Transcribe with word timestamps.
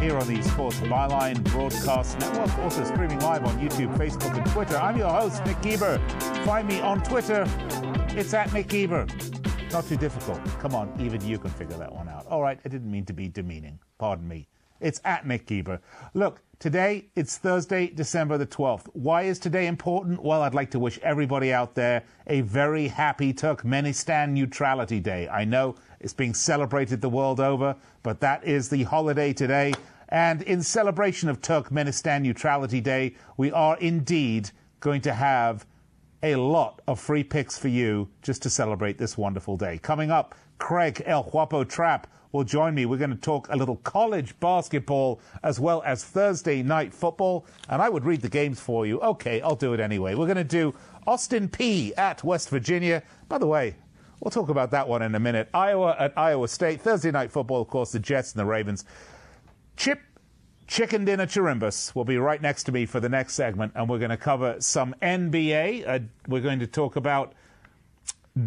here 0.00 0.16
on 0.16 0.26
the 0.26 0.42
Sports 0.42 0.80
Byline 0.80 1.42
Broadcast 1.44 2.18
Network, 2.18 2.58
also 2.58 2.84
streaming 2.84 3.18
live 3.20 3.44
on 3.44 3.58
YouTube, 3.58 3.96
Facebook, 3.96 4.36
and 4.36 4.46
Twitter. 4.52 4.76
I'm 4.76 4.96
your 4.96 5.08
host, 5.08 5.44
Nick 5.46 5.60
Geber. 5.62 5.98
Find 6.44 6.68
me 6.68 6.80
on 6.80 7.02
Twitter. 7.02 7.44
It's 8.16 8.34
at 8.34 8.52
Nick 8.52 8.68
Geber. 8.68 9.06
Not 9.72 9.86
too 9.86 9.96
difficult. 9.96 10.44
Come 10.58 10.74
on, 10.74 10.92
even 11.00 11.20
you 11.26 11.38
can 11.38 11.50
figure 11.50 11.76
that 11.78 11.92
one 11.92 12.08
out. 12.08 12.26
All 12.26 12.42
right, 12.42 12.58
I 12.64 12.68
didn't 12.68 12.90
mean 12.90 13.04
to 13.06 13.12
be 13.12 13.28
demeaning. 13.28 13.78
Pardon 13.98 14.26
me. 14.26 14.48
It's 14.80 15.00
at 15.04 15.26
Nick 15.26 15.46
Geber. 15.46 15.80
Look, 16.14 16.40
today 16.58 17.06
it's 17.14 17.36
Thursday, 17.36 17.88
December 17.88 18.38
the 18.38 18.46
12th. 18.46 18.86
Why 18.94 19.22
is 19.22 19.38
today 19.38 19.66
important? 19.66 20.22
Well, 20.22 20.42
I'd 20.42 20.54
like 20.54 20.70
to 20.72 20.78
wish 20.78 20.98
everybody 21.02 21.52
out 21.52 21.74
there 21.74 22.02
a 22.26 22.40
very 22.40 22.88
happy 22.88 23.32
Turkmenistan 23.34 24.30
Neutrality 24.30 24.98
Day. 25.00 25.28
I 25.28 25.44
know 25.44 25.76
it's 26.00 26.14
being 26.14 26.34
celebrated 26.34 27.00
the 27.00 27.08
world 27.08 27.40
over, 27.40 27.76
but 28.02 28.20
that 28.20 28.44
is 28.44 28.68
the 28.68 28.84
holiday 28.84 29.32
today. 29.32 29.72
And 30.08 30.42
in 30.42 30.62
celebration 30.62 31.28
of 31.28 31.40
Turkmenistan 31.40 32.22
Neutrality 32.22 32.80
Day, 32.80 33.14
we 33.36 33.52
are 33.52 33.76
indeed 33.78 34.50
going 34.80 35.02
to 35.02 35.12
have 35.12 35.66
a 36.22 36.36
lot 36.36 36.82
of 36.88 36.98
free 36.98 37.22
picks 37.22 37.58
for 37.58 37.68
you 37.68 38.08
just 38.22 38.42
to 38.42 38.50
celebrate 38.50 38.98
this 38.98 39.16
wonderful 39.16 39.56
day. 39.56 39.78
Coming 39.78 40.10
up, 40.10 40.34
Craig 40.58 41.02
El 41.06 41.22
Guapo 41.22 41.64
Trapp 41.64 42.06
will 42.32 42.44
join 42.44 42.74
me. 42.74 42.86
We're 42.86 42.98
going 42.98 43.10
to 43.10 43.16
talk 43.16 43.48
a 43.50 43.56
little 43.56 43.76
college 43.76 44.38
basketball 44.40 45.20
as 45.42 45.58
well 45.58 45.82
as 45.84 46.04
Thursday 46.04 46.62
night 46.62 46.92
football. 46.94 47.46
And 47.68 47.82
I 47.82 47.88
would 47.88 48.04
read 48.04 48.20
the 48.20 48.28
games 48.28 48.60
for 48.60 48.86
you. 48.86 49.00
Okay, 49.00 49.40
I'll 49.40 49.56
do 49.56 49.72
it 49.74 49.80
anyway. 49.80 50.14
We're 50.14 50.26
going 50.26 50.36
to 50.36 50.44
do 50.44 50.74
Austin 51.06 51.48
Peay 51.48 51.92
at 51.98 52.22
West 52.22 52.50
Virginia. 52.50 53.02
By 53.28 53.38
the 53.38 53.46
way, 53.46 53.76
we'll 54.20 54.30
talk 54.30 54.48
about 54.48 54.70
that 54.70 54.88
one 54.88 55.02
in 55.02 55.14
a 55.14 55.20
minute. 55.20 55.48
Iowa 55.52 55.96
at 55.98 56.12
Iowa 56.16 56.48
State. 56.48 56.80
Thursday 56.80 57.10
night 57.10 57.30
football, 57.30 57.60
of 57.60 57.68
course, 57.68 57.92
the 57.92 57.98
Jets 57.98 58.32
and 58.32 58.40
the 58.40 58.44
Ravens. 58.44 58.84
Chip 59.76 60.00
Chicken 60.66 61.04
Dinner 61.04 61.26
Chirimbus 61.26 61.96
will 61.96 62.04
be 62.04 62.16
right 62.16 62.40
next 62.40 62.62
to 62.64 62.72
me 62.72 62.86
for 62.86 63.00
the 63.00 63.08
next 63.08 63.34
segment, 63.34 63.72
and 63.74 63.88
we're 63.88 63.98
going 63.98 64.10
to 64.10 64.16
cover 64.16 64.54
some 64.60 64.94
NBA. 65.02 65.88
Uh, 65.88 65.98
we're 66.28 66.40
going 66.40 66.60
to 66.60 66.66
talk 66.66 66.94
about 66.94 67.32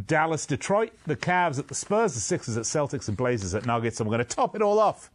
Dallas, 0.05 0.45
Detroit, 0.45 0.93
the 1.05 1.17
Cavs 1.17 1.59
at 1.59 1.67
the 1.67 1.75
Spurs, 1.75 2.13
the 2.13 2.21
Sixers 2.21 2.55
at 2.55 2.63
Celtics, 2.63 3.09
and 3.09 3.17
Blazers 3.17 3.53
at 3.53 3.65
Nuggets. 3.65 3.99
And 3.99 4.07
we're 4.07 4.15
going 4.15 4.25
to 4.25 4.35
top 4.35 4.55
it 4.55 4.61
all 4.61 4.79
off 4.79 5.11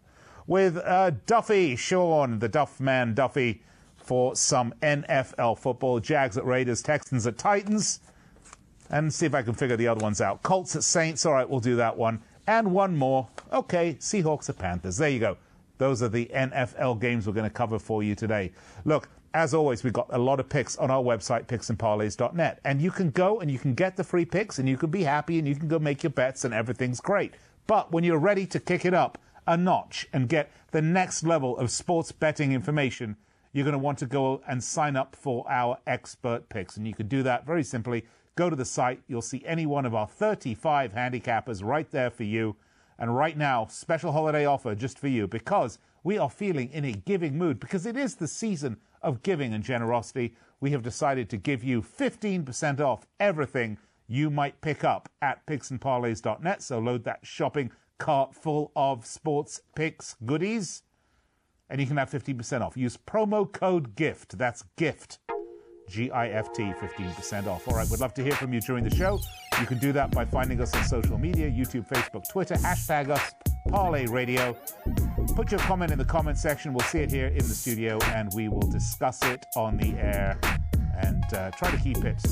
with 0.47 0.77
uh, 0.77 1.13
Duffy, 1.25 1.77
Sean, 1.77 2.41
the 2.41 2.49
Duff 2.49 2.79
man 2.79 3.15
Duffy, 3.15 3.63
for 3.97 4.37
some 4.37 4.75
NFL 4.83 5.59
football. 5.59 6.01
Jags 6.01 6.37
at 6.37 6.45
Raiders, 6.45 6.83
Texans 6.83 7.27
at 7.27 7.39
Titans. 7.39 8.01
And 8.91 9.13
see 9.13 9.27
if 9.27 9.35
I 9.35 9.43
can 9.43 9.55
figure 9.55 9.77
the 9.77 9.89
other 9.89 10.01
ones 10.01 10.21
out. 10.21 10.43
Colts 10.43 10.75
at 10.77 10.83
Saints. 10.83 11.27
All 11.27 11.33
right, 11.33 11.49
we'll 11.49 11.61
do 11.61 11.77
that 11.77 11.97
one. 11.97 12.23
And 12.47 12.73
one 12.73 12.97
more. 12.97 13.29
Okay, 13.53 13.95
Seahawks 14.01 14.49
at 14.49 14.59
Panthers. 14.59 14.97
There 14.97 15.11
you 15.11 15.19
go. 15.19 15.37
Those 15.77 16.03
are 16.03 16.09
the 16.09 16.27
NFL 16.35 17.01
games 17.01 17.27
we're 17.27 17.35
going 17.35 17.49
to 17.49 17.51
cover 17.51 17.79
for 17.79 18.03
you 18.03 18.15
today. 18.15 18.53
Look, 18.85 19.09
as 19.35 19.55
always, 19.55 19.85
we've 19.85 19.93
got 19.93 20.09
a 20.11 20.19
lot 20.19 20.41
of 20.41 20.49
picks 20.49 20.77
on 20.77 20.91
our 20.91 21.03
website, 21.03 21.47
picksandparlays.net. 21.47 22.61
And 22.65 22.81
you 22.81 22.91
can 22.91 23.11
go 23.11 23.41
and 23.41 23.51
you 23.51 23.59
can 23.59 23.75
get 23.75 23.97
the 23.97 24.05
free 24.05 24.25
picks 24.25 24.59
and 24.59 24.69
you 24.69 24.77
can 24.77 24.91
be 24.91 25.03
happy 25.03 25.39
and 25.39 25.47
you 25.47 25.55
can 25.55 25.69
go 25.69 25.79
make 25.79 26.03
your 26.03 26.11
bets 26.11 26.45
and 26.45 26.55
everything's 26.55 27.01
great. 27.01 27.35
But 27.67 27.93
when 27.93 28.05
you're 28.05 28.19
ready 28.19 28.47
to 28.47 28.59
kick 28.59 28.85
it 28.85 28.95
up 28.95 29.19
a 29.47 29.57
notch 29.57 30.07
and 30.13 30.29
get 30.29 30.51
the 30.73 30.83
next 30.83 31.23
level 31.23 31.57
of 31.59 31.71
sports 31.71 32.13
betting 32.13 32.53
information, 32.53 33.17
you're 33.53 33.65
going 33.65 33.73
to 33.73 33.79
want 33.79 33.99
to 33.99 34.07
go 34.07 34.43
and 34.49 34.63
sign 34.63 34.97
up 34.97 35.15
for 35.15 35.45
our 35.51 35.79
expert 35.87 36.49
picks. 36.49 36.77
And 36.77 36.87
you 36.87 36.95
can 36.95 37.09
do 37.09 37.23
that 37.23 37.47
very 37.47 37.65
simply. 37.65 38.05
Go 38.39 38.49
to 38.49 38.55
the 38.55 38.65
site. 38.65 39.01
You'll 39.09 39.21
see 39.21 39.43
any 39.45 39.67
one 39.67 39.85
of 39.85 39.97
our 39.97 40.07
35 40.07 40.93
handicappers 40.93 41.65
right 41.65 41.91
there 41.91 42.09
for 42.09 42.23
you. 42.23 42.55
And 42.97 43.17
right 43.17 43.37
now, 43.37 43.67
special 43.67 44.13
holiday 44.13 44.47
offer 44.47 44.77
just 44.77 44.97
for 44.97 45.09
you 45.09 45.27
because 45.27 45.81
we 46.05 46.19
are 46.19 46.31
feeling 46.31 46.71
in 46.71 46.85
a 46.85 46.93
giving 46.93 47.37
mood 47.37 47.59
because 47.59 47.85
it 47.85 47.97
is 47.97 48.15
the 48.15 48.29
season 48.29 48.77
of 49.03 49.25
giving 49.25 49.55
and 49.55 49.65
generosity. 49.65 50.37
We 50.61 50.71
have 50.71 50.85
decided 50.85 51.29
to 51.31 51.37
give 51.37 51.65
you 51.65 51.83
15% 51.83 52.79
off 52.79 53.09
everything 53.19 53.77
you 54.07 54.31
might 54.31 54.61
pick 54.61 54.85
up 54.85 55.09
at 55.21 55.45
picksandparlays.net. 55.47 56.63
So 56.63 56.79
load 56.79 57.03
that 57.03 57.19
shopping 57.25 57.73
cart 57.99 58.37
full 58.37 58.71
of 58.77 59.05
sports 59.05 59.63
picks 59.75 60.15
goodies 60.25 60.85
and 61.69 61.81
you 61.81 61.89
can 61.89 61.97
have 61.97 62.09
15% 62.09 62.61
off. 62.61 62.77
Use 62.77 62.97
promo 62.97 63.51
code 63.51 63.97
GIFT. 63.97 64.39
That's 64.39 64.63
GIFT. 64.77 65.19
G 65.89 66.11
I 66.11 66.29
F 66.29 66.53
T, 66.53 66.63
15% 66.63 67.47
off. 67.47 67.67
All 67.69 67.75
right, 67.75 67.89
we'd 67.89 68.01
love 68.01 68.15
to 68.15 68.23
hear 68.23 68.33
from 68.33 68.53
you 68.53 68.61
during 68.61 68.85
the 68.85 68.95
show. 68.95 69.21
You 69.61 69.67
can 69.67 69.79
do 69.79 69.93
that 69.93 70.11
by 70.11 70.25
finding 70.25 70.61
us 70.61 70.75
on 70.75 70.85
social 70.85 71.19
media 71.19 71.51
YouTube, 71.51 71.87
Facebook, 71.87 72.29
Twitter, 72.29 72.55
hashtag 72.55 73.11
us, 73.11 73.35
Parlay 73.69 74.07
Radio. 74.07 74.57
Put 75.35 75.51
your 75.51 75.61
comment 75.61 75.93
in 75.93 75.99
the 75.99 76.05
comment 76.05 76.39
section. 76.39 76.73
We'll 76.73 76.87
see 76.87 77.01
it 77.01 77.11
here 77.11 77.29
in 77.29 77.39
the 77.39 77.55
studio 77.55 77.99
and 78.15 78.33
we 78.35 78.49
will 78.49 78.69
discuss 78.71 79.23
it 79.25 79.47
on 79.57 79.77
the 79.77 79.95
air 79.95 80.39
and 81.01 81.25
uh, 81.35 81.51
try 81.53 81.71
to 81.71 81.77
keep 81.79 82.05
it 82.05 82.23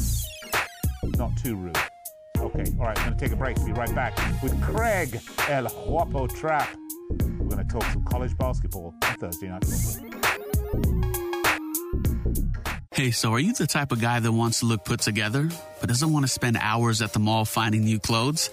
not 1.17 1.37
too 1.37 1.57
rude. 1.57 1.79
Okay, 2.39 2.65
all 2.79 2.87
right, 2.87 2.99
I'm 2.99 3.07
going 3.07 3.19
to 3.19 3.25
take 3.25 3.33
a 3.33 3.37
break. 3.37 3.57
Be 3.65 3.73
right 3.73 3.95
back 3.95 4.17
with 4.43 4.61
Craig 4.63 5.21
El 5.49 5.67
Guapo 5.67 6.27
Trapp. 6.27 6.69
We're 7.11 7.49
going 7.49 7.67
to 7.67 7.73
talk 7.73 7.85
some 7.93 8.05
college 8.05 8.37
basketball 8.37 8.95
on 9.03 9.17
Thursday 9.17 9.49
Night 9.49 9.65
Football. 9.65 10.16
Hey, 12.97 13.11
so 13.11 13.35
are 13.35 13.39
you 13.39 13.53
the 13.53 13.67
type 13.67 13.93
of 13.93 14.01
guy 14.01 14.21
that 14.21 14.33
wants 14.33 14.61
to 14.61 14.65
look 14.65 14.83
put 14.83 15.01
together, 15.01 15.51
but 15.81 15.89
doesn't 15.91 16.11
want 16.15 16.25
to 16.25 16.33
spend 16.33 16.57
hours 16.59 17.03
at 17.03 17.13
the 17.13 17.19
mall 17.19 17.45
finding 17.45 17.85
new 17.85 17.99
clothes? 17.99 18.49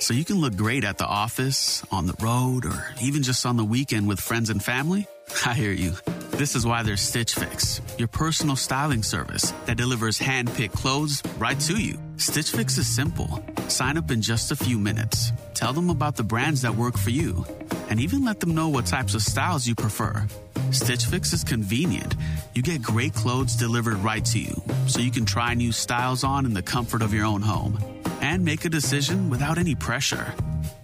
So 0.00 0.12
you 0.12 0.22
can 0.22 0.36
look 0.36 0.54
great 0.54 0.84
at 0.84 0.98
the 0.98 1.06
office, 1.06 1.82
on 1.90 2.06
the 2.06 2.12
road, 2.20 2.66
or 2.66 2.86
even 3.00 3.22
just 3.22 3.46
on 3.46 3.56
the 3.56 3.64
weekend 3.64 4.06
with 4.06 4.20
friends 4.20 4.50
and 4.50 4.62
family? 4.62 5.06
I 5.46 5.54
hear 5.54 5.72
you. 5.72 5.94
This 6.32 6.54
is 6.54 6.66
why 6.66 6.82
there's 6.82 7.00
Stitch 7.00 7.36
Fix, 7.36 7.80
your 7.96 8.08
personal 8.08 8.54
styling 8.54 9.02
service 9.02 9.54
that 9.64 9.78
delivers 9.78 10.18
hand 10.18 10.52
picked 10.52 10.74
clothes 10.74 11.22
right 11.38 11.58
to 11.60 11.82
you. 11.82 11.98
Stitch 12.18 12.50
Fix 12.50 12.76
is 12.76 12.86
simple. 12.86 13.42
Sign 13.68 13.96
up 13.96 14.10
in 14.10 14.20
just 14.20 14.52
a 14.52 14.56
few 14.56 14.78
minutes. 14.78 15.32
Tell 15.54 15.72
them 15.72 15.88
about 15.88 16.16
the 16.16 16.22
brands 16.22 16.60
that 16.60 16.74
work 16.76 16.98
for 16.98 17.08
you, 17.08 17.46
and 17.88 17.98
even 17.98 18.26
let 18.26 18.40
them 18.40 18.54
know 18.54 18.68
what 18.68 18.84
types 18.84 19.14
of 19.14 19.22
styles 19.22 19.66
you 19.66 19.74
prefer. 19.74 20.26
Stitch 20.70 21.06
Fix 21.06 21.32
is 21.32 21.44
convenient. 21.44 22.14
You 22.54 22.62
get 22.62 22.82
great 22.82 23.14
clothes 23.14 23.54
delivered 23.54 23.96
right 23.96 24.24
to 24.26 24.38
you, 24.38 24.62
so 24.86 25.00
you 25.00 25.10
can 25.10 25.24
try 25.24 25.54
new 25.54 25.72
styles 25.72 26.24
on 26.24 26.44
in 26.44 26.54
the 26.54 26.62
comfort 26.62 27.02
of 27.02 27.14
your 27.14 27.24
own 27.24 27.42
home 27.42 27.78
and 28.20 28.44
make 28.44 28.64
a 28.64 28.68
decision 28.68 29.30
without 29.30 29.58
any 29.58 29.74
pressure. 29.74 30.34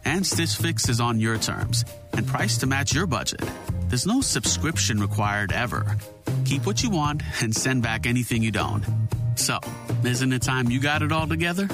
And 0.05 0.27
Stitch 0.27 0.57
Fix 0.57 0.89
is 0.89 1.01
on 1.01 1.21
your 1.21 1.39
terms 1.39 1.85
and 2.13 2.27
priced 2.27 2.61
to 2.61 2.67
match 2.67 2.95
your 2.95 3.07
budget. 3.07 3.43
There's 3.89 4.07
no 4.07 4.21
subscription 4.21 5.01
required 5.01 5.53
ever. 5.53 5.97
Keep 6.45 6.67
what 6.67 6.83
you 6.83 6.91
want 6.91 7.23
and 7.41 7.55
send 7.55 7.83
back 7.83 8.07
anything 8.07 8.43
you 8.43 8.51
don't. 8.51 8.85
So, 9.37 9.59
isn't 10.05 10.33
it 10.33 10.43
time 10.43 10.71
you 10.71 10.81
got 10.81 11.03
it 11.03 11.13
all 11.13 11.27
together? 11.27 11.69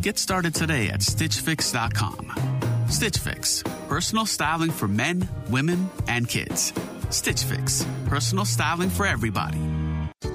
Get 0.00 0.18
started 0.18 0.54
today 0.54 0.88
at 0.88 1.00
StitchFix.com. 1.00 2.86
Stitch 2.88 3.18
Fix, 3.18 3.62
personal 3.88 4.26
styling 4.26 4.70
for 4.70 4.86
men, 4.86 5.28
women, 5.48 5.88
and 6.06 6.28
kids. 6.28 6.72
Stitch 7.10 7.44
Fix, 7.44 7.86
personal 8.06 8.44
styling 8.44 8.90
for 8.90 9.06
everybody. 9.06 9.58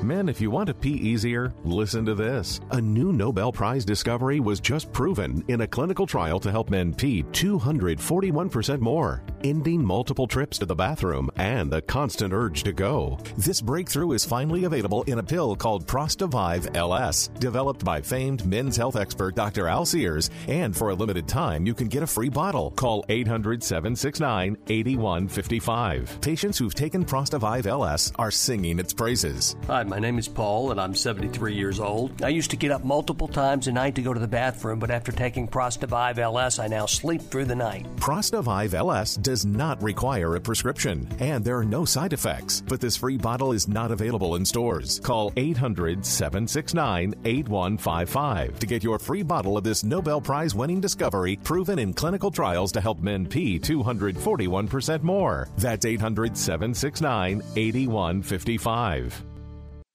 Men, 0.01 0.29
if 0.29 0.39
you 0.39 0.49
want 0.49 0.67
to 0.67 0.73
pee 0.73 0.93
easier, 0.93 1.53
listen 1.65 2.05
to 2.05 2.15
this. 2.15 2.61
A 2.71 2.79
new 2.79 3.11
Nobel 3.11 3.51
Prize 3.51 3.83
discovery 3.83 4.39
was 4.39 4.61
just 4.61 4.93
proven 4.93 5.43
in 5.49 5.61
a 5.61 5.67
clinical 5.67 6.07
trial 6.07 6.39
to 6.39 6.49
help 6.49 6.69
men 6.69 6.93
pee 6.93 7.23
241% 7.23 8.79
more, 8.79 9.21
ending 9.43 9.83
multiple 9.83 10.25
trips 10.25 10.57
to 10.59 10.65
the 10.65 10.75
bathroom 10.75 11.29
and 11.35 11.69
the 11.69 11.81
constant 11.81 12.33
urge 12.33 12.63
to 12.63 12.71
go. 12.71 13.17
This 13.37 13.59
breakthrough 13.59 14.13
is 14.13 14.23
finally 14.23 14.63
available 14.63 15.03
in 15.03 15.19
a 15.19 15.23
pill 15.23 15.53
called 15.53 15.85
Prostavive 15.85 16.73
LS, 16.77 17.27
developed 17.39 17.83
by 17.83 18.01
famed 18.01 18.45
men's 18.45 18.77
health 18.77 18.95
expert 18.95 19.35
Dr. 19.35 19.67
Al 19.67 19.85
Sears, 19.85 20.29
and 20.47 20.75
for 20.75 20.91
a 20.91 20.95
limited 20.95 21.27
time, 21.27 21.65
you 21.65 21.73
can 21.73 21.89
get 21.89 22.03
a 22.03 22.07
free 22.07 22.29
bottle. 22.29 22.71
Call 22.71 23.03
800 23.09 23.61
769 23.61 24.57
8155. 24.67 26.21
Patients 26.21 26.57
who've 26.57 26.75
taken 26.75 27.03
Prostavive 27.03 27.67
LS 27.67 28.13
are 28.15 28.31
singing 28.31 28.79
its 28.79 28.93
praises. 28.93 29.57
My 29.89 29.99
name 29.99 30.19
is 30.19 30.27
Paul, 30.27 30.71
and 30.71 30.79
I'm 30.79 30.93
73 30.93 31.55
years 31.55 31.79
old. 31.79 32.23
I 32.23 32.29
used 32.29 32.51
to 32.51 32.57
get 32.57 32.71
up 32.71 32.83
multiple 32.83 33.27
times 33.27 33.67
a 33.67 33.71
night 33.71 33.95
to 33.95 34.03
go 34.03 34.13
to 34.13 34.19
the 34.19 34.27
bathroom, 34.27 34.77
but 34.77 34.91
after 34.91 35.11
taking 35.11 35.47
Prostavive 35.47 36.19
LS, 36.19 36.59
I 36.59 36.67
now 36.67 36.85
sleep 36.85 37.21
through 37.21 37.45
the 37.45 37.55
night. 37.55 37.87
Prostavive 37.97 38.75
LS 38.75 39.15
does 39.15 39.45
not 39.45 39.81
require 39.81 40.35
a 40.35 40.41
prescription, 40.41 41.07
and 41.19 41.43
there 41.43 41.57
are 41.57 41.65
no 41.65 41.85
side 41.85 42.13
effects. 42.13 42.61
But 42.67 42.79
this 42.79 42.95
free 42.95 43.17
bottle 43.17 43.51
is 43.51 43.67
not 43.67 43.91
available 43.91 44.35
in 44.35 44.45
stores. 44.45 44.99
Call 44.99 45.33
800 45.35 46.05
769 46.05 47.15
8155 47.25 48.59
to 48.59 48.67
get 48.67 48.83
your 48.83 48.99
free 48.99 49.23
bottle 49.23 49.57
of 49.57 49.63
this 49.63 49.83
Nobel 49.83 50.21
Prize 50.21 50.53
winning 50.53 50.79
discovery 50.79 51.35
proven 51.43 51.79
in 51.79 51.93
clinical 51.93 52.29
trials 52.29 52.71
to 52.73 52.81
help 52.81 52.99
men 52.99 53.25
pee 53.25 53.59
241% 53.59 55.01
more. 55.01 55.49
That's 55.57 55.85
800 55.85 56.37
769 56.37 57.41
8155. 57.55 59.28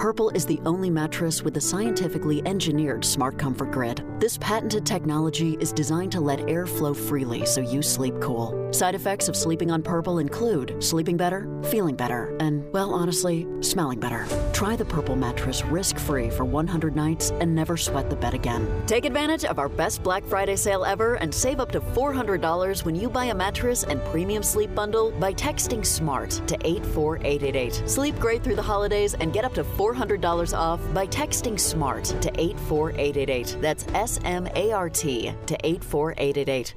Purple 0.00 0.30
is 0.30 0.46
the 0.46 0.58
only 0.64 0.88
mattress 0.88 1.42
with 1.42 1.52
the 1.52 1.60
scientifically 1.60 2.40
engineered 2.46 3.04
Smart 3.04 3.36
Comfort 3.36 3.70
Grid. 3.70 4.02
This 4.18 4.38
patented 4.38 4.86
technology 4.86 5.58
is 5.60 5.74
designed 5.74 6.10
to 6.12 6.22
let 6.22 6.48
air 6.48 6.66
flow 6.66 6.94
freely 6.94 7.44
so 7.44 7.60
you 7.60 7.82
sleep 7.82 8.14
cool. 8.18 8.72
Side 8.72 8.94
effects 8.94 9.28
of 9.28 9.36
sleeping 9.36 9.70
on 9.70 9.82
Purple 9.82 10.18
include 10.18 10.82
sleeping 10.82 11.18
better, 11.18 11.46
feeling 11.64 11.96
better, 11.96 12.34
and, 12.40 12.64
well, 12.72 12.94
honestly, 12.94 13.46
smelling 13.60 14.00
better. 14.00 14.26
Try 14.54 14.74
the 14.74 14.86
Purple 14.86 15.16
mattress 15.16 15.66
risk 15.66 15.98
free 15.98 16.30
for 16.30 16.46
100 16.46 16.96
nights 16.96 17.30
and 17.32 17.54
never 17.54 17.76
sweat 17.76 18.08
the 18.08 18.16
bed 18.16 18.32
again. 18.32 18.66
Take 18.86 19.04
advantage 19.04 19.44
of 19.44 19.58
our 19.58 19.68
best 19.68 20.02
Black 20.02 20.24
Friday 20.24 20.56
sale 20.56 20.82
ever 20.82 21.16
and 21.16 21.34
save 21.34 21.60
up 21.60 21.72
to 21.72 21.80
$400 21.80 22.84
when 22.86 22.94
you 22.94 23.10
buy 23.10 23.26
a 23.26 23.34
mattress 23.34 23.84
and 23.84 24.02
premium 24.06 24.42
sleep 24.42 24.74
bundle 24.74 25.10
by 25.10 25.34
texting 25.34 25.84
SMART 25.84 26.30
to 26.46 26.56
84888. 26.64 27.82
Sleep 27.86 28.18
great 28.18 28.42
through 28.42 28.56
the 28.56 28.62
holidays 28.62 29.12
and 29.12 29.34
get 29.34 29.44
up 29.44 29.52
to 29.52 29.64
$400 29.94 30.56
off 30.56 30.80
by 30.94 31.06
texting 31.06 31.58
SMART 31.58 32.04
to 32.04 32.30
84888. 32.40 33.56
That's 33.60 33.86
S 33.88 34.20
M 34.24 34.48
A 34.54 34.72
R 34.72 34.88
T 34.88 35.32
to 35.46 35.66
84888. 35.66 36.74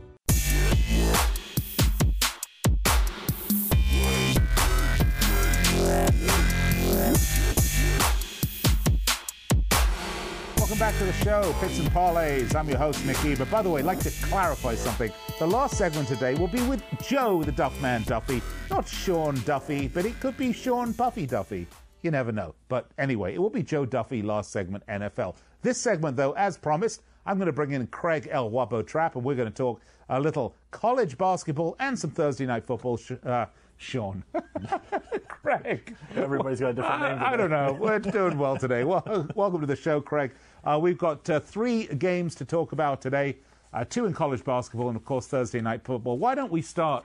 Welcome 10.58 10.80
back 10.80 10.98
to 10.98 11.06
the 11.06 11.14
show, 11.14 11.56
Picks 11.60 11.78
and 11.78 11.90
Parlays. 11.90 12.56
I'm 12.56 12.68
your 12.68 12.80
host, 12.80 13.06
Nick 13.06 13.18
Geber. 13.22 13.46
By 13.46 13.62
the 13.62 13.70
way, 13.70 13.82
I'd 13.82 13.86
like 13.86 14.00
to 14.00 14.10
clarify 14.24 14.74
something. 14.74 15.12
The 15.38 15.46
last 15.46 15.78
segment 15.78 16.08
today 16.08 16.34
will 16.34 16.48
be 16.48 16.62
with 16.64 16.82
Joe 17.08 17.44
the 17.44 17.52
Duffman 17.52 18.06
Duffy, 18.06 18.42
not 18.72 18.88
Sean 18.88 19.40
Duffy, 19.42 19.88
but 19.88 20.06
it 20.06 20.20
could 20.20 20.36
be 20.36 20.52
Sean 20.52 20.94
Puffy 20.94 21.28
Duffy. 21.28 21.68
You 22.04 22.12
never 22.12 22.32
know. 22.32 22.54
But 22.70 22.92
anyway, 23.00 23.34
it 23.34 23.40
will 23.40 23.50
be 23.50 23.64
Joe 23.64 23.86
Duffy 23.86 24.22
last 24.22 24.52
segment, 24.52 24.86
NFL. 24.88 25.36
This 25.64 25.80
segment, 25.80 26.16
though, 26.16 26.34
as 26.34 26.58
promised, 26.58 27.02
I'm 27.26 27.38
going 27.38 27.48
to 27.48 27.54
bring 27.54 27.72
in 27.72 27.88
Craig 27.88 28.28
El 28.30 28.50
Guapo 28.50 28.84
Trapp, 28.84 29.16
and 29.16 29.24
we're 29.24 29.36
going 29.36 29.50
to 29.50 29.56
talk 29.56 29.82
a 30.10 30.20
little 30.20 30.54
college 30.70 31.18
basketball 31.18 31.76
and 31.80 31.98
some 31.98 32.12
Thursday 32.12 32.46
night 32.46 32.66
football. 32.66 32.98
Sh- 32.98 33.14
uh, 33.26 33.46
Sean. 33.78 34.24
Craig. 35.28 35.96
Everybody's 36.16 36.60
got 36.60 36.70
a 36.70 36.74
different 36.74 37.02
name. 37.02 37.20
I, 37.20 37.34
I 37.34 37.38
don't 37.38 37.50
know. 37.50 37.76
We're 37.80 38.00
doing 38.00 38.38
well 38.38 38.58
today. 38.58 38.84
Well, 38.84 39.28
welcome 39.36 39.62
to 39.62 39.68
the 39.68 39.76
show, 39.76 40.00
Craig. 40.00 40.32
Uh, 40.64 40.78
we've 40.82 40.98
got 40.98 41.28
uh, 41.30 41.40
three 41.40 41.88
games 41.88 42.36
to 42.36 42.46
talk 42.46 42.72
about 42.74 43.02
today 43.02 43.38
uh, 43.74 43.84
two 43.86 44.06
in 44.06 44.14
college 44.14 44.44
basketball, 44.44 44.88
and 44.90 44.96
of 44.96 45.04
course, 45.04 45.28
Thursday 45.28 45.60
night 45.60 45.84
football. 45.84 46.18
Why 46.18 46.36
don't 46.36 46.52
we 46.52 46.62
start 46.62 47.04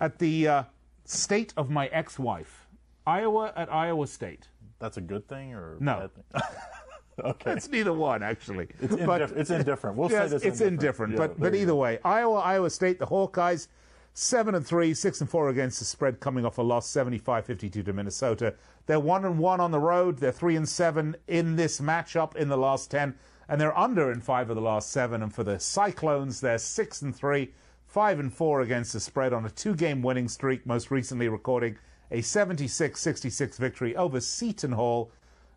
at 0.00 0.18
the 0.18 0.48
uh, 0.48 0.62
state 1.04 1.54
of 1.56 1.70
my 1.70 1.86
ex 1.86 2.18
wife? 2.18 2.63
Iowa 3.06 3.52
at 3.56 3.72
Iowa 3.72 4.06
State. 4.06 4.48
That's 4.78 4.96
a 4.96 5.00
good 5.00 5.28
thing 5.28 5.54
or 5.54 5.76
No. 5.80 5.98
bad 6.00 6.14
thing? 6.14 6.54
okay. 7.24 7.52
It's 7.52 7.68
neither 7.68 7.92
one, 7.92 8.22
actually. 8.22 8.68
It's, 8.80 8.94
indif- 8.94 9.36
it's 9.36 9.50
indifferent. 9.50 9.96
We'll 9.96 10.10
yes, 10.10 10.30
say 10.30 10.36
this 10.36 10.42
it's 10.44 10.60
indifferent, 10.60 11.12
Yeah, 11.12 11.18
but 11.18 11.38
but 11.40 11.54
either 11.54 11.72
go. 11.72 11.76
way, 11.76 11.98
Iowa, 12.04 12.38
Iowa 12.40 12.70
State, 12.70 12.98
the 12.98 13.06
Hawkeyes, 13.06 13.68
seven 14.14 14.54
and 14.54 14.66
three, 14.66 14.94
six 14.94 15.20
and 15.20 15.28
four 15.28 15.48
against 15.48 15.78
the 15.78 15.84
spread, 15.84 16.20
coming 16.20 16.44
off 16.44 16.58
a 16.58 16.62
loss 16.62 16.86
75-52 16.90 17.84
to 17.84 17.92
Minnesota. 17.92 18.54
They're 18.86 19.00
one 19.00 19.24
and 19.24 19.38
one 19.38 19.60
on 19.60 19.70
the 19.70 19.80
road. 19.80 20.18
They're 20.18 20.32
three 20.32 20.56
and 20.56 20.68
seven 20.68 21.16
in 21.28 21.56
this 21.56 21.80
matchup 21.80 22.36
in 22.36 22.48
the 22.48 22.56
last 22.58 22.90
ten, 22.90 23.14
and 23.48 23.60
they're 23.60 23.76
under 23.78 24.10
in 24.12 24.20
five 24.20 24.50
of 24.50 24.56
the 24.56 24.62
last 24.62 24.90
seven. 24.90 25.22
And 25.22 25.32
for 25.34 25.44
the 25.44 25.58
Cyclones, 25.58 26.40
they're 26.40 26.58
six 26.58 27.02
and 27.02 27.14
three, 27.14 27.52
five 27.86 28.18
and 28.18 28.32
four 28.32 28.60
against 28.60 28.92
the 28.92 29.00
spread 29.00 29.32
on 29.32 29.44
a 29.46 29.50
two-game 29.50 30.02
winning 30.02 30.28
streak. 30.28 30.66
Most 30.66 30.90
recently, 30.90 31.28
recording 31.28 31.76
a 32.10 32.18
76-66 32.18 33.56
victory 33.56 33.96
over 33.96 34.20
Seton 34.20 34.72
Hall. 34.72 35.10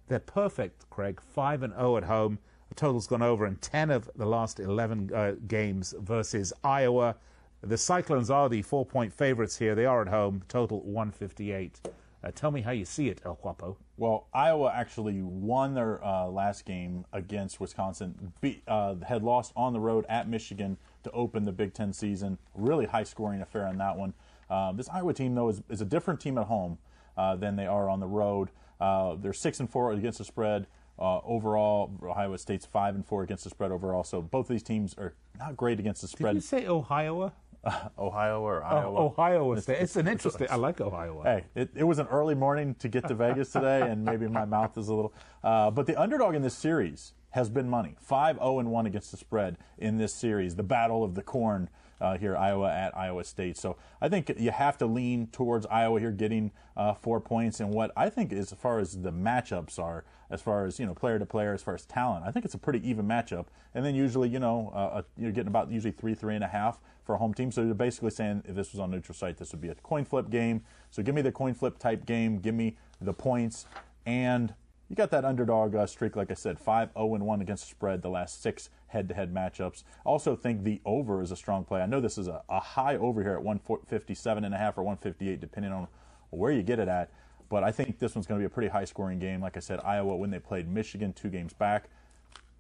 They're 0.08 0.20
perfect, 0.20 0.90
Craig. 0.90 1.22
Five 1.22 1.64
and 1.64 1.74
zero 1.74 1.98
at 1.98 2.06
home. 2.06 2.40
The 2.70 2.76
total's 2.76 3.08
gone 3.08 3.22
over 3.22 3.46
in 3.46 3.58
ten 3.58 3.90
of 3.90 4.10
the 4.16 4.26
last 4.26 4.60
eleven 4.60 5.12
uh, 5.14 5.34
games 5.48 5.94
versus 6.00 6.54
Iowa. 6.64 7.16
The 7.62 7.78
Cyclones 7.78 8.30
are 8.30 8.50
the 8.50 8.62
four-point 8.62 9.14
favorites 9.14 9.58
here. 9.58 9.74
They 9.76 9.86
are 9.86 10.02
at 10.02 10.08
home. 10.08 10.44
Total 10.48 10.80
158. 10.82 11.82
Uh, 12.24 12.32
tell 12.32 12.52
me 12.52 12.62
how 12.62 12.72
you 12.72 12.86
see 12.86 13.10
it, 13.10 13.22
El 13.26 13.36
Guapo. 13.36 13.78
Well, 13.98 14.28
Iowa 14.34 14.72
actually 14.74 15.22
won 15.22 15.74
their 15.74 16.04
uh, 16.04 16.28
last 16.28 16.66
game 16.66 17.06
against 17.14 17.60
Wisconsin. 17.60 18.34
Beat, 18.42 18.64
uh, 18.68 18.96
had 19.08 19.24
lost 19.24 19.54
on 19.56 19.74
the 19.74 19.80
road 19.80 20.06
at 20.08 20.28
Michigan 20.28 20.78
to 21.04 21.12
open 21.12 21.46
the 21.46 21.52
Big 21.52 21.74
Ten 21.74 21.94
season. 21.94 22.38
Really 22.54 22.86
high-scoring 22.86 23.42
affair 23.42 23.66
on 23.66 23.78
that 23.80 23.98
one. 23.98 24.14
Uh, 24.50 24.72
this 24.72 24.90
Iowa 24.90 25.14
team, 25.14 25.36
though, 25.36 25.50
is, 25.50 25.62
is 25.70 25.82
a 25.82 25.86
different 25.86 26.20
team 26.20 26.38
at 26.38 26.46
home 26.48 26.78
uh, 27.18 27.36
than 27.36 27.56
they 27.56 27.66
are 27.68 27.90
on 27.90 28.00
the 28.00 28.08
road. 28.08 28.50
Uh, 28.80 29.16
they're 29.16 29.34
six 29.34 29.60
and 29.60 29.70
four 29.70 29.92
against 29.92 30.20
the 30.20 30.24
spread. 30.26 30.68
Uh, 31.00 31.20
overall, 31.24 31.92
Iowa 32.16 32.38
State's 32.38 32.66
five 32.66 32.96
and 32.96 33.06
four 33.06 33.24
against 33.24 33.44
the 33.44 33.50
spread 33.50 33.72
overall. 33.72 34.04
So 34.04 34.22
both 34.22 34.46
of 34.50 34.54
these 34.54 34.64
teams 34.64 34.96
are 34.98 35.14
not 35.38 35.56
great 35.56 35.80
against 35.80 36.02
the 36.02 36.08
spread. 36.08 36.34
Did 36.34 36.42
you 36.44 36.48
say 36.48 36.68
Ohio? 36.68 37.34
Ohio 38.00 38.42
or 38.42 38.64
Oh, 38.64 38.68
Iowa? 38.68 39.00
Ohio 39.06 39.56
State. 39.60 39.82
It's 39.82 39.96
an 39.96 40.08
interesting. 40.14 40.48
I 40.50 40.56
like 40.56 40.80
Ohio. 40.80 41.22
Hey, 41.24 41.44
it, 41.56 41.70
it 41.76 41.84
was 41.84 42.00
an 42.00 42.08
early 42.08 42.36
morning 42.36 42.76
to 42.76 42.88
get 42.88 43.08
to 43.10 43.16
Vegas 43.16 43.52
today, 43.52 43.82
and 43.82 44.06
maybe 44.06 44.28
my 44.28 44.46
mouth 44.46 44.78
is 44.78 44.88
a 44.88 44.94
little. 44.94 45.14
Uh, 45.44 45.70
but 45.70 45.86
the 45.86 45.96
underdog 46.00 46.34
in 46.36 46.42
this 46.42 46.56
series 46.56 47.14
has 47.32 47.50
been 47.50 47.70
money. 47.70 47.96
5 48.00 48.38
0 48.38 48.62
1 48.64 48.86
against 48.86 49.12
the 49.12 49.18
spread 49.18 49.58
in 49.78 49.98
this 49.98 50.14
series, 50.14 50.56
the 50.56 50.64
battle 50.64 51.04
of 51.04 51.14
the 51.16 51.22
corn 51.22 51.70
uh, 52.00 52.18
here, 52.18 52.36
Iowa 52.36 52.72
at 52.72 52.96
Iowa 52.98 53.24
State. 53.24 53.58
So 53.58 53.78
I 54.02 54.10
think 54.10 54.32
you 54.38 54.52
have 54.52 54.78
to 54.80 54.86
lean 54.86 55.28
towards 55.28 55.66
Iowa 55.68 56.00
here 56.00 56.12
getting 56.12 56.52
uh, 56.76 56.94
four 56.94 57.20
points. 57.20 57.60
And 57.60 57.74
what 57.74 57.92
I 57.96 58.10
think, 58.10 58.32
as 58.34 58.52
far 58.52 58.80
as 58.80 59.02
the 59.02 59.12
matchups 59.12 59.80
are, 59.80 60.04
as 60.30 60.42
far 60.42 60.66
as 60.66 60.80
you 60.80 60.86
know, 60.86 60.94
player 60.94 61.18
to 61.20 61.26
player, 61.26 61.54
as 61.54 61.64
far 61.64 61.76
as 61.76 61.86
talent, 61.86 62.26
I 62.26 62.32
think 62.32 62.46
it's 62.46 62.54
a 62.54 62.60
pretty 62.60 62.88
even 62.88 63.08
matchup. 63.08 63.46
And 63.74 63.86
then 63.86 63.96
usually, 63.96 64.30
you 64.30 64.40
know, 64.40 64.72
uh, 64.74 65.02
you're 65.18 65.32
getting 65.32 65.48
about 65.48 65.72
usually 65.72 65.92
three, 65.92 66.14
three 66.14 66.36
and 66.36 66.44
a 66.44 66.48
half 66.48 66.80
for 67.04 67.16
a 67.16 67.18
home 67.18 67.34
team. 67.34 67.52
So 67.52 67.64
you're 67.64 67.74
basically 67.74 68.12
saying 68.12 68.44
if 68.46 68.56
this 68.56 68.72
was 68.74 68.80
on 68.80 68.92
neutral 68.92 69.16
site, 69.16 69.38
this 69.38 69.52
would 69.52 69.62
be 69.62 69.70
a 69.70 69.76
coin 69.76 70.06
flip 70.06 70.30
game. 70.30 70.64
So 70.92 71.02
give 71.02 71.16
me 71.16 71.22
the 71.22 71.32
coin 71.32 71.54
flip 71.54 71.80
type 71.80 72.06
game. 72.06 72.40
Give 72.40 72.54
me 72.54 72.78
the 73.00 73.14
points 73.14 73.66
and 74.06 74.54
you 74.90 74.96
got 74.96 75.12
that 75.12 75.26
underdog 75.26 75.76
uh, 75.76 75.86
streak, 75.86 76.16
like 76.16 76.32
I 76.32 76.34
said, 76.34 76.60
5 76.60 76.90
0 76.94 77.06
1 77.06 77.42
against 77.42 77.64
the 77.64 77.70
spread 77.70 78.02
the 78.02 78.10
last 78.10 78.42
six 78.42 78.70
head 78.88 79.10
to 79.10 79.16
head 79.16 79.34
matchups. 79.34 79.84
Also, 80.06 80.36
think 80.36 80.64
the 80.64 80.80
over 80.86 81.22
is 81.22 81.32
a 81.32 81.36
strong 81.36 81.66
play. 81.66 81.82
I 81.82 81.86
know 81.86 82.00
this 82.00 82.18
is 82.18 82.28
a, 82.28 82.42
a 82.50 82.60
high 82.60 82.96
over 82.96 83.22
here 83.22 83.34
at 83.34 83.44
157.5 83.44 84.78
or 84.78 84.84
158, 84.84 85.42
depending 85.42 85.74
on 85.74 85.88
where 86.30 86.52
you 86.52 86.64
get 86.64 86.80
it 86.80 86.88
at. 86.88 87.12
But 87.50 87.64
I 87.64 87.72
think 87.72 88.00
this 88.00 88.16
one's 88.16 88.28
going 88.28 88.40
to 88.40 88.44
be 88.44 88.46
a 88.46 88.54
pretty 88.54 88.70
high 88.70 88.86
scoring 88.86 89.20
game. 89.20 89.42
Like 89.42 89.58
I 89.58 89.62
said, 89.62 89.80
Iowa, 89.84 90.16
when 90.16 90.30
they 90.30 90.40
played 90.40 90.70
Michigan 90.70 91.14
two 91.14 91.30
games 91.30 91.54
back, 91.54 91.90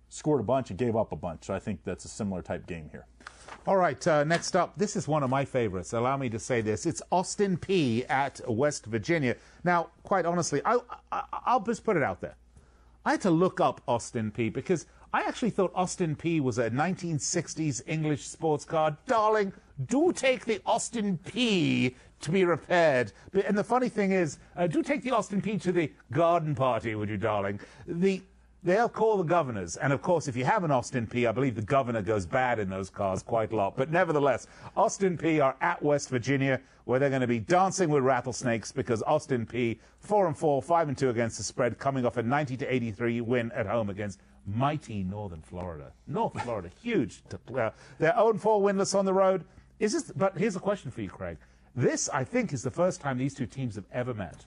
scored 0.10 0.39
a 0.39 0.43
bunch 0.43 0.69
and 0.69 0.79
gave 0.79 0.96
up 0.96 1.12
a 1.12 1.15
bunch. 1.15 1.46
So 1.46 1.53
I 1.53 1.60
think 1.60 1.81
that's 1.84 2.05
a 2.05 2.10
similar 2.10 2.41
type 2.41 2.67
game 2.67 2.89
here. 2.91 3.05
All 3.65 3.77
right, 3.77 4.07
uh, 4.07 4.23
next 4.23 4.55
up, 4.55 4.77
this 4.77 4.95
is 4.95 5.07
one 5.07 5.23
of 5.23 5.29
my 5.29 5.43
favorites. 5.43 5.93
Allow 5.93 6.17
me 6.17 6.29
to 6.29 6.39
say 6.39 6.61
this. 6.61 6.85
It's 6.85 7.01
Austin 7.11 7.57
Peay 7.57 8.09
at 8.09 8.39
West 8.47 8.85
Virginia. 8.85 9.35
Now, 9.63 9.89
quite 10.03 10.25
honestly, 10.25 10.61
I, 10.63 10.77
I, 11.11 11.23
I'll 11.45 11.59
just 11.59 11.83
put 11.83 11.97
it 11.97 12.03
out 12.03 12.21
there. 12.21 12.35
I 13.05 13.11
had 13.11 13.21
to 13.21 13.31
look 13.31 13.59
up 13.59 13.81
Austin 13.87 14.31
Peay 14.31 14.51
because 14.51 14.85
I 15.13 15.21
actually 15.21 15.49
thought 15.49 15.71
Austin 15.73 16.15
P 16.15 16.39
was 16.39 16.57
a 16.57 16.69
1960s 16.69 17.81
English 17.87 18.27
sports 18.27 18.65
car. 18.65 18.97
Darling, 19.07 19.53
do 19.85 20.11
take 20.11 20.45
the 20.45 20.61
Austin 20.65 21.17
P 21.19 21.95
to 22.19 22.31
be 22.31 22.43
repaired. 22.43 23.13
And 23.45 23.57
the 23.57 23.63
funny 23.63 23.89
thing 23.89 24.11
is, 24.11 24.39
uh, 24.55 24.67
do 24.67 24.83
take 24.83 25.03
the 25.03 25.11
Austin 25.11 25.41
P 25.41 25.57
to 25.59 25.71
the 25.71 25.91
garden 26.11 26.55
party, 26.55 26.95
would 26.95 27.09
you, 27.09 27.17
darling? 27.17 27.59
The 27.87 28.21
They'll 28.63 28.89
call 28.89 29.17
the 29.17 29.23
governors. 29.23 29.77
And 29.77 29.93
of 29.93 30.01
course, 30.01 30.27
if 30.27 30.35
you 30.35 30.43
have 30.43 30.63
an 30.63 30.71
Austin 30.71 31.07
P, 31.07 31.27
I 31.27 31.31
believe 31.31 31.55
the 31.55 31.61
governor 31.61 32.01
goes 32.01 32.25
bad 32.25 32.59
in 32.59 32.69
those 32.69 32.89
cars 32.89 33.21
quite 33.21 33.51
a 33.51 33.55
lot. 33.55 33.77
But 33.77 33.91
nevertheless, 33.91 34.47
Austin 34.75 35.17
Peay 35.17 35.43
are 35.43 35.55
at 35.61 35.81
West 35.81 36.09
Virginia, 36.09 36.59
where 36.85 36.99
they're 36.99 37.09
going 37.09 37.21
to 37.21 37.27
be 37.27 37.39
dancing 37.39 37.89
with 37.89 38.03
rattlesnakes 38.03 38.71
because 38.71 39.03
Austin 39.03 39.45
Peay, 39.45 39.77
4 39.99 40.27
and 40.27 40.37
4, 40.37 40.61
5 40.61 40.87
and 40.87 40.97
2 40.97 41.09
against 41.09 41.37
the 41.37 41.43
spread, 41.43 41.77
coming 41.77 42.05
off 42.05 42.17
a 42.17 42.23
90 42.23 42.57
to 42.57 42.73
83 42.73 43.21
win 43.21 43.51
at 43.51 43.67
home 43.67 43.89
against 43.89 44.19
mighty 44.45 45.03
Northern 45.03 45.41
Florida. 45.41 45.91
North 46.07 46.41
Florida, 46.41 46.69
huge. 46.81 47.21
Uh, 47.31 47.69
they're 47.99 48.13
0 48.13 48.31
and 48.31 48.41
4 48.41 48.61
winless 48.61 48.97
on 48.97 49.05
the 49.05 49.13
road. 49.13 49.45
Is 49.79 49.93
this, 49.93 50.11
but 50.15 50.35
here's 50.37 50.55
a 50.55 50.59
question 50.59 50.89
for 50.89 51.01
you, 51.01 51.09
Craig. 51.09 51.37
This, 51.75 52.09
I 52.09 52.23
think, 52.23 52.53
is 52.53 52.63
the 52.63 52.71
first 52.71 53.01
time 53.01 53.19
these 53.19 53.35
two 53.35 53.45
teams 53.45 53.75
have 53.75 53.85
ever 53.91 54.15
met. 54.15 54.45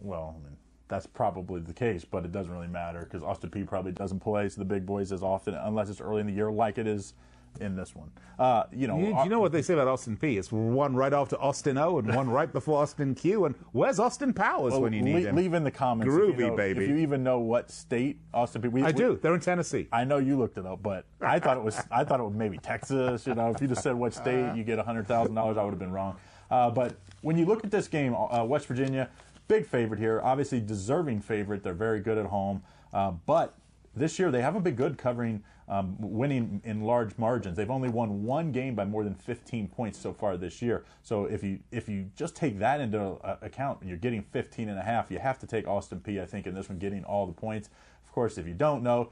Well, 0.00 0.34
I 0.36 0.42
mean, 0.42 0.56
that's 0.90 1.06
probably 1.06 1.60
the 1.60 1.72
case, 1.72 2.04
but 2.04 2.24
it 2.24 2.32
doesn't 2.32 2.52
really 2.52 2.68
matter 2.68 3.00
because 3.00 3.22
Austin 3.22 3.48
Peay 3.48 3.66
probably 3.66 3.92
doesn't 3.92 4.20
play 4.20 4.48
to 4.48 4.58
the 4.58 4.64
big 4.64 4.84
boys 4.84 5.12
as 5.12 5.22
often 5.22 5.54
unless 5.54 5.88
it's 5.88 6.00
early 6.00 6.20
in 6.20 6.26
the 6.26 6.32
year, 6.32 6.50
like 6.50 6.76
it 6.76 6.86
is 6.86 7.14
in 7.60 7.76
this 7.76 7.94
one. 7.94 8.10
Uh, 8.38 8.64
you 8.72 8.86
know, 8.86 8.98
you, 8.98 9.16
you, 9.22 9.28
know 9.28 9.40
what 9.40 9.52
they 9.52 9.62
say 9.62 9.74
about 9.74 9.86
Austin 9.86 10.16
P? 10.16 10.36
It's 10.36 10.50
one 10.50 10.94
right 10.94 11.12
after 11.12 11.36
Austin 11.36 11.78
O 11.78 11.98
and 11.98 12.14
one 12.14 12.28
right 12.28 12.52
before 12.52 12.82
Austin 12.82 13.14
Q. 13.14 13.44
And 13.44 13.54
where's 13.72 13.98
Austin 13.98 14.32
Powers 14.32 14.72
well, 14.72 14.82
when 14.82 14.92
you 14.92 15.02
need 15.02 15.16
leave, 15.16 15.26
him? 15.26 15.36
Leave 15.36 15.54
in 15.54 15.64
the 15.64 15.70
comments, 15.70 16.12
groovy 16.12 16.32
if 16.32 16.38
you 16.38 16.46
know, 16.48 16.56
baby. 16.56 16.84
If 16.84 16.90
you 16.90 16.96
even 16.96 17.22
know 17.22 17.38
what 17.38 17.70
state 17.70 18.18
Austin 18.32 18.62
Peay. 18.62 18.72
We, 18.72 18.82
I 18.82 18.86
we, 18.86 18.92
do. 18.92 19.18
They're 19.20 19.34
in 19.34 19.40
Tennessee. 19.40 19.88
I 19.92 20.04
know 20.04 20.18
you 20.18 20.38
looked 20.38 20.58
it 20.58 20.66
up, 20.66 20.82
but 20.82 21.04
I 21.20 21.38
thought 21.38 21.56
it 21.56 21.62
was. 21.62 21.80
I 21.90 22.04
thought 22.04 22.20
it 22.20 22.24
was 22.24 22.34
maybe 22.34 22.58
Texas. 22.58 23.26
You 23.26 23.34
know, 23.34 23.50
if 23.50 23.60
you 23.60 23.68
just 23.68 23.82
said 23.82 23.94
what 23.94 24.14
state, 24.14 24.54
you 24.56 24.64
get 24.64 24.78
hundred 24.78 25.06
thousand 25.06 25.34
dollars. 25.34 25.56
I 25.56 25.62
would 25.62 25.70
have 25.70 25.78
been 25.78 25.92
wrong. 25.92 26.16
Uh, 26.50 26.70
but 26.70 26.96
when 27.22 27.38
you 27.38 27.46
look 27.46 27.64
at 27.64 27.70
this 27.70 27.86
game, 27.86 28.14
uh, 28.14 28.44
West 28.44 28.66
Virginia 28.66 29.08
big 29.50 29.66
favorite 29.66 29.98
here. 29.98 30.20
Obviously, 30.22 30.60
deserving 30.60 31.20
favorite. 31.20 31.64
They're 31.64 31.74
very 31.74 31.98
good 31.98 32.16
at 32.16 32.26
home. 32.26 32.62
Uh, 32.92 33.10
but 33.26 33.58
this 33.96 34.16
year, 34.16 34.30
they 34.30 34.42
haven't 34.42 34.62
been 34.62 34.76
good 34.76 34.96
covering 34.96 35.42
um, 35.68 35.96
winning 35.98 36.62
in 36.64 36.82
large 36.82 37.18
margins. 37.18 37.56
They've 37.56 37.70
only 37.70 37.88
won 37.88 38.22
one 38.22 38.52
game 38.52 38.76
by 38.76 38.84
more 38.84 39.02
than 39.02 39.16
15 39.16 39.66
points 39.66 39.98
so 39.98 40.12
far 40.12 40.36
this 40.36 40.62
year. 40.62 40.84
So 41.02 41.24
if 41.24 41.42
you 41.42 41.58
if 41.72 41.88
you 41.88 42.10
just 42.14 42.36
take 42.36 42.60
that 42.60 42.80
into 42.80 43.00
uh, 43.00 43.38
account, 43.42 43.80
you're 43.84 43.96
getting 43.96 44.22
15 44.22 44.68
and 44.68 44.78
a 44.78 44.82
half. 44.82 45.10
You 45.10 45.18
have 45.18 45.40
to 45.40 45.48
take 45.48 45.66
Austin 45.66 45.98
Peay. 45.98 46.22
I 46.22 46.26
think 46.26 46.46
in 46.46 46.54
this 46.54 46.68
one, 46.68 46.78
getting 46.78 47.02
all 47.02 47.26
the 47.26 47.32
points. 47.32 47.70
Of 48.04 48.12
course, 48.12 48.38
if 48.38 48.46
you 48.46 48.54
don't 48.54 48.84
know, 48.84 49.10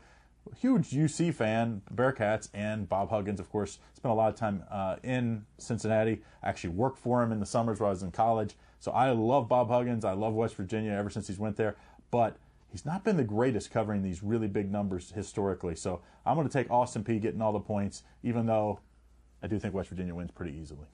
huge 0.61 0.91
UC 0.91 1.35
fan, 1.35 1.83
Bearcats, 1.93 2.49
and 2.55 2.89
Bob 2.89 3.11
Huggins, 3.11 3.41
of 3.41 3.51
course, 3.51 3.79
spent 3.95 4.13
a 4.13 4.15
lot 4.15 4.29
of 4.29 4.37
time 4.37 4.63
uh, 4.71 4.97
in 5.03 5.47
Cincinnati. 5.59 6.23
I 6.45 6.49
actually 6.49 6.71
worked 6.71 6.99
for 6.99 7.23
him 7.25 7.33
in 7.33 7.41
the 7.41 7.47
summers 7.47 7.81
while 7.81 7.89
I 7.89 7.91
was 7.91 8.05
in 8.05 8.13
college. 8.13 8.55
So 8.81 8.93
I 8.93 9.11
love 9.11 9.49
Bob 9.49 9.69
Huggins. 9.69 10.05
I 10.05 10.13
love 10.13 10.35
West 10.35 10.55
Virginia 10.55 10.93
ever 10.93 11.11
since 11.11 11.27
he's 11.27 11.39
went 11.39 11.57
there. 11.57 11.77
But 12.11 12.37
he's 12.71 12.87
not 12.87 13.05
been 13.05 13.17
the 13.17 13.25
greatest 13.25 13.71
covering 13.71 14.03
these 14.03 14.23
really 14.23 14.49
big 14.49 14.71
numbers 14.71 15.13
historically. 15.13 15.75
So 15.75 16.01
I'm 16.25 16.37
going 16.37 16.49
to 16.49 16.53
take 16.53 16.71
Austin 16.71 17.05
Peay 17.05 17.21
getting 17.21 17.43
all 17.43 17.53
the 17.53 17.61
points, 17.61 18.03
even 18.23 18.47
though 18.47 18.81
I 19.43 19.47
do 19.47 19.59
think 19.59 19.75
West 19.75 19.89
Virginia 19.89 20.15
wins 20.15 20.31
pretty 20.31 20.57
easily. 20.57 20.87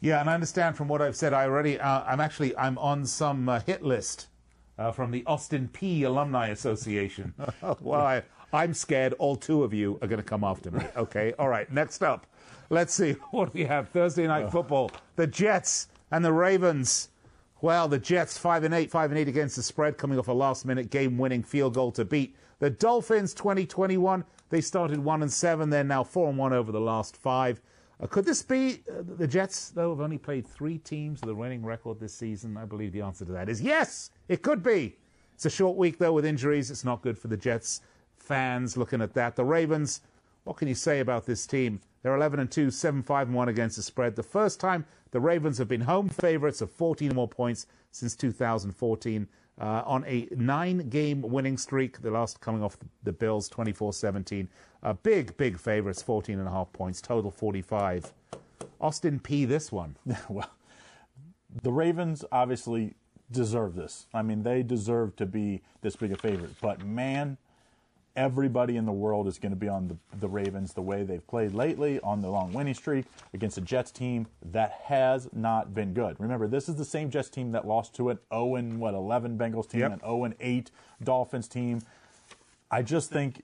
Yeah, 0.00 0.20
and 0.20 0.28
I 0.28 0.34
understand 0.34 0.76
from 0.76 0.88
what 0.88 1.00
I've 1.00 1.14
said. 1.14 1.32
I 1.32 1.44
already, 1.44 1.78
uh, 1.78 2.02
I'm 2.04 2.20
actually, 2.20 2.56
I'm 2.56 2.76
on 2.78 3.06
some 3.06 3.48
uh, 3.48 3.60
hit 3.60 3.82
list 3.82 4.26
uh, 4.76 4.90
from 4.90 5.12
the 5.12 5.24
Austin 5.26 5.70
Peay 5.72 6.02
Alumni 6.02 6.48
Association. 6.48 7.34
well, 7.80 8.00
I, 8.00 8.22
I'm 8.52 8.74
scared 8.74 9.14
all 9.14 9.36
two 9.36 9.62
of 9.62 9.72
you 9.72 9.98
are 10.02 10.08
going 10.08 10.20
to 10.20 10.24
come 10.24 10.42
after 10.42 10.70
me. 10.70 10.84
Okay, 10.96 11.32
all 11.38 11.48
right. 11.48 11.70
Next 11.72 12.02
up, 12.02 12.26
let's 12.68 12.92
see 12.92 13.12
what 13.30 13.54
we 13.54 13.64
have. 13.64 13.90
Thursday 13.90 14.26
night 14.26 14.50
football: 14.50 14.90
the 15.16 15.26
Jets 15.26 15.88
and 16.10 16.24
the 16.24 16.32
Ravens. 16.32 17.08
Well, 17.62 17.86
the 17.86 18.00
Jets 18.00 18.36
five 18.36 18.64
and 18.64 18.74
eight, 18.74 18.90
five 18.90 19.12
and 19.12 19.18
eight 19.18 19.28
against 19.28 19.54
the 19.54 19.62
spread, 19.62 19.96
coming 19.96 20.18
off 20.18 20.26
a 20.26 20.32
last-minute 20.32 20.90
game-winning 20.90 21.44
field 21.44 21.74
goal 21.74 21.92
to 21.92 22.04
beat 22.04 22.34
the 22.58 22.68
Dolphins. 22.68 23.34
2021, 23.34 24.24
they 24.50 24.60
started 24.60 24.98
one 24.98 25.22
and 25.22 25.32
seven. 25.32 25.70
They're 25.70 25.84
now 25.84 26.02
four 26.02 26.28
and 26.28 26.36
one 26.36 26.52
over 26.52 26.72
the 26.72 26.80
last 26.80 27.16
five. 27.16 27.60
Uh, 28.00 28.08
could 28.08 28.24
this 28.24 28.42
be 28.42 28.82
uh, 28.90 29.04
the 29.16 29.28
Jets? 29.28 29.68
Though 29.68 29.90
have 29.90 30.00
only 30.00 30.18
played 30.18 30.44
three 30.44 30.78
teams 30.78 31.20
with 31.20 31.30
a 31.30 31.34
winning 31.36 31.64
record 31.64 32.00
this 32.00 32.12
season. 32.12 32.56
I 32.56 32.64
believe 32.64 32.90
the 32.90 33.02
answer 33.02 33.24
to 33.24 33.30
that 33.30 33.48
is 33.48 33.62
yes. 33.62 34.10
It 34.26 34.42
could 34.42 34.64
be. 34.64 34.96
It's 35.32 35.46
a 35.46 35.50
short 35.50 35.76
week 35.76 35.98
though 35.98 36.12
with 36.12 36.24
injuries. 36.24 36.68
It's 36.68 36.84
not 36.84 37.00
good 37.00 37.16
for 37.16 37.28
the 37.28 37.36
Jets 37.36 37.80
fans 38.16 38.76
looking 38.76 39.00
at 39.00 39.14
that. 39.14 39.36
The 39.36 39.44
Ravens. 39.44 40.00
What 40.42 40.56
can 40.56 40.66
you 40.66 40.74
say 40.74 40.98
about 40.98 41.26
this 41.26 41.46
team? 41.46 41.80
They're 42.02 42.16
11 42.16 42.40
and 42.40 42.50
2, 42.50 42.70
7 42.70 43.02
5 43.02 43.28
and 43.28 43.36
1 43.36 43.48
against 43.48 43.76
the 43.76 43.82
spread. 43.82 44.16
The 44.16 44.22
first 44.22 44.60
time 44.60 44.84
the 45.12 45.20
Ravens 45.20 45.58
have 45.58 45.68
been 45.68 45.82
home 45.82 46.08
favorites 46.08 46.60
of 46.60 46.70
14 46.70 47.10
or 47.10 47.14
more 47.14 47.28
points 47.28 47.66
since 47.90 48.16
2014 48.16 49.28
uh, 49.60 49.82
on 49.84 50.04
a 50.06 50.28
nine 50.32 50.88
game 50.88 51.22
winning 51.22 51.56
streak, 51.56 52.00
the 52.02 52.10
last 52.10 52.40
coming 52.40 52.62
off 52.62 52.76
the 53.04 53.12
Bills 53.12 53.48
24 53.48 53.92
17. 53.92 54.48
Uh, 54.82 54.92
big, 54.94 55.36
big 55.36 55.58
favorites, 55.58 56.02
14 56.02 56.38
and 56.38 56.48
a 56.48 56.50
half 56.50 56.72
points, 56.72 57.00
total 57.00 57.30
45. 57.30 58.12
Austin 58.80 59.20
P, 59.20 59.44
this 59.44 59.70
one. 59.70 59.96
well, 60.28 60.50
the 61.62 61.70
Ravens 61.70 62.24
obviously 62.32 62.94
deserve 63.30 63.74
this. 63.76 64.06
I 64.12 64.22
mean, 64.22 64.42
they 64.42 64.62
deserve 64.62 65.14
to 65.16 65.26
be 65.26 65.62
this 65.82 65.96
big 65.96 66.12
a 66.12 66.16
favorite. 66.16 66.54
But 66.60 66.84
man, 66.84 67.36
everybody 68.16 68.76
in 68.76 68.84
the 68.84 68.92
world 68.92 69.26
is 69.26 69.38
going 69.38 69.52
to 69.52 69.56
be 69.56 69.68
on 69.68 69.88
the, 69.88 69.96
the 70.18 70.28
Ravens 70.28 70.72
the 70.74 70.82
way 70.82 71.02
they've 71.02 71.26
played 71.26 71.54
lately 71.54 71.98
on 72.00 72.20
the 72.20 72.28
long 72.28 72.52
winning 72.52 72.74
streak 72.74 73.06
against 73.32 73.58
a 73.58 73.60
Jets 73.60 73.90
team 73.90 74.26
that 74.50 74.72
has 74.84 75.28
not 75.32 75.74
been 75.74 75.94
good. 75.94 76.18
Remember, 76.20 76.46
this 76.46 76.68
is 76.68 76.76
the 76.76 76.84
same 76.84 77.10
Jets 77.10 77.30
team 77.30 77.52
that 77.52 77.66
lost 77.66 77.94
to 77.96 78.10
an 78.10 78.18
0 78.32 78.56
and 78.56 78.78
what 78.78 78.94
11 78.94 79.38
Bengals 79.38 79.68
team, 79.68 79.80
Yep. 79.80 79.92
an 79.92 80.00
0 80.00 80.24
and 80.24 80.34
8 80.40 80.70
Dolphins 81.02 81.48
team. 81.48 81.80
I 82.70 82.82
just 82.82 83.10
think 83.10 83.42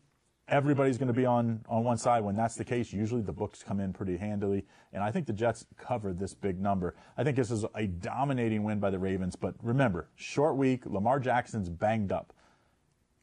everybody's 0.49 0.97
going 0.97 1.09
to 1.09 1.13
be 1.15 1.27
on 1.27 1.61
on 1.69 1.85
one 1.85 1.99
side. 1.99 2.25
When 2.25 2.37
that's 2.37 2.55
the 2.55 2.65
case, 2.65 2.93
usually 2.93 3.21
the 3.23 3.33
books 3.33 3.63
come 3.63 3.81
in 3.81 3.93
pretty 3.93 4.17
handily, 4.17 4.65
and 4.93 5.03
I 5.03 5.11
think 5.11 5.27
the 5.27 5.33
Jets 5.35 5.67
covered 5.77 6.19
this 6.19 6.35
big 6.35 6.61
number. 6.61 6.95
I 7.17 7.25
think 7.25 7.37
this 7.37 7.51
is 7.51 7.65
a 7.75 7.87
dominating 7.87 8.63
win 8.65 8.81
by 8.81 8.91
the 8.91 8.99
Ravens. 8.99 9.37
But 9.37 9.55
remember, 9.63 10.09
short 10.15 10.57
week, 10.57 10.87
Lamar 10.87 11.21
Jackson's 11.21 11.69
banged 11.69 12.13
up. 12.13 12.33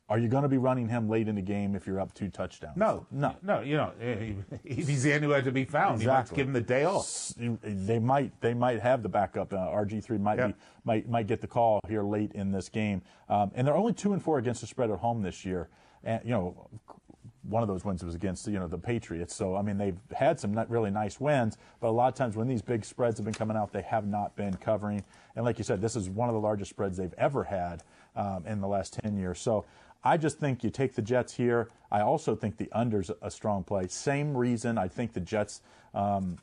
Are 0.07 0.19
you 0.19 0.27
going 0.27 0.43
to 0.43 0.49
be 0.49 0.59
running 0.59 0.87
him 0.87 1.09
late 1.09 1.27
in 1.27 1.33
the 1.33 1.41
game 1.41 1.75
if 1.75 1.87
you're 1.87 1.99
up 1.99 2.13
two 2.13 2.29
touchdowns? 2.29 2.77
No, 2.77 3.07
no. 3.09 3.35
no. 3.41 3.61
You 3.61 3.77
know, 3.77 3.91
if 4.63 4.87
he's 4.87 5.03
anywhere 5.07 5.41
to 5.41 5.51
be 5.51 5.65
found, 5.65 5.99
you 5.99 6.07
might 6.07 6.21
Exactly. 6.21 6.37
give 6.37 6.47
him 6.47 6.53
the 6.53 6.61
day 6.61 6.85
off. 6.85 7.33
They 7.63 7.97
might 7.97 8.39
they 8.39 8.53
might 8.53 8.79
have 8.81 9.01
the 9.01 9.09
backup. 9.09 9.51
Uh, 9.51 9.57
RG 9.57 10.03
three 10.03 10.19
might 10.19 10.37
Yeah. 10.37 10.47
be 10.47 10.53
might 10.83 11.09
might 11.09 11.25
get 11.25 11.41
the 11.41 11.47
call 11.47 11.79
here 11.87 12.03
late 12.03 12.33
in 12.33 12.51
this 12.51 12.69
game. 12.69 13.01
Um, 13.29 13.51
and 13.55 13.65
they're 13.65 13.75
only 13.75 13.93
two 13.93 14.13
and 14.13 14.21
four 14.21 14.37
against 14.37 14.61
the 14.61 14.67
spread 14.67 14.91
at 14.91 14.99
home 14.99 15.23
this 15.23 15.43
year. 15.43 15.69
And 16.03 16.21
you 16.23 16.29
know, 16.31 16.69
one 17.41 17.63
of 17.63 17.67
those 17.67 17.83
wins 17.83 18.03
was 18.03 18.13
against 18.13 18.45
you 18.47 18.59
know 18.59 18.67
the 18.67 18.77
Patriots. 18.77 19.33
So 19.33 19.55
I 19.55 19.63
mean 19.63 19.79
they've 19.79 19.97
had 20.15 20.39
some 20.39 20.53
not 20.53 20.69
really 20.69 20.91
nice 20.91 21.19
wins, 21.19 21.57
but 21.79 21.87
a 21.87 21.89
lot 21.89 22.09
of 22.09 22.13
times 22.13 22.35
when 22.35 22.47
these 22.47 22.61
big 22.61 22.85
spreads 22.85 23.17
have 23.17 23.25
been 23.25 23.33
coming 23.33 23.57
out, 23.57 23.73
they 23.73 23.81
have 23.81 24.05
not 24.05 24.35
been 24.35 24.53
covering. 24.57 25.03
And 25.35 25.43
like 25.45 25.57
you 25.57 25.63
said, 25.63 25.81
this 25.81 25.95
is 25.95 26.11
one 26.11 26.29
of 26.29 26.35
the 26.35 26.41
largest 26.41 26.69
spreads 26.69 26.95
they've 26.95 27.13
ever 27.17 27.43
had 27.43 27.81
um, 28.15 28.45
in 28.45 28.61
the 28.61 28.67
last 28.67 28.93
ten 29.01 29.17
years. 29.17 29.39
So. 29.39 29.65
I 30.05 30.17
just 30.17 30.37
think 30.39 30.63
you 30.63 30.69
take 30.69 30.93
the 30.93 31.01
Jets 31.01 31.33
here. 31.33 31.69
I 31.91 32.01
also 32.01 32.35
think 32.35 32.57
the 32.57 32.71
under's 32.71 33.09
a 33.21 33.31
strong 33.31 33.63
play. 33.63 33.87
Same 33.87 34.37
reason 34.37 34.77
I 34.77 34.87
think 34.87 35.13
the 35.13 35.19
Jets 35.19 35.61
um, 35.95 36.37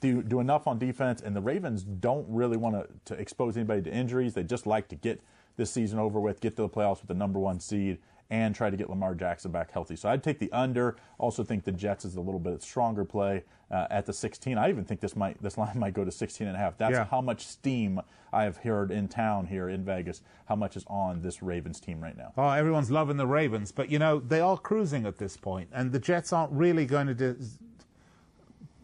do 0.00 0.22
do 0.22 0.38
enough 0.38 0.68
on 0.68 0.78
defense, 0.78 1.20
and 1.20 1.34
the 1.34 1.40
Ravens 1.40 1.82
don't 1.82 2.26
really 2.28 2.56
want 2.56 2.76
to, 2.76 3.14
to 3.14 3.20
expose 3.20 3.56
anybody 3.56 3.82
to 3.82 3.90
injuries. 3.90 4.34
They 4.34 4.44
just 4.44 4.66
like 4.66 4.86
to 4.88 4.94
get 4.96 5.20
this 5.56 5.70
season 5.70 5.98
over 5.98 6.20
with, 6.20 6.40
get 6.40 6.54
to 6.56 6.62
the 6.62 6.68
playoffs 6.68 7.00
with 7.00 7.08
the 7.08 7.14
number 7.14 7.40
one 7.40 7.58
seed, 7.58 7.98
and 8.30 8.54
try 8.54 8.68
to 8.68 8.76
get 8.76 8.90
Lamar 8.90 9.14
Jackson 9.14 9.50
back 9.50 9.70
healthy. 9.70 9.96
So 9.96 10.08
I'd 10.08 10.22
take 10.22 10.38
the 10.38 10.52
under. 10.52 10.96
Also 11.18 11.42
think 11.42 11.64
the 11.64 11.72
Jets 11.72 12.04
is 12.04 12.16
a 12.16 12.20
little 12.20 12.40
bit 12.40 12.62
stronger 12.62 13.04
play 13.04 13.44
uh, 13.70 13.86
at 13.90 14.04
the 14.04 14.12
16. 14.12 14.58
I 14.58 14.68
even 14.68 14.84
think 14.84 15.00
this 15.00 15.16
might 15.16 15.42
this 15.42 15.56
line 15.56 15.78
might 15.78 15.94
go 15.94 16.04
to 16.04 16.10
16 16.10 16.46
and 16.46 16.54
a 16.56 16.58
half. 16.58 16.76
That's 16.76 16.92
Yeah. 16.92 17.04
how 17.06 17.20
much 17.22 17.46
steam 17.46 18.00
I 18.32 18.42
have 18.44 18.58
heard 18.58 18.90
in 18.90 19.08
town 19.08 19.46
here 19.46 19.70
in 19.70 19.82
Vegas. 19.84 20.20
How 20.46 20.56
much 20.56 20.76
is 20.76 20.84
on 20.88 21.22
this 21.22 21.42
Ravens 21.42 21.80
team 21.80 22.02
right 22.02 22.16
now? 22.16 22.32
Oh, 22.36 22.50
everyone's 22.50 22.90
loving 22.90 23.16
the 23.16 23.26
Ravens, 23.26 23.72
but 23.72 23.90
you 23.90 23.98
know 23.98 24.18
they 24.20 24.40
are 24.40 24.58
cruising 24.58 25.06
at 25.06 25.16
this 25.16 25.36
point, 25.38 25.70
and 25.72 25.90
the 25.92 25.98
Jets 25.98 26.30
aren't 26.32 26.52
really 26.52 26.84
going 26.84 27.06
to. 27.06 27.14
De- 27.14 27.36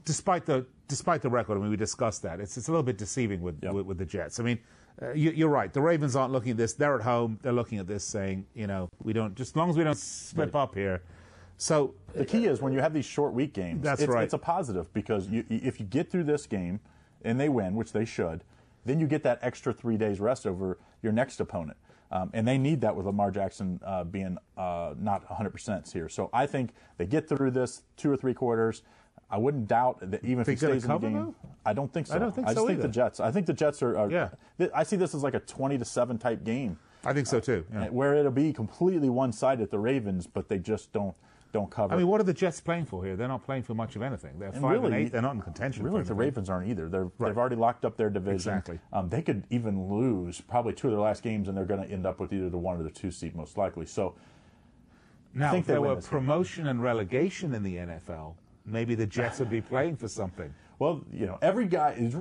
despite 0.04 0.46
the 0.46 0.66
despite 0.88 1.22
the 1.22 1.30
record, 1.30 1.56
I 1.56 1.60
mean, 1.60 1.70
we 1.70 1.76
discussed 1.76 2.22
that. 2.22 2.40
It's 2.40 2.56
it's 2.56 2.68
a 2.68 2.70
little 2.70 2.82
bit 2.82 2.98
deceiving 2.98 3.42
with 3.42 3.62
Yep. 3.62 3.72
with, 3.74 3.86
with 3.86 3.98
the 3.98 4.04
Jets. 4.06 4.40
I 4.40 4.42
mean, 4.42 4.58
uh, 5.02 5.12
you, 5.12 5.30
you're 5.32 5.48
right. 5.48 5.72
The 5.72 5.80
Ravens 5.80 6.14
aren't 6.14 6.32
looking 6.32 6.52
at 6.52 6.56
this. 6.56 6.74
They're 6.74 6.94
at 6.94 7.02
home. 7.02 7.38
They're 7.42 7.52
looking 7.52 7.78
at 7.78 7.86
this, 7.86 8.04
saying, 8.04 8.46
you 8.54 8.66
know, 8.66 8.88
we 9.02 9.12
don't 9.12 9.34
just 9.34 9.52
as 9.52 9.56
long 9.56 9.70
as 9.70 9.76
we 9.76 9.84
don't 9.84 9.98
slip 9.98 10.54
up 10.54 10.74
here. 10.74 11.02
So 11.56 11.94
the 12.14 12.24
key 12.24 12.46
is 12.46 12.60
when 12.60 12.72
you 12.72 12.80
have 12.80 12.92
these 12.92 13.04
short 13.04 13.32
week 13.32 13.54
games, 13.54 13.82
That's 13.82 14.02
it's, 14.02 14.12
right. 14.12 14.24
it's 14.24 14.34
a 14.34 14.38
positive 14.38 14.92
because 14.92 15.28
you, 15.28 15.44
if 15.48 15.78
you 15.78 15.86
get 15.86 16.10
through 16.10 16.24
this 16.24 16.46
game 16.46 16.80
and 17.22 17.40
they 17.40 17.48
win, 17.48 17.74
which 17.74 17.92
they 17.92 18.04
should, 18.04 18.44
then 18.84 19.00
you 19.00 19.06
get 19.06 19.22
that 19.22 19.38
extra 19.40 19.72
three 19.72 19.96
days 19.96 20.20
rest 20.20 20.46
over 20.46 20.78
your 21.02 21.12
next 21.12 21.40
opponent. 21.40 21.76
Um, 22.10 22.30
and 22.32 22.46
they 22.46 22.58
need 22.58 22.80
that 22.82 22.94
with 22.94 23.06
Lamar 23.06 23.30
Jackson 23.30 23.80
uh, 23.84 24.04
being 24.04 24.36
uh, 24.56 24.94
not 24.98 25.26
100% 25.28 25.92
here. 25.92 26.08
So 26.08 26.30
I 26.32 26.46
think 26.46 26.70
they 26.96 27.06
get 27.06 27.28
through 27.28 27.52
this 27.52 27.82
two 27.96 28.10
or 28.10 28.16
three 28.16 28.34
quarters. 28.34 28.82
I 29.30 29.38
wouldn't 29.38 29.66
doubt 29.68 29.98
that 30.10 30.24
even 30.24 30.40
if 30.40 30.46
he 30.46 30.56
stays 30.56 30.84
in 30.84 30.90
the 30.90 30.98
game. 30.98 31.12
cover, 31.16 31.34
I 31.66 31.72
don't 31.72 31.92
think 31.92 32.06
so. 32.06 32.14
I 32.14 32.18
don't 32.18 32.34
think 32.34 32.46
just 32.46 32.56
so 32.58 32.66
think 32.66 32.78
either. 32.78 32.88
the 32.88 32.94
Jets. 32.94 33.20
I 33.20 33.30
think 33.30 33.46
the 33.46 33.52
Jets 33.52 33.82
are. 33.82 33.96
are 33.98 34.10
Yeah. 34.10 34.28
th- 34.58 34.70
I 34.74 34.82
see 34.84 34.96
this 34.96 35.14
as 35.14 35.22
like 35.22 35.34
a 35.34 35.40
20 35.40 35.78
to 35.78 35.84
seven 35.84 36.18
type 36.18 36.44
game, 36.44 36.78
I 37.04 37.12
think 37.12 37.26
so 37.26 37.40
too. 37.40 37.64
yeah. 37.72 37.88
where 37.88 38.14
it'll 38.14 38.30
be 38.30 38.52
completely 38.52 39.08
one-sided. 39.08 39.70
The 39.70 39.78
Ravens, 39.78 40.26
but 40.26 40.48
they 40.48 40.58
just 40.58 40.92
don't 40.92 41.14
don't 41.52 41.70
cover. 41.70 41.94
I 41.94 41.96
mean, 41.96 42.08
what 42.08 42.20
are 42.20 42.24
the 42.24 42.34
Jets 42.34 42.60
playing 42.60 42.84
for 42.84 43.04
here? 43.04 43.14
They're 43.16 43.28
not 43.28 43.44
playing 43.44 43.62
for 43.62 43.74
much 43.74 43.94
of 43.94 44.02
anything. 44.02 44.38
They're 44.40 44.48
And 44.48 44.60
five 44.60 44.82
and 44.82 44.92
eight. 44.94 45.12
They're 45.12 45.22
not 45.22 45.36
in 45.36 45.40
contention. 45.40 45.84
Really, 45.84 46.02
the. 46.02 46.12
Ravens 46.12 46.50
aren't 46.50 46.68
either. 46.68 46.88
They're, 46.88 47.04
Right. 47.04 47.28
They've 47.28 47.38
already 47.38 47.54
locked 47.56 47.84
up 47.84 47.96
their 47.96 48.10
division. 48.10 48.34
Exactly. 48.34 48.80
Um, 48.92 49.08
they 49.08 49.22
could 49.22 49.44
even 49.50 49.88
lose 49.88 50.40
probably 50.40 50.72
two 50.72 50.88
of 50.88 50.92
their 50.94 51.00
last 51.00 51.22
games, 51.22 51.46
and 51.48 51.56
they're 51.56 51.64
going 51.64 51.80
to 51.82 51.88
end 51.88 52.06
up 52.06 52.18
with 52.18 52.32
either 52.32 52.50
the 52.50 52.58
one 52.58 52.76
or 52.78 52.82
the 52.82 52.90
two 52.90 53.12
seed, 53.12 53.36
most 53.36 53.56
likely. 53.56 53.86
So, 53.86 54.16
Now, 55.32 55.52
think 55.52 55.62
if 55.62 55.66
there 55.68 55.80
were 55.80 55.94
this 55.94 56.06
game. 56.06 56.10
promotion 56.20 56.66
and 56.66 56.82
relegation 56.82 57.54
in 57.54 57.62
the 57.62 57.76
NFL, 57.76 58.34
maybe 58.64 58.94
the 58.94 59.06
Jets 59.06 59.38
would 59.38 59.50
be 59.50 59.60
playing 59.72 59.96
for 59.96 60.08
something. 60.08 60.52
well, 60.78 61.04
you 61.12 61.26
know, 61.26 61.38
every 61.42 61.66
guy 61.66 61.92
is, 61.92 62.16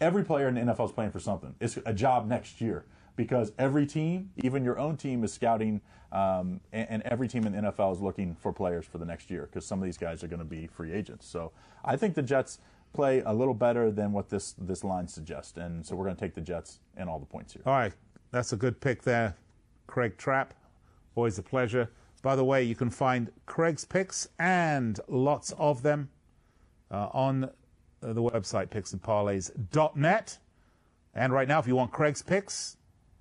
every 0.00 0.24
player 0.24 0.48
in 0.48 0.54
the 0.54 0.60
NFL 0.60 0.86
is 0.86 0.92
playing 0.92 1.12
for 1.12 1.20
something. 1.20 1.54
It's 1.60 1.78
a 1.86 1.92
job 1.92 2.26
next 2.26 2.60
year 2.60 2.84
because 3.16 3.52
every 3.58 3.86
team, 3.86 4.30
even 4.38 4.64
your 4.64 4.78
own 4.78 4.96
team, 4.96 5.22
is 5.24 5.32
scouting, 5.32 5.80
um, 6.10 6.60
and, 6.72 6.88
and 6.90 7.02
every 7.04 7.28
team 7.28 7.46
in 7.46 7.52
the 7.52 7.70
NFL 7.70 7.92
is 7.94 8.00
looking 8.00 8.34
for 8.34 8.52
players 8.52 8.84
for 8.86 8.98
the 8.98 9.04
next 9.04 9.30
year 9.30 9.48
because 9.50 9.64
some 9.64 9.78
of 9.78 9.84
these 9.84 9.98
guys 9.98 10.22
are 10.22 10.28
going 10.28 10.38
to 10.38 10.44
be 10.44 10.66
free 10.66 10.92
agents. 10.92 11.26
So, 11.26 11.52
I 11.84 11.96
think 11.96 12.14
the 12.14 12.22
Jets 12.22 12.58
play 12.92 13.22
a 13.24 13.32
little 13.32 13.54
better 13.54 13.90
than 13.90 14.12
what 14.12 14.28
this 14.28 14.54
this 14.58 14.84
line 14.84 15.08
suggests, 15.08 15.56
and 15.56 15.84
so 15.84 15.96
we're 15.96 16.04
going 16.04 16.16
to 16.16 16.20
take 16.20 16.34
the 16.34 16.40
Jets 16.40 16.80
and 16.96 17.08
all 17.08 17.18
the 17.18 17.26
points 17.26 17.52
here. 17.52 17.62
All 17.66 17.72
right, 17.72 17.92
that's 18.30 18.52
a 18.52 18.56
good 18.56 18.80
pick 18.80 19.02
there, 19.02 19.36
Craig 19.86 20.16
Trapp. 20.18 20.54
Always 21.14 21.38
a 21.38 21.42
pleasure. 21.42 21.90
By 22.22 22.36
the 22.36 22.44
way, 22.44 22.62
you 22.62 22.76
can 22.76 22.88
find 22.88 23.30
Craig's 23.46 23.84
picks 23.84 24.28
and 24.38 24.98
lots 25.08 25.52
of 25.58 25.82
them 25.82 26.08
uh, 26.90 27.08
on 27.12 27.50
the 28.00 28.22
website 28.22 28.68
picksandparlays.net. 28.68 30.38
And 31.14 31.32
right 31.32 31.48
now, 31.48 31.58
if 31.58 31.66
you 31.66 31.76
want 31.76 31.90
Craig's 31.90 32.22
picks, 32.22 32.76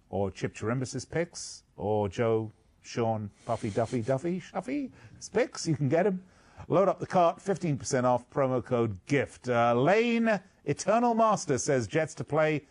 or 0.09 0.29
Chip 0.29 0.53
Chirimbus's 0.53 1.05
picks, 1.05 1.63
or 1.77 2.09
Joe, 2.09 2.51
Sean, 2.81 3.29
Puffy, 3.45 3.69
Duffy, 3.69 4.01
Duffy, 4.01 4.39
Shuffy's 4.39 4.91
picks, 5.33 5.67
you 5.67 5.75
can 5.75 5.89
get 5.89 6.03
them. 6.03 6.21
Load 6.67 6.87
up 6.87 6.99
the 6.99 7.07
cart, 7.07 7.39
15% 7.39 8.03
off, 8.03 8.29
promo 8.29 8.63
code 8.63 8.97
GIFT. 9.07 9.49
Uh, 9.49 9.73
Lane 9.73 10.39
Eternal 10.65 11.15
Master 11.15 11.57
says 11.57 11.87
Jets 11.87 12.13
to 12.15 12.23
play 12.23 12.61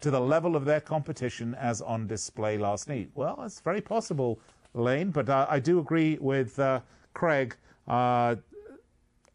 to 0.00 0.10
the 0.10 0.20
level 0.20 0.56
of 0.56 0.64
their 0.64 0.80
competition 0.80 1.54
as 1.56 1.82
on 1.82 2.06
display 2.06 2.56
last 2.56 2.88
night. 2.88 3.10
Well, 3.14 3.42
it's 3.44 3.60
very 3.60 3.80
possible, 3.80 4.40
Lane, 4.74 5.10
but 5.10 5.28
uh, 5.28 5.46
I 5.48 5.58
do 5.58 5.78
agree 5.78 6.18
with 6.20 6.58
uh, 6.58 6.80
Craig. 7.14 7.56
Uh, 7.88 8.36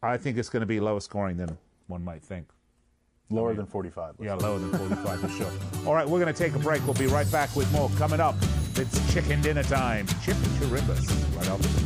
I 0.02 0.16
think 0.16 0.38
it's 0.38 0.48
going 0.48 0.60
to 0.60 0.66
be 0.66 0.80
lower 0.80 1.00
scoring 1.00 1.36
than 1.36 1.56
one 1.88 2.04
might 2.04 2.22
think. 2.22 2.48
Lower 3.28 3.54
than 3.54 3.66
45. 3.66 4.14
Yeah, 4.20 4.38
say. 4.38 4.46
lower 4.46 4.58
than 4.58 4.70
45 4.70 5.20
for 5.20 5.28
sure. 5.28 5.50
All 5.84 5.94
right, 5.94 6.08
we're 6.08 6.20
going 6.20 6.32
to 6.32 6.38
take 6.38 6.54
a 6.54 6.60
break. 6.60 6.84
We'll 6.84 6.94
be 6.94 7.06
right 7.06 7.30
back 7.32 7.54
with 7.56 7.70
more 7.72 7.90
coming 7.96 8.20
up. 8.20 8.36
It's 8.76 9.12
chicken 9.12 9.40
dinner 9.40 9.64
time. 9.64 10.06
Chip 10.22 10.36
and 10.36 10.52
Chirimbus 10.58 11.36
right 11.36 11.48
after 11.48 11.85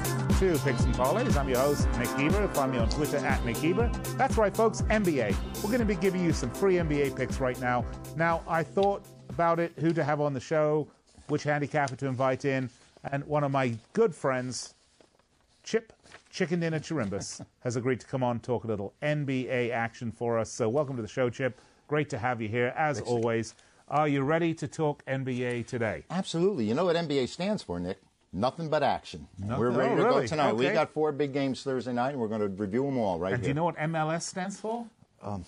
to 0.41 0.57
Picks 0.57 0.83
and 0.85 0.95
Parlays. 0.95 1.37
I'm 1.37 1.47
your 1.47 1.59
host, 1.59 1.87
Nick 1.99 2.09
Geber. 2.17 2.47
Find 2.47 2.71
me 2.71 2.79
on 2.79 2.89
Twitter 2.89 3.17
at 3.17 3.45
Nick 3.45 3.61
Geber. 3.61 3.91
That's 4.17 4.37
right, 4.37 4.55
folks, 4.57 4.81
NBA. 4.81 5.35
We're 5.57 5.69
going 5.69 5.81
to 5.81 5.85
be 5.85 5.93
giving 5.93 6.25
you 6.25 6.33
some 6.33 6.49
free 6.49 6.77
NBA 6.77 7.15
picks 7.15 7.39
right 7.39 7.59
now. 7.61 7.85
Now, 8.15 8.41
I 8.47 8.63
thought 8.63 9.05
about 9.29 9.59
it, 9.59 9.71
who 9.77 9.93
to 9.93 10.03
have 10.03 10.19
on 10.19 10.33
the 10.33 10.39
show, 10.39 10.87
which 11.27 11.43
handicapper 11.43 11.95
to 11.97 12.07
invite 12.07 12.45
in, 12.45 12.71
and 13.11 13.23
one 13.25 13.43
of 13.43 13.51
my 13.51 13.77
good 13.93 14.15
friends, 14.15 14.73
Chip 15.63 15.93
Chicken 16.31 16.59
Dinner 16.59 16.79
Chirimbus, 16.79 17.45
has 17.59 17.75
agreed 17.75 17.99
to 17.99 18.07
come 18.07 18.23
on 18.23 18.39
talk 18.39 18.63
a 18.63 18.67
little 18.67 18.95
NBA 19.03 19.69
action 19.69 20.11
for 20.11 20.39
us. 20.39 20.49
So, 20.51 20.67
welcome 20.67 20.95
to 20.95 21.03
the 21.03 21.07
show, 21.07 21.29
Chip. 21.29 21.61
Great 21.87 22.09
to 22.09 22.17
have 22.17 22.41
you 22.41 22.47
here, 22.47 22.73
as 22.75 22.97
Thanks, 22.97 23.11
always. 23.11 23.53
Are 23.89 24.07
you 24.07 24.23
ready 24.23 24.55
to 24.55 24.67
talk 24.67 25.05
NBA 25.05 25.67
today? 25.67 26.03
Absolutely. 26.09 26.65
You 26.65 26.73
know 26.73 26.85
what 26.85 26.95
NBA 26.95 27.29
stands 27.29 27.61
for, 27.61 27.79
Nick? 27.79 27.99
Nothing 28.33 28.69
but 28.69 28.81
action. 28.81 29.27
Nothing- 29.37 29.59
We're 29.59 29.71
ready 29.71 29.91
oh, 29.93 29.95
to 29.97 30.03
really? 30.03 30.21
go 30.21 30.27
tonight. 30.27 30.53
We 30.55 30.69
got 30.69 30.91
four 30.93 31.11
big 31.11 31.33
games 31.33 31.63
Thursday 31.63 31.91
night, 31.91 32.11
and 32.11 32.19
we're 32.19 32.29
going 32.29 32.41
to 32.41 32.47
review 32.47 32.85
them 32.85 32.97
all 32.97 33.19
right 33.19 33.33
And 33.33 33.41
do 33.43 33.49
you 33.49 33.53
know 33.53 33.65
what 33.65 33.75
MLS 33.77 34.21
stands 34.23 34.59
for? 34.59 34.85
oh 35.23 35.43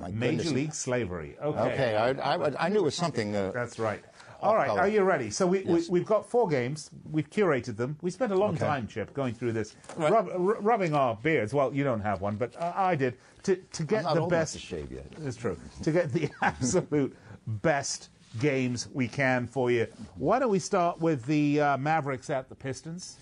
my 0.00 0.10
Major 0.10 0.36
goodness. 0.36 0.52
League 0.52 0.72
Slavery. 0.74 1.36
Okay. 1.42 1.58
Okay, 1.60 1.96
I, 1.96 2.10
I, 2.36 2.66
I 2.66 2.68
knew 2.70 2.78
it 2.78 2.84
was 2.84 2.94
something. 2.94 3.34
Uh, 3.36 3.50
That's 3.52 3.78
right. 3.78 4.02
All 4.40 4.54
right, 4.54 4.68
color. 4.68 4.80
are 4.82 4.88
you 4.88 5.02
ready? 5.02 5.30
So 5.30 5.46
we, 5.48 5.64
Yes. 5.64 5.88
we, 5.90 5.98
we've 5.98 6.06
got 6.06 6.30
four 6.30 6.48
games. 6.48 6.90
We've 7.10 7.28
curated 7.28 7.76
them. 7.76 7.98
We 8.02 8.10
spent 8.12 8.30
a 8.30 8.36
long 8.36 8.50
Okay. 8.54 8.60
time, 8.64 8.86
Chip, 8.86 9.12
going 9.12 9.34
through 9.34 9.52
this, 9.52 9.74
rub, 9.96 10.28
r- 10.32 10.38
rubbing 10.60 10.94
our 10.94 11.16
beards. 11.16 11.52
Well, 11.52 11.74
you 11.74 11.82
don't 11.82 12.00
have 12.00 12.20
one, 12.20 12.36
but 12.36 12.54
uh, 12.56 12.72
I 12.74 12.94
did 12.94 13.18
to 13.42 13.56
to 13.56 13.82
get 13.82 14.04
the 14.14 14.20
best. 14.26 14.52
to 14.52 14.60
shave 14.60 14.92
yet. 14.92 15.06
It's 15.24 15.36
true. 15.36 15.58
To 15.82 15.90
get 15.90 16.12
the 16.12 16.30
absolute 16.42 17.16
best 17.48 18.10
games 18.40 18.88
we 18.92 19.08
can 19.08 19.46
for 19.46 19.70
you. 19.70 19.86
Why 20.16 20.38
don't 20.38 20.50
we 20.50 20.58
start 20.58 21.00
with 21.00 21.24
the 21.26 21.60
uh, 21.60 21.76
Mavericks 21.78 22.30
at 22.30 22.48
the 22.48 22.54
Pistons? 22.54 23.16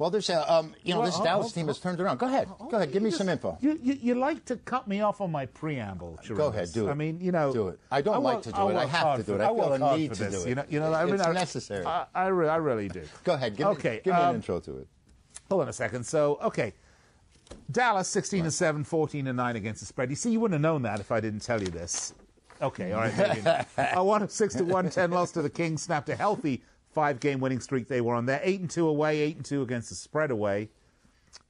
well, 0.00 0.08
there's 0.08 0.30
a, 0.30 0.50
um, 0.50 0.74
you 0.82 0.94
know, 0.94 1.00
Well, 1.00 1.10
this 1.10 1.20
oh, 1.20 1.24
Dallas 1.24 1.48
oh, 1.48 1.54
team 1.54 1.66
has 1.66 1.76
oh. 1.76 1.82
turned 1.82 2.00
around. 2.00 2.16
Go 2.16 2.26
ahead. 2.26 2.48
Go 2.70 2.78
ahead. 2.78 2.90
Give 2.90 3.02
me 3.02 3.10
You 3.10 3.16
some 3.16 3.28
info. 3.28 3.58
You, 3.60 3.78
you, 3.82 3.98
you 4.00 4.14
like 4.14 4.46
to 4.46 4.56
cut 4.56 4.88
me 4.88 5.02
off 5.02 5.20
on 5.20 5.30
my 5.30 5.44
preamble, 5.44 6.18
Go 6.26 6.46
ahead, 6.46 6.72
do 6.72 6.88
it. 6.88 6.90
I 6.90 6.94
mean, 6.94 7.20
you 7.20 7.32
know, 7.32 7.52
Do 7.52 7.68
it. 7.68 7.78
I 7.90 8.00
don't 8.00 8.22
like 8.22 8.36
work- 8.36 8.44
to 8.44 8.52
do 8.52 8.70
it. 8.70 8.76
I 8.76 8.86
have 8.86 9.18
to 9.18 9.22
do 9.22 9.34
it. 9.34 9.42
I 9.42 9.48
feel 9.48 9.72
a 9.74 9.98
need 9.98 10.14
to 10.14 10.30
do 10.30 10.40
it. 10.40 10.48
You 10.48 10.54
know, 10.54 10.64
you 10.70 10.80
know, 10.80 10.94
I 10.94 11.04
mean, 11.04 11.16
It's 11.16 11.26
I- 11.26 11.32
necessary. 11.32 11.84
I, 11.84 12.06
I, 12.14 12.26
re- 12.28 12.48
I 12.48 12.56
really 12.56 12.88
do. 12.88 13.02
Go 13.24 13.34
ahead. 13.34 13.58
Give 13.58 13.66
okay, 13.66 13.96
me, 13.96 14.00
give 14.04 14.14
me 14.14 14.20
um, 14.20 14.30
an 14.30 14.36
intro 14.36 14.58
to 14.60 14.78
it. 14.78 14.88
Hold 15.50 15.62
on 15.62 15.68
a 15.68 15.72
second. 15.74 16.04
So, 16.06 16.38
okay. 16.44 16.72
Dallas 17.70 18.08
16 18.08 18.44
and 18.44 18.54
7, 18.54 18.84
14 18.84 19.26
and 19.26 19.36
9 19.36 19.56
against 19.56 19.80
the 19.80 19.86
spread. 19.86 20.08
You 20.08 20.16
see, 20.16 20.30
you 20.30 20.40
wouldn't 20.40 20.54
have 20.54 20.62
known 20.62 20.80
that 20.82 21.00
if 21.00 21.12
I 21.12 21.20
didn't 21.20 21.40
tell 21.40 21.60
you 21.60 21.68
this. 21.68 22.14
Okay, 22.62 22.92
all 22.92 23.00
right. 23.00 23.16
maybe 23.16 23.42
not. 23.42 23.66
A 23.94 24.04
1 24.04 24.22
of 24.22 24.30
6 24.30 24.54
to 24.54 24.64
1 24.64 24.90
10 24.90 25.10
loss 25.10 25.32
to 25.32 25.42
the 25.42 25.50
Kings 25.50 25.82
snapped 25.82 26.08
a 26.08 26.16
healthy 26.16 26.62
five 26.92 27.20
game 27.20 27.40
winning 27.40 27.60
streak 27.60 27.88
they 27.88 28.00
were 28.00 28.14
on 28.14 28.26
there. 28.26 28.40
8 28.42 28.60
and 28.60 28.70
2 28.70 28.88
away, 28.88 29.20
8 29.20 29.36
and 29.36 29.44
2 29.44 29.62
against 29.62 29.88
the 29.88 29.94
spread 29.94 30.30
away. 30.30 30.68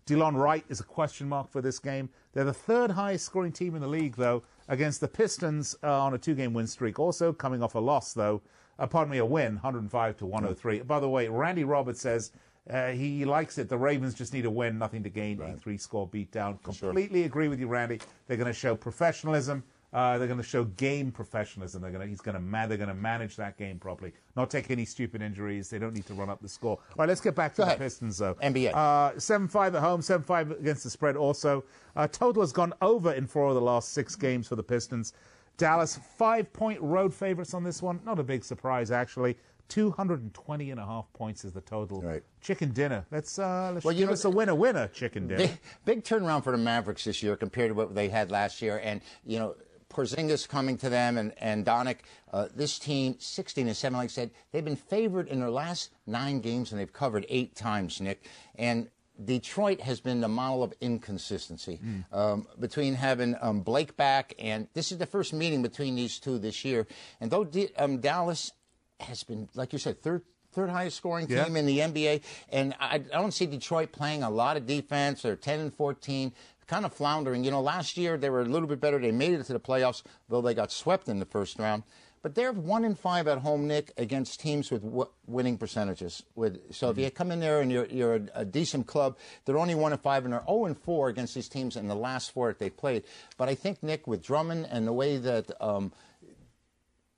DeLon 0.07 0.35
Wright 0.35 0.64
is 0.68 0.81
a 0.81 0.85
question 0.85 1.29
mark 1.29 1.51
for 1.51 1.61
this 1.61 1.79
game. 1.79 2.09
They're 2.33 2.44
the 2.44 2.53
third 2.53 2.90
highest 2.90 3.27
scoring 3.27 3.53
team 3.53 3.75
in 3.75 3.81
the 3.81 3.88
league, 3.88 4.16
though, 4.16 4.42
against 4.68 5.01
the 5.01 5.09
Pistons 5.09 5.77
uh, 5.83 6.03
on 6.03 6.14
a 6.14 6.18
two 6.18 6.35
game 6.35 6.53
win 6.53 6.66
streak. 6.66 6.99
Also 6.99 7.33
coming 7.33 7.62
off 7.62 7.75
a 7.75 7.79
loss, 7.79 8.12
though. 8.12 8.42
Uh, 8.79 8.87
pardon 8.87 9.12
me, 9.12 9.18
a 9.18 9.25
win, 9.25 9.55
105 9.55 10.16
to 10.16 10.27
103. 10.27 10.81
By 10.81 11.01
the 11.01 11.09
way, 11.09 11.29
Randy 11.29 11.64
Roberts 11.64 12.01
says 12.01 12.33
uh, 12.68 12.88
he 12.88 13.25
likes 13.25 13.59
it. 13.59 13.68
The 13.68 13.77
Ravens 13.79 14.14
just 14.14 14.33
need 14.33 14.46
a 14.46 14.51
win, 14.51 14.79
nothing 14.79 15.03
to 15.03 15.11
gain. 15.11 15.40
A 15.40 15.57
three 15.57 15.77
score 15.77 16.07
beat 16.07 16.31
down. 16.33 16.59
Completely 16.62 17.25
agree 17.25 17.49
with 17.49 17.61
you, 17.61 17.68
Randy. 17.68 18.01
They're 18.27 18.37
going 18.37 18.46
to 18.46 18.53
show 18.53 18.75
professionalism. 18.75 19.62
Uh, 19.92 20.18
they're 20.18 20.29
going 20.29 20.38
to 20.40 20.46
show 20.46 20.64
game 20.64 21.11
professionalism. 21.11 21.83
They're 21.83 21.90
going 21.90 22.03
to, 22.03 22.09
he's 22.09 22.20
going 22.20 22.37
to 22.37 22.40
man, 22.40 22.68
they're 22.68 22.79
going 22.79 22.88
to 22.88 22.94
manage 22.94 23.35
that 23.37 23.59
game 23.59 23.79
properly. 23.79 24.12
Not 24.37 24.48
take 24.50 24.70
any 24.70 24.85
stupid 24.85 25.20
injuries. 25.20 25.68
They 25.68 25.79
don't 25.81 25.94
need 25.94 26.07
to 26.07 26.14
run 26.14 26.31
up 26.31 26.40
the 26.40 26.48
score. 26.48 26.76
All 26.76 26.94
right, 26.98 27.09
let's 27.09 27.20
get 27.20 27.35
back 27.35 27.55
to 27.55 27.62
Go 27.62 27.64
the 27.64 27.68
ahead. 27.70 27.79
Pistons, 27.81 28.18
though. 28.18 28.35
NBA. 28.35 28.72
Uh, 28.74 29.18
7 29.18 29.48
5 29.48 29.74
at 29.74 29.81
home, 29.83 30.00
7 30.00 30.22
5 30.24 30.53
against 30.53 30.85
the 30.85 30.90
spread 30.90 31.16
also. 31.16 31.64
Uh, 31.96 32.07
total 32.07 32.42
has 32.42 32.53
gone 32.53 32.72
over 32.81 33.12
in 33.12 33.26
four 33.26 33.48
of 33.48 33.55
the 33.57 33.61
last 33.61 33.92
six 33.92 34.14
games 34.14 34.46
for 34.46 34.55
the 34.57 34.62
Pistons. 34.62 35.12
Dallas, 35.57 35.98
five 36.16 36.50
point 36.53 36.81
road 36.81 37.12
favorites 37.12 37.53
on 37.53 37.64
this 37.64 37.83
one. 37.83 38.00
Not 38.07 38.18
a 38.18 38.22
big 38.22 38.44
surprise, 38.44 38.90
actually. 38.90 39.37
220 39.68 40.70
and 40.70 40.81
a 40.81 40.85
half 40.85 41.12
points 41.12 41.44
is 41.44 41.53
the 41.53 41.61
total. 41.61 42.00
Right. 42.03 42.22
Chicken 42.40 42.70
dinner. 42.72 43.05
Let's, 43.11 43.38
uh, 43.38 43.70
let's 43.74 43.85
Well, 43.85 43.92
you 43.92 44.00
give 44.00 44.09
know, 44.09 44.14
us 44.14 44.24
a 44.24 44.31
winner, 44.31 44.55
winner, 44.55 44.88
chicken 44.88 45.29
dinner. 45.29 45.46
Big, 45.46 45.59
big 45.85 46.05
turnaround 46.05 46.44
for 46.44 46.50
the 46.53 46.59
Mavericks 46.59 47.05
this 47.05 47.22
year 47.22 47.37
compared 47.37 47.70
to 47.70 47.74
what 47.74 47.94
they 47.94 48.09
had 48.09 48.31
last 48.31 48.61
year. 48.62 48.81
And, 48.83 49.00
you 49.24 49.38
know, 49.38 49.55
Porzingis 49.90 50.48
coming 50.48 50.79
to 50.79 50.88
them 50.88 51.18
and, 51.18 51.33
and 51.38 51.66
Doncic, 51.66 51.96
uh, 52.33 52.46
this 52.55 52.79
team, 52.79 53.16
16 53.18 53.66
and 53.66 53.76
7, 53.76 53.96
like 53.98 54.05
I 54.05 54.09
said, 54.09 54.31
they've 54.53 54.64
been 54.64 54.76
favored 54.76 55.29
in 55.29 55.40
their 55.40 55.50
last 55.50 55.90
nine 56.07 56.40
games 56.40 56.70
and 56.72 56.81
they've 56.81 56.92
covered 56.92 57.26
eight 57.29 57.55
times, 57.57 58.00
Nick. 58.00 58.24
And 58.55 58.88
Detroit 59.22 59.81
has 59.83 60.00
been 60.00 60.20
the 60.22 60.29
model 60.29 60.62
of 60.62 60.72
inconsistency 60.81 61.79
um, 62.12 62.46
between 62.59 62.94
having 62.94 63.37
um, 63.42 63.61
Blake 63.61 63.96
back, 63.96 64.33
and 64.38 64.66
this 64.72 64.90
is 64.92 64.98
the 64.98 65.05
first 65.07 65.33
meeting 65.35 65.61
between 65.61 65.94
these 65.94 66.18
two 66.18 66.38
this 66.38 66.64
year. 66.64 66.87
And 67.20 67.31
though 67.31 67.44
D- 67.44 67.68
um, 67.76 67.98
Dallas 67.98 68.53
has 69.00 69.22
been, 69.22 69.48
like 69.55 69.72
you 69.74 69.79
said, 69.79 70.00
third 70.00 70.22
third 70.53 70.68
highest 70.70 70.96
scoring 70.96 71.26
Yeah. 71.29 71.44
team 71.44 71.55
in 71.57 71.64
the 71.66 71.79
NBA, 71.79 72.22
and 72.48 72.74
I, 72.81 72.94
I 72.96 72.98
don't 72.98 73.31
see 73.33 73.46
Detroit 73.46 73.92
playing 73.92 74.22
a 74.24 74.31
lot 74.31 74.57
of 74.57 74.66
defense. 74.66 75.22
They're 75.22 75.37
10 75.37 75.61
and 75.61 75.72
14, 75.74 76.33
kind 76.70 76.87
of 76.87 76.94
floundering. 76.94 77.42
You 77.42 77.50
know, 77.50 77.61
last 77.61 77.96
year 77.96 78.16
they 78.16 78.30
were 78.30 78.42
a 78.42 78.44
little 78.44 78.68
bit 78.68 78.80
better. 78.80 79.00
They 79.00 79.11
made 79.11 79.33
it 79.35 79.44
to 79.46 79.52
the 79.52 79.61
playoffs, 79.61 80.04
though 80.28 80.40
they 80.40 80.54
got 80.54 80.70
swept 80.70 81.09
in 81.09 81.18
the 81.18 81.26
first 81.26 81.59
round. 81.59 81.83
But 82.22 82.35
they're 82.35 82.52
one 82.52 82.85
in 82.85 82.94
five 82.94 83.26
at 83.26 83.38
home, 83.38 83.66
Nick, 83.66 83.92
against 83.96 84.40
teams 84.40 84.70
with 84.70 84.83
w- 84.83 85.09
winning 85.26 85.56
percentages. 85.59 86.22
With 86.37 86.72
so 86.72 86.90
if 86.90 86.98
you 86.98 87.11
come 87.11 87.33
in 87.33 87.40
there 87.40 87.61
and 87.61 87.72
you're 87.72 87.87
you're 87.87 88.14
a, 88.16 88.22
a 88.35 88.44
decent 88.44 88.87
club, 88.87 89.16
they're 89.44 89.59
only 89.59 89.74
one 89.74 89.92
in 89.92 89.98
five 89.98 90.24
and 90.24 90.33
they're 90.33 90.44
0 90.46 90.66
and 90.66 90.78
four 90.78 91.09
against 91.09 91.35
these 91.35 91.48
teams 91.48 91.76
in 91.76 91.88
the 91.88 91.96
last 91.96 92.30
four 92.30 92.48
that 92.48 92.59
they 92.59 92.70
played. 92.70 93.02
But 93.37 93.48
I 93.48 93.54
think 93.54 93.83
Nick, 93.83 94.06
with 94.06 94.22
Drummond 94.22 94.68
and 94.70 94.87
the 94.87 94.92
way 94.92 95.16
that 95.16 95.50
um, 95.61 95.92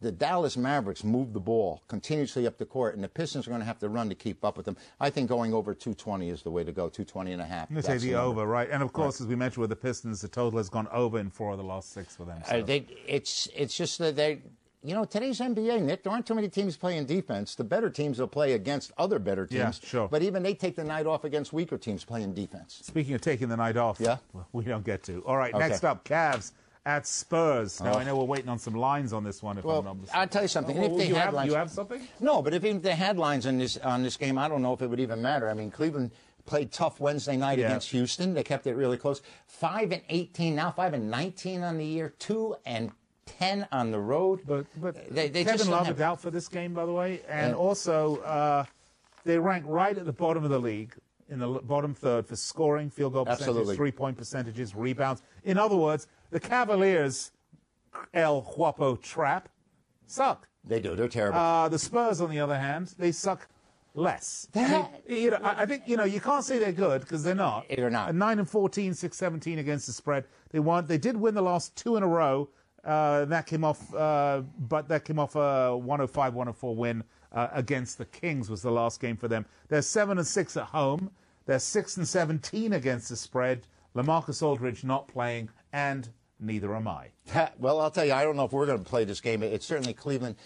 the 0.02 0.12
Dallas 0.12 0.56
Mavericks 0.56 1.02
move 1.04 1.32
the 1.32 1.40
ball 1.40 1.82
continuously 1.88 2.46
up 2.46 2.58
the 2.58 2.66
court, 2.66 2.94
and 2.94 3.02
the 3.02 3.08
Pistons 3.08 3.46
are 3.46 3.50
going 3.50 3.60
to 3.60 3.66
have 3.66 3.78
to 3.78 3.88
run 3.88 4.08
to 4.08 4.14
keep 4.14 4.44
up 4.44 4.56
with 4.56 4.66
them. 4.66 4.76
I 5.00 5.08
think 5.10 5.28
going 5.28 5.54
over 5.54 5.72
220 5.74 6.28
is 6.28 6.42
the 6.42 6.50
way 6.50 6.64
to 6.64 6.72
go, 6.72 6.88
220 6.88 7.32
and 7.32 7.40
a 7.40 7.44
half. 7.44 7.70
I'm 7.70 7.80
say 7.80 7.92
That's 7.92 8.02
the 8.04 8.10
number. 8.12 8.40
over, 8.40 8.46
right? 8.46 8.68
And 8.70 8.82
of 8.82 8.92
course, 8.92 9.20
as 9.20 9.26
we 9.26 9.36
mentioned 9.36 9.60
with 9.62 9.70
the 9.70 9.76
Pistons, 9.76 10.20
the 10.20 10.28
total 10.28 10.58
has 10.58 10.68
gone 10.68 10.88
over 10.92 11.18
in 11.18 11.30
four 11.30 11.52
of 11.52 11.58
the 11.58 11.64
last 11.64 11.92
six 11.92 12.16
for 12.16 12.24
them. 12.24 12.42
So. 12.46 12.56
Uh, 12.58 12.62
they, 12.62 12.86
it's 13.06 13.48
it's 13.54 13.76
just 13.76 13.98
that 13.98 14.16
they, 14.16 14.42
you 14.84 14.94
know, 14.94 15.04
today's 15.04 15.38
NBA, 15.38 15.80
Nick, 15.82 16.02
there 16.02 16.12
aren't 16.12 16.26
too 16.26 16.34
many 16.34 16.48
teams 16.48 16.76
playing 16.76 17.06
defense. 17.06 17.54
The 17.54 17.62
better 17.62 17.88
teams 17.88 18.18
will 18.18 18.26
play 18.26 18.54
against 18.54 18.90
other 18.98 19.20
better 19.20 19.46
Yeah, 19.48 19.66
teams. 19.66 19.80
sure. 19.84 20.08
But 20.08 20.22
even 20.22 20.42
they 20.42 20.54
take 20.54 20.74
the 20.74 20.82
night 20.84 21.06
off 21.06 21.22
against 21.22 21.52
weaker 21.52 21.78
teams 21.78 22.04
playing 22.04 22.34
defense. 22.34 22.80
Speaking 22.82 23.14
of 23.14 23.20
taking 23.20 23.48
the 23.48 23.56
night 23.56 23.76
off, 23.76 24.00
Yeah? 24.00 24.16
we 24.52 24.64
don't 24.64 24.84
get 24.84 25.04
to. 25.04 25.20
All 25.24 25.36
right, 25.36 25.54
Okay. 25.54 25.68
next 25.68 25.84
up, 25.84 26.04
Cavs 26.04 26.50
at 26.84 27.06
Spurs. 27.06 27.80
Now 27.80 27.92
Oh. 27.94 27.98
I 27.98 28.04
know 28.04 28.16
we're 28.16 28.24
waiting 28.24 28.48
on 28.48 28.58
some 28.58 28.74
lines 28.74 29.12
on 29.12 29.22
this 29.24 29.42
one. 29.42 29.58
If 29.58 29.64
Well, 29.64 29.78
I'm 29.78 29.84
not 29.84 29.96
mistaken. 30.00 30.20
I'll 30.20 30.28
tell 30.28 30.42
you 30.42 30.48
something. 30.48 30.78
Oh, 30.78 30.84
if 30.84 30.96
they 30.98 31.08
you 31.08 31.14
had 31.14 31.24
have 31.26 31.34
lines, 31.34 31.50
you 31.50 31.56
have 31.56 31.70
something? 31.70 32.06
No, 32.20 32.42
but 32.42 32.54
if 32.54 32.64
even 32.64 32.80
they 32.80 32.94
had 32.94 33.18
lines 33.18 33.46
on 33.46 33.58
this 33.58 33.76
on 33.78 34.02
this 34.02 34.16
game, 34.16 34.36
I 34.38 34.48
don't 34.48 34.62
know 34.62 34.72
if 34.72 34.82
it 34.82 34.88
would 34.88 35.00
even 35.00 35.22
matter. 35.22 35.48
I 35.48 35.54
mean, 35.54 35.70
Cleveland 35.70 36.10
played 36.44 36.72
tough 36.72 36.98
Wednesday 36.98 37.36
night 37.36 37.58
Yeah. 37.58 37.66
against 37.66 37.90
Houston. 37.90 38.34
They 38.34 38.42
kept 38.42 38.66
it 38.66 38.74
really 38.74 38.96
close. 38.96 39.22
Five 39.46 39.92
and 39.92 40.02
eighteen 40.08 40.56
now, 40.56 40.72
five 40.72 40.92
and 40.92 41.08
nineteen 41.10 41.62
on 41.62 41.78
the 41.78 41.84
year, 41.84 42.14
two 42.18 42.56
and 42.66 42.90
ten 43.26 43.68
on 43.70 43.92
the 43.92 44.00
road. 44.00 44.40
But 44.44 44.66
but 44.76 44.96
they, 45.14 45.28
they 45.28 45.44
Kevin 45.44 45.58
just 45.58 45.70
Love 45.70 45.86
have- 45.86 45.96
is 45.96 46.02
out 46.02 46.20
for 46.20 46.30
this 46.30 46.48
game, 46.48 46.74
by 46.74 46.84
the 46.84 46.92
way, 46.92 47.22
and 47.28 47.50
Yeah. 47.50 47.56
also 47.56 48.16
uh, 48.22 48.64
they 49.24 49.38
rank 49.38 49.64
right 49.68 49.96
at 49.96 50.04
the 50.04 50.12
bottom 50.12 50.42
of 50.42 50.50
the 50.50 50.58
league 50.58 50.94
in 51.28 51.38
the 51.38 51.46
bottom 51.48 51.94
third 51.94 52.26
for 52.26 52.34
scoring, 52.34 52.90
field 52.90 53.12
goal 53.12 53.24
percentages, 53.24 53.76
three 53.76 53.92
point 53.92 54.18
percentages, 54.18 54.74
rebounds. 54.74 55.22
In 55.44 55.56
other 55.58 55.76
words, 55.76 56.08
the 56.32 56.40
Cavaliers, 56.40 57.30
El 58.12 58.40
Guapo 58.40 58.96
Trapp, 58.96 59.48
suck. 60.06 60.48
They 60.64 60.80
do. 60.80 60.96
They're 60.96 61.08
terrible. 61.08 61.38
Uh, 61.38 61.68
the 61.68 61.78
Spurs, 61.78 62.20
on 62.20 62.30
the 62.30 62.40
other 62.40 62.58
hand, 62.58 62.94
they 62.98 63.12
suck 63.12 63.48
less. 63.94 64.48
I, 64.54 64.68
mean, 64.68 65.22
you 65.22 65.30
know, 65.30 65.38
I, 65.42 65.62
I 65.62 65.66
think 65.66 65.82
you 65.86 65.96
know 65.96 66.04
you 66.04 66.20
can't 66.20 66.44
say 66.44 66.58
they're 66.58 66.72
good 66.72 67.02
because 67.02 67.22
they're 67.22 67.34
not. 67.34 67.66
They're 67.68 67.90
not. 67.90 68.14
Nine 68.14 68.38
and 68.38 68.48
14, 68.48 68.94
6 68.94 69.16
17 69.16 69.58
against 69.58 69.86
the 69.86 69.92
spread. 69.92 70.24
They 70.50 70.58
won. 70.58 70.86
They 70.86 70.98
did 70.98 71.16
win 71.16 71.34
the 71.34 71.42
last 71.42 71.76
two 71.76 71.96
in 71.96 72.02
a 72.02 72.08
row. 72.08 72.48
Uh, 72.84 73.24
that 73.26 73.46
came 73.46 73.62
off, 73.62 73.94
uh, 73.94 74.42
but 74.58 74.88
that 74.88 75.04
came 75.04 75.18
off 75.18 75.36
a 75.36 75.78
105-104 75.80 76.74
win 76.74 77.04
uh, 77.30 77.48
against 77.52 77.96
the 77.98 78.04
Kings 78.06 78.50
was 78.50 78.62
the 78.62 78.72
last 78.72 79.00
game 79.00 79.16
for 79.16 79.28
them. 79.28 79.46
They're 79.68 79.82
seven 79.82 80.18
and 80.18 80.26
six 80.26 80.56
at 80.56 80.64
home. 80.64 81.10
They're 81.46 81.60
six 81.60 81.96
and 81.96 82.06
17 82.06 82.72
against 82.72 83.08
the 83.08 83.16
spread. 83.16 83.66
Lamarcus 83.94 84.42
Aldridge 84.42 84.84
not 84.84 85.06
playing, 85.06 85.50
and 85.72 86.08
neither 86.42 86.74
am 86.74 86.88
I. 86.88 87.08
well, 87.58 87.80
I'll 87.80 87.90
tell 87.90 88.04
you, 88.04 88.12
I 88.12 88.24
don't 88.24 88.36
know 88.36 88.44
if 88.44 88.52
we're 88.52 88.66
going 88.66 88.78
to 88.78 88.84
play 88.84 89.04
this 89.04 89.20
game. 89.20 89.42
It's 89.42 89.66
certainly 89.66 89.94
Cleveland. 89.94 90.36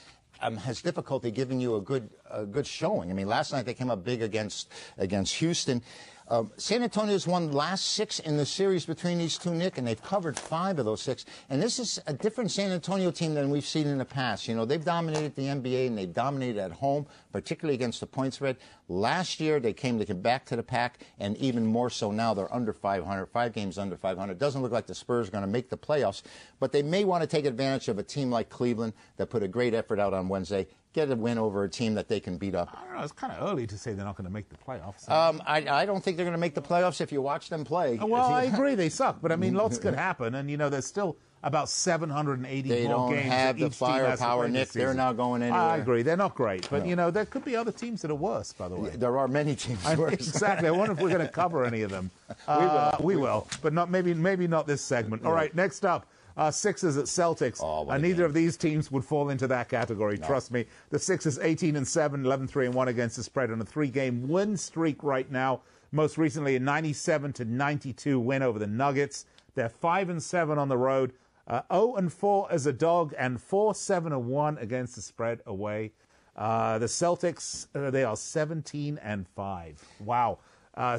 Um, 0.42 0.58
has 0.58 0.82
difficulty 0.82 1.30
giving 1.30 1.62
you 1.62 1.76
a 1.76 1.80
good 1.80 2.10
a 2.30 2.44
good 2.44 2.66
showing. 2.66 3.10
I 3.10 3.14
mean, 3.14 3.28
last 3.28 3.52
night 3.52 3.66
they 3.66 3.74
came 3.74 3.90
up 3.90 4.04
big 4.04 4.22
against 4.22 4.72
against 4.98 5.34
Houston. 5.36 5.82
Um, 6.28 6.50
San 6.56 6.82
Antonio's 6.82 7.24
won 7.24 7.52
last 7.52 7.84
six 7.92 8.18
in 8.18 8.36
the 8.36 8.44
series 8.44 8.84
between 8.84 9.18
these 9.18 9.38
two, 9.38 9.54
Nick, 9.54 9.78
and 9.78 9.86
they've 9.86 10.02
covered 10.02 10.36
five 10.36 10.80
of 10.80 10.84
those 10.84 11.00
six. 11.00 11.24
And 11.48 11.62
this 11.62 11.78
is 11.78 12.00
a 12.08 12.12
different 12.12 12.50
San 12.50 12.72
Antonio 12.72 13.12
team 13.12 13.34
than 13.34 13.48
we've 13.48 13.64
seen 13.64 13.86
in 13.86 13.98
the 13.98 14.04
past. 14.04 14.48
You 14.48 14.56
know, 14.56 14.64
they've 14.64 14.84
dominated 14.84 15.36
the 15.36 15.44
NBA 15.44 15.86
and 15.86 15.96
they've 15.96 16.12
dominated 16.12 16.58
at 16.58 16.72
home, 16.72 17.06
particularly 17.30 17.76
against 17.76 18.00
the 18.00 18.08
point 18.08 18.34
spread. 18.34 18.56
Last 18.88 19.38
year, 19.38 19.60
they 19.60 19.72
came 19.72 20.00
to 20.00 20.04
get 20.04 20.20
back 20.20 20.44
to 20.46 20.56
the 20.56 20.64
pack, 20.64 20.98
and 21.20 21.36
even 21.36 21.64
more 21.64 21.90
so 21.90 22.10
now, 22.10 22.34
they're 22.34 22.52
under 22.52 22.72
500, 22.72 23.26
five 23.26 23.52
games 23.52 23.78
under 23.78 23.96
500. 23.96 24.36
Doesn't 24.36 24.62
look 24.62 24.72
like 24.72 24.86
the 24.86 24.96
Spurs 24.96 25.28
are 25.28 25.32
going 25.32 25.44
to 25.44 25.50
make 25.50 25.70
the 25.70 25.78
playoffs, 25.78 26.22
but 26.58 26.72
they 26.72 26.82
may 26.82 27.04
want 27.04 27.22
to 27.22 27.28
take 27.28 27.44
advantage 27.44 27.86
of 27.86 28.00
a 28.00 28.02
team 28.02 28.32
like 28.32 28.48
Cleveland 28.48 28.94
that 29.16 29.30
put 29.30 29.44
a 29.44 29.48
great 29.48 29.74
effort 29.74 30.00
out 30.00 30.12
on 30.12 30.28
Wednesday 30.28 30.66
get 30.96 31.10
a 31.10 31.14
win 31.14 31.36
over 31.36 31.62
a 31.62 31.68
team 31.68 31.94
that 31.94 32.08
they 32.08 32.18
can 32.18 32.38
beat 32.38 32.54
up. 32.54 32.70
I 32.72 32.84
don't 32.86 32.96
know. 32.96 33.02
It's 33.02 33.12
kind 33.12 33.30
of 33.32 33.46
early 33.46 33.66
to 33.66 33.76
say 33.76 33.92
they're 33.92 34.04
not 34.04 34.16
going 34.16 34.26
to 34.26 34.32
make 34.32 34.48
the 34.48 34.56
playoffs. 34.56 35.08
Um, 35.10 35.42
I, 35.46 35.58
I, 35.68 35.84
don't 35.84 36.02
think 36.02 36.16
they're 36.16 36.24
going 36.24 36.32
to 36.32 36.38
make 36.38 36.54
the 36.54 36.62
playoffs 36.62 37.02
if 37.02 37.12
you 37.12 37.20
watch 37.20 37.50
them 37.50 37.64
play. 37.64 37.98
Well, 38.00 38.24
I 38.24 38.44
agree. 38.54 38.74
They 38.74 38.88
suck. 38.88 39.18
But, 39.20 39.30
I 39.30 39.36
mean, 39.36 39.54
lots 39.54 39.78
could 39.78 39.94
happen. 40.08 40.34
And, 40.34 40.50
you 40.50 40.56
know, 40.56 40.70
there's 40.70 40.86
still 40.86 41.18
about 41.42 41.68
780 41.68 42.68
they 42.68 42.84
more 42.84 42.92
don't 42.92 43.10
games. 43.10 43.30
have 43.30 43.58
the 43.58 43.70
firepower, 43.70 44.48
Nick. 44.48 44.70
They're 44.70 44.94
not 44.94 45.18
going 45.18 45.42
anywhere. 45.42 45.60
I 45.60 45.76
agree. 45.76 46.00
They're 46.00 46.16
not 46.16 46.34
great. 46.34 46.66
But, 46.70 46.84
no. 46.84 46.88
you 46.88 46.96
know, 46.96 47.10
there 47.10 47.26
could 47.26 47.44
be 47.44 47.54
other 47.54 47.72
teams 47.72 48.00
that 48.00 48.10
are 48.10 48.14
worse, 48.14 48.54
by 48.54 48.68
the 48.68 48.76
way. 48.76 48.88
Yeah, 48.90 48.96
there 48.96 49.18
are 49.18 49.28
many 49.28 49.54
teams 49.54 49.84
I, 49.84 49.96
worse. 49.96 50.14
exactly. 50.14 50.66
I 50.66 50.70
wonder 50.70 50.92
if 50.92 51.00
we're 51.00 51.10
going 51.10 51.26
to 51.26 51.28
cover 51.28 51.66
any 51.66 51.82
of 51.82 51.90
them. 51.90 52.10
Uh, 52.48 52.96
we 53.00 53.04
will. 53.04 53.06
We, 53.06 53.16
we 53.16 53.20
will. 53.20 53.22
will. 53.22 53.48
But 53.60 53.74
not 53.74 53.90
maybe 53.90 54.14
maybe 54.14 54.46
not 54.46 54.66
this 54.66 54.80
segment. 54.80 55.26
All 55.26 55.32
right, 55.32 55.54
next 55.54 55.84
up. 55.84 56.06
Uh, 56.36 56.50
Sixers 56.50 56.96
at 56.96 57.06
Celtics. 57.06 57.60
Oh, 57.62 57.90
uh, 57.90 57.96
neither 57.96 58.24
of 58.24 58.34
these 58.34 58.56
teams 58.56 58.90
would 58.92 59.04
fall 59.04 59.30
into 59.30 59.46
that 59.46 59.68
category. 59.68 60.18
No. 60.18 60.26
Trust 60.26 60.52
me. 60.52 60.66
The 60.90 60.98
Sixers 60.98 61.38
18 61.38 61.76
and 61.76 61.88
7, 61.88 62.24
11 62.24 62.46
3 62.46 62.66
and 62.66 62.74
1 62.74 62.88
against 62.88 63.16
the 63.16 63.22
spread 63.22 63.50
on 63.50 63.60
a 63.60 63.64
three-game 63.64 64.28
win 64.28 64.56
streak 64.56 65.02
right 65.02 65.30
now. 65.30 65.62
Most 65.92 66.18
recently, 66.18 66.56
a 66.56 66.60
97 66.60 67.32
to 67.34 67.44
92 67.44 68.20
win 68.20 68.42
over 68.42 68.58
the 68.58 68.66
Nuggets. 68.66 69.24
They're 69.54 69.70
5 69.70 70.10
and 70.10 70.22
7 70.22 70.58
on 70.58 70.68
the 70.68 70.76
road. 70.76 71.12
Uh, 71.46 71.62
0 71.72 71.94
and 71.96 72.12
4 72.12 72.48
as 72.50 72.66
a 72.66 72.72
dog, 72.72 73.14
and 73.16 73.40
4 73.40 73.74
7 73.74 74.12
and 74.12 74.26
1 74.26 74.58
against 74.58 74.96
the 74.96 75.02
spread 75.02 75.40
away. 75.46 75.92
Uh, 76.36 76.78
the 76.78 76.86
Celtics, 76.86 77.66
uh, 77.74 77.90
they 77.90 78.04
are 78.04 78.16
17 78.16 78.98
and 79.02 79.26
5. 79.28 79.84
Wow. 80.00 80.38
Uh, 80.74 80.98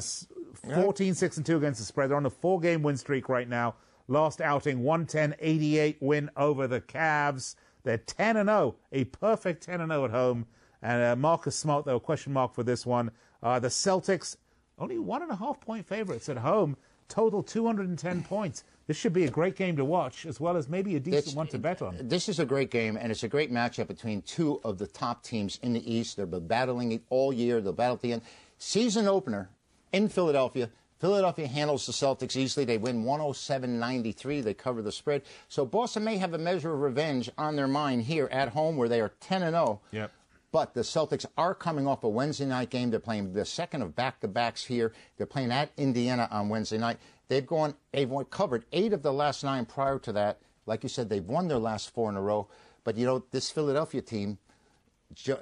14 0.74 1.14
6 1.14 1.36
and 1.36 1.46
2 1.46 1.56
against 1.58 1.78
the 1.78 1.86
spread. 1.86 2.10
They're 2.10 2.16
on 2.16 2.26
a 2.26 2.30
four 2.30 2.58
game 2.58 2.82
win 2.82 2.96
streak 2.96 3.28
right 3.28 3.48
now. 3.48 3.76
Last 4.08 4.40
outing, 4.40 4.82
110 4.82 5.36
88 5.38 5.98
win 6.00 6.30
over 6.34 6.66
the 6.66 6.80
Cavs. 6.80 7.54
They're 7.84 7.98
10 7.98 8.38
and 8.38 8.48
0, 8.48 8.76
a 8.90 9.04
perfect 9.04 9.62
10 9.62 9.82
and 9.82 9.92
0 9.92 10.06
at 10.06 10.10
home. 10.10 10.46
And 10.80 11.02
uh, 11.02 11.16
Marcus 11.16 11.56
Smart, 11.56 11.84
though, 11.84 12.00
question 12.00 12.32
mark 12.32 12.54
for 12.54 12.62
this 12.62 12.86
one. 12.86 13.10
Uh, 13.42 13.58
the 13.58 13.68
Celtics, 13.68 14.36
only 14.78 14.98
one 14.98 15.22
and 15.22 15.30
a 15.30 15.36
half 15.36 15.60
point 15.60 15.86
favorites 15.86 16.28
at 16.28 16.38
home, 16.38 16.76
total 17.08 17.42
210 17.42 18.22
points. 18.24 18.64
This 18.86 18.96
should 18.96 19.12
be 19.12 19.24
a 19.24 19.30
great 19.30 19.54
game 19.54 19.76
to 19.76 19.84
watch, 19.84 20.24
as 20.24 20.40
well 20.40 20.56
as 20.56 20.70
maybe 20.70 20.96
a 20.96 21.00
decent 21.00 21.26
it's, 21.26 21.34
one 21.34 21.46
to 21.48 21.58
bet 21.58 21.82
on. 21.82 21.96
This 22.00 22.30
is 22.30 22.38
a 22.38 22.46
great 22.46 22.70
game, 22.70 22.96
and 22.96 23.12
it's 23.12 23.22
a 23.22 23.28
great 23.28 23.52
matchup 23.52 23.88
between 23.88 24.22
two 24.22 24.60
of 24.64 24.78
the 24.78 24.86
top 24.86 25.22
teams 25.22 25.58
in 25.62 25.74
the 25.74 25.92
East. 25.92 26.16
They've 26.16 26.30
been 26.30 26.46
battling 26.46 26.92
it 26.92 27.02
all 27.10 27.30
year. 27.30 27.60
They'll 27.60 27.74
battle 27.74 27.96
at 27.96 28.00
the 28.00 28.14
end. 28.14 28.22
Season 28.56 29.06
opener 29.06 29.50
in 29.92 30.08
Philadelphia. 30.08 30.70
Philadelphia 30.98 31.46
handles 31.46 31.86
the 31.86 31.92
Celtics 31.92 32.36
easily. 32.36 32.64
They 32.64 32.78
win 32.78 33.04
107 33.04 33.78
93. 33.78 34.40
They 34.40 34.54
cover 34.54 34.82
the 34.82 34.92
spread. 34.92 35.22
So 35.48 35.64
Boston 35.64 36.04
may 36.04 36.16
have 36.18 36.34
a 36.34 36.38
measure 36.38 36.74
of 36.74 36.80
revenge 36.80 37.30
on 37.38 37.56
their 37.56 37.68
mind 37.68 38.02
here 38.02 38.28
at 38.32 38.50
home, 38.50 38.76
where 38.76 38.88
they 38.88 39.00
are 39.00 39.12
10 39.20 39.42
and 39.42 39.54
0. 39.54 39.80
Yep. 39.92 40.12
But 40.50 40.74
the 40.74 40.80
Celtics 40.80 41.26
are 41.36 41.54
coming 41.54 41.86
off 41.86 42.04
a 42.04 42.08
Wednesday 42.08 42.46
night 42.46 42.70
game. 42.70 42.90
They're 42.90 43.00
playing 43.00 43.32
the 43.32 43.44
second 43.44 43.82
of 43.82 43.94
back 43.94 44.20
to 44.20 44.28
backs 44.28 44.64
here. 44.64 44.92
They're 45.16 45.26
playing 45.26 45.52
at 45.52 45.70
Indiana 45.76 46.26
on 46.30 46.48
Wednesday 46.48 46.78
night. 46.78 46.98
They've 47.28 47.46
gone, 47.46 47.74
they've 47.92 48.10
covered 48.30 48.64
eight 48.72 48.94
of 48.94 49.02
the 49.02 49.12
last 49.12 49.44
nine 49.44 49.66
prior 49.66 49.98
to 50.00 50.12
that. 50.12 50.40
Like 50.64 50.82
you 50.82 50.88
said, 50.88 51.10
they've 51.10 51.24
won 51.24 51.48
their 51.48 51.58
last 51.58 51.92
four 51.92 52.08
in 52.10 52.16
a 52.16 52.22
row. 52.22 52.48
But 52.82 52.96
you 52.96 53.04
know, 53.04 53.24
this 53.30 53.50
Philadelphia 53.50 54.00
team, 54.00 54.38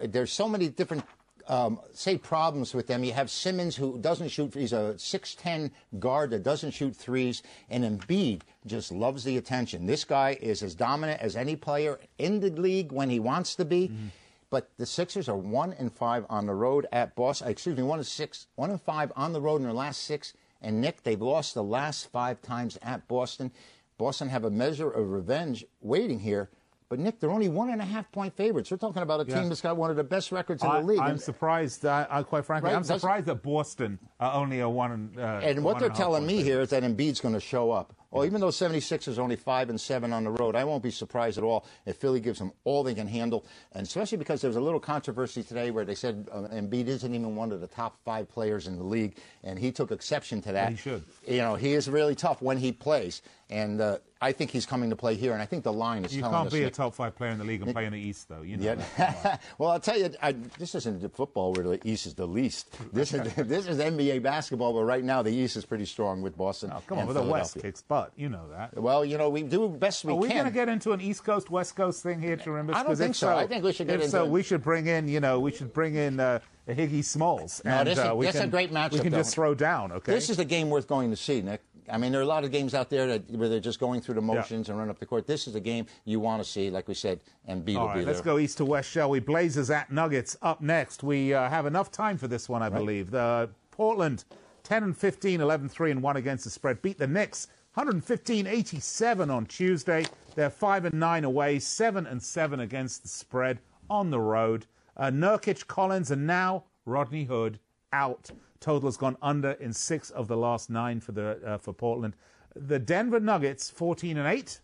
there's 0.03 0.33
so 0.33 0.49
many 0.49 0.69
different 0.69 1.05
um, 1.49 1.81
say 1.93 2.19
problems 2.19 2.75
with 2.75 2.87
them. 2.87 3.05
You 3.05 3.13
have 3.13 3.31
Simmons 3.31 3.77
who 3.77 3.99
doesn't 3.99 4.29
shoot. 4.29 4.55
He's 4.55 4.73
a 4.73 4.95
6'10 4.97 5.71
guard 5.99 6.31
that 6.31 6.43
doesn't 6.43 6.73
shoot 6.73 6.97
threes, 6.97 7.43
and 7.71 7.85
Embiid 7.85 8.43
just 8.67 8.91
loves 8.91 9.25
the 9.25 9.37
attention. 9.37 9.87
This 9.87 10.05
guy 10.05 10.37
is 10.41 10.63
as 10.63 10.75
dominant 10.75 11.21
as 11.21 11.37
any 11.37 11.57
player 11.57 12.01
in 12.19 12.41
the 12.41 12.51
league 12.51 12.93
when 12.93 13.11
he 13.11 13.21
wants 13.21 13.55
to 13.57 13.65
be. 13.65 13.89
Mm-hmm. 13.89 14.07
But 14.49 14.71
the 14.77 14.87
Sixers 14.87 15.29
are 15.29 15.37
one 15.37 15.73
and 15.73 15.93
five 15.93 16.25
on 16.31 16.47
the 16.47 16.55
road 16.55 16.87
at 16.93 17.17
Boston. 17.17 17.49
Excuse 17.49 17.77
me, 17.77 17.83
one 17.83 17.99
and 17.99 18.07
six, 18.07 18.47
one 18.55 18.71
and 18.71 18.81
five 18.81 19.13
on 19.17 19.33
the 19.33 19.41
road 19.41 19.57
in 19.57 19.65
their 19.65 19.73
last 19.73 20.03
six. 20.03 20.35
And 20.63 20.81
Nick, 20.81 21.03
they've 21.03 21.21
lost 21.21 21.55
the 21.55 21.65
last 21.65 22.11
five 22.11 22.41
times 22.43 22.79
at 22.81 23.07
Boston. 23.09 23.51
Boston 23.99 24.29
have 24.29 24.45
a 24.45 24.51
measure 24.51 24.91
of 24.91 25.11
revenge 25.11 25.65
waiting 25.81 26.21
here. 26.21 26.51
But 26.89 27.01
Nick, 27.01 27.19
they're 27.19 27.31
only 27.31 27.49
one 27.49 27.71
and 27.71 27.83
a 27.83 27.85
half 27.85 28.11
point 28.13 28.37
favorites. 28.37 28.71
We're 28.71 28.77
talking 28.77 29.03
about 29.03 29.21
a 29.21 29.25
team 29.25 29.49
that's 29.49 29.61
got 29.61 29.77
one 29.77 29.91
of 29.91 29.97
the 29.97 30.05
best 30.05 30.31
records 30.31 30.63
in 30.63 30.71
I, 30.71 30.81
the 30.81 30.87
league. 30.87 31.01
I'm 31.01 31.13
and, 31.13 31.21
surprised. 31.21 31.85
Uh, 31.85 32.07
uh, 32.09 32.23
quite 32.23 32.45
frankly, 32.45 32.71
Right, 32.71 32.77
I'm 32.77 32.83
that's- 32.83 33.01
surprised 33.01 33.27
that 33.27 33.43
Boston 33.43 33.99
are 34.21 34.35
only 34.35 34.61
a 34.61 34.69
one. 34.69 35.13
Uh, 35.19 35.41
and 35.43 35.65
what 35.65 35.75
one 35.75 35.81
they're 35.81 35.89
a 35.89 35.93
half 35.93 35.99
telling 35.99 36.25
me 36.27 36.43
here 36.45 36.61
is 36.61 36.71
that 36.71 36.85
Embiid's 36.85 37.21
going 37.21 37.35
to 37.35 37.41
show 37.41 37.73
up. 37.73 37.93
Well, 38.13 38.25
even 38.25 38.41
though 38.41 38.49
76ers 38.49 39.19
are 39.19 39.21
only 39.21 39.37
five 39.37 39.69
and 39.69 39.79
seven 39.81 40.13
on 40.13 40.25
the 40.25 40.31
road, 40.31 40.55
I 40.55 40.65
won't 40.65 40.83
be 40.83 40.93
surprised 40.93 41.37
at 41.39 41.45
all 41.45 41.67
if 41.85 41.97
Philly 41.97 42.21
gives 42.21 42.39
them 42.39 42.53
all 42.65 42.83
they 42.83 42.95
can 42.95 43.09
handle. 43.09 43.45
And 43.73 43.87
especially 43.87 44.17
because 44.17 44.41
there 44.41 44.49
was 44.49 44.57
a 44.57 44.61
little 44.61 44.81
controversy 44.81 45.43
today 45.43 45.71
where 45.71 45.85
they 45.85 45.97
said 45.97 46.29
uh, 46.33 46.43
Embiid 46.53 46.87
isn't 46.87 47.15
even 47.15 47.35
one 47.37 47.53
of 47.53 47.61
the 47.61 47.67
top 47.67 47.99
five 48.05 48.29
players 48.29 48.69
in 48.69 48.79
the 48.79 48.85
league, 48.85 49.19
and 49.43 49.59
he 49.59 49.73
took 49.73 49.91
exception 49.91 50.41
to 50.43 50.53
that. 50.53 50.71
he 50.71 50.77
should. 50.77 51.03
You 51.27 51.39
know, 51.39 51.57
he 51.57 51.73
is 51.75 51.91
really 51.91 52.15
tough 52.15 52.41
when 52.41 52.57
he 52.59 52.71
plays, 52.73 53.23
and 53.51 53.81
uh, 53.81 53.99
I 54.27 54.33
think 54.33 54.51
he's 54.51 54.67
coming 54.67 54.91
to 54.91 54.97
play 54.97 55.15
here. 55.15 55.33
And 55.35 55.41
I 55.41 55.47
think 55.47 55.63
the 55.63 55.73
line 55.73 56.05
is 56.05 56.15
You 56.15 56.23
can't 56.23 56.51
be 56.51 56.65
a 56.65 56.71
top 56.71 56.95
five 56.95 57.15
player 57.15 57.31
in 57.31 57.39
the 57.39 57.45
league 57.45 57.63
and 57.63 57.73
play 57.73 57.87
in 57.87 57.93
the 57.93 57.99
East, 57.99 58.29
though. 58.29 58.43
You 58.43 58.57
know. 58.57 58.65
yeah. 58.65 58.75
that. 58.97 59.43
well, 59.59 59.71
I'll 59.71 59.79
tell 59.79 59.97
you, 59.97 60.11
I, 60.21 60.33
this 60.59 60.75
isn't 60.75 61.15
football 61.15 61.53
where 61.53 61.65
the 61.65 61.89
East 61.89 62.07
is 62.07 62.15
the 62.15 62.27
least. 62.27 62.77
This 62.93 63.15
is 63.15 63.33
this 63.37 63.69
is 63.69 63.79
NBA 63.79 64.23
basketball, 64.25 64.73
but 64.73 64.83
right 64.83 65.05
now 65.05 65.23
the 65.23 65.31
East 65.31 65.57
is 65.57 65.65
pretty 65.65 65.85
strong 65.85 66.23
with 66.23 66.37
Boston. 66.37 66.73
Oh, 66.75 66.83
come 66.89 66.99
on, 66.99 67.07
with 67.07 67.17
the 67.17 67.23
West 67.23 67.59
kicks 67.61 67.83
butt. 67.83 68.13
You 68.17 68.29
know 68.29 68.49
that. 68.51 68.77
Well, 68.77 69.05
you 69.05 69.17
know, 69.17 69.31
we 69.31 69.45
do 69.45 69.69
best 69.69 70.05
we 70.05 70.09
can. 70.09 70.19
Are 70.19 70.21
we 70.21 70.29
can. 70.29 70.37
going 70.39 70.47
to 70.47 70.53
get 70.53 70.69
into 70.69 70.91
an 70.91 71.01
East 71.01 71.23
Coast 71.23 71.49
West 71.49 71.77
Coast 71.77 72.03
thing 72.03 72.21
here, 72.21 72.37
Chirimbus? 72.37 72.75
I 72.75 72.83
don't 72.83 72.97
think 72.97 73.15
so. 73.15 73.37
I 73.37 73.47
think 73.47 73.63
we 73.63 73.73
should 73.73 73.87
get 73.87 73.97
if 73.97 74.07
into 74.07 74.11
so, 74.11 74.27
we 74.27 74.43
should 74.43 74.63
bring 74.63 74.89
in, 74.89 75.07
you 75.07 75.21
know, 75.21 75.39
we 75.39 75.53
should 75.53 75.73
bring 75.73 75.95
in 75.95 76.19
uh, 76.19 76.41
Biggie 76.69 77.05
Smalls. 77.05 77.63
No, 77.65 77.71
and, 77.71 77.89
this 77.89 77.99
is- 77.99 78.05
uh, 78.05 78.17
we 78.17 78.27
this 78.27 78.35
is 78.35 78.41
can, 78.41 78.49
a 78.49 78.51
great 78.51 78.73
matchup, 78.73 78.93
We 78.93 79.01
can 79.01 79.13
though. 79.13 79.19
just 79.19 79.35
throw 79.35 79.55
down, 79.55 79.93
okay? 79.93 80.13
This 80.13 80.31
is 80.31 80.41
a 80.41 80.45
game 80.45 80.69
worth 80.69 80.89
going 80.89 81.11
to 81.11 81.17
see, 81.17 81.41
Nick. 81.43 81.63
I 81.91 81.99
mean, 81.99 82.13
there 82.13 82.21
are 82.21 82.25
a 82.25 82.27
lot 82.27 82.45
of 82.45 82.53
games 82.53 82.75
out 82.75 82.91
there 82.91 83.07
that, 83.07 83.31
where 83.31 83.49
they're 83.49 83.61
just 83.61 83.81
going 83.81 84.01
through 84.01 84.17
the 84.17 84.21
motions 84.23 84.69
and 84.69 84.79
run 84.79 84.91
up 84.91 84.99
the 84.99 85.07
court. 85.07 85.27
This 85.27 85.47
is 85.47 85.55
a 85.55 85.61
game 85.61 85.87
you 86.05 86.21
want 86.21 86.43
to 86.43 86.49
see, 86.49 86.71
like 86.71 86.89
we 86.89 86.95
said, 86.95 87.21
and 87.47 87.65
B 87.65 87.77
All 87.77 87.87
right, 87.87 87.99
be 87.99 88.05
let's 88.05 88.21
go 88.21 88.39
east 88.39 88.59
to 88.59 88.65
west, 88.65 88.91
shall 88.91 89.11
we? 89.11 89.21
Blazers 89.21 89.71
at 89.71 89.91
Nuggets 89.91 90.37
up 90.43 90.61
next. 90.61 91.03
We 91.03 91.33
uh, 91.33 91.49
have 91.49 91.67
enough 91.67 91.91
time 91.91 92.19
for 92.19 92.29
this 92.29 92.49
one, 92.49 92.63
I 92.63 92.69
believe. 92.69 93.11
The 93.11 93.51
Portland 93.71 94.25
10 94.65 94.83
and 94.83 94.97
15, 94.97 95.41
11 95.41 95.69
3 95.69 95.91
and 95.93 96.03
1 96.03 96.17
against 96.17 96.45
the 96.45 96.51
spread. 96.51 96.83
Beat 96.83 96.99
the 96.99 97.07
Knicks 97.07 97.47
115 97.75 98.47
87 98.47 99.31
on 99.31 99.47
Tuesday. 99.47 100.07
They're 100.35 100.51
5 100.51 100.87
and 100.87 100.95
9 100.95 101.25
away, 101.25 101.59
7 101.59 102.07
and 102.07 102.23
7 102.23 102.61
against 102.61 103.03
the 103.03 103.09
spread 103.09 103.61
on 103.89 104.11
the 104.11 104.19
road. 104.19 104.67
Uh, 104.97 105.11
Nurkic, 105.11 105.67
Collins, 105.67 106.11
and 106.11 106.27
now 106.27 106.65
Rodney 106.85 107.25
Hood 107.25 107.61
out. 107.93 108.31
Total 108.61 108.89
has 108.89 108.97
gone 108.97 109.17
under 109.23 109.53
in 109.53 109.73
six 109.73 110.11
of 110.11 110.29
the 110.29 110.37
last 110.37 110.71
nine 110.71 111.01
for 111.01 111.13
the 111.13 111.39
uh, 111.45 111.59
for 111.59 111.73
Portland. 111.73 112.15
The 112.55 112.79
Denver 112.79 113.21
Nuggets 113.21 113.71
14 113.71 114.17
and 114.17 114.27
8. 114.29 114.61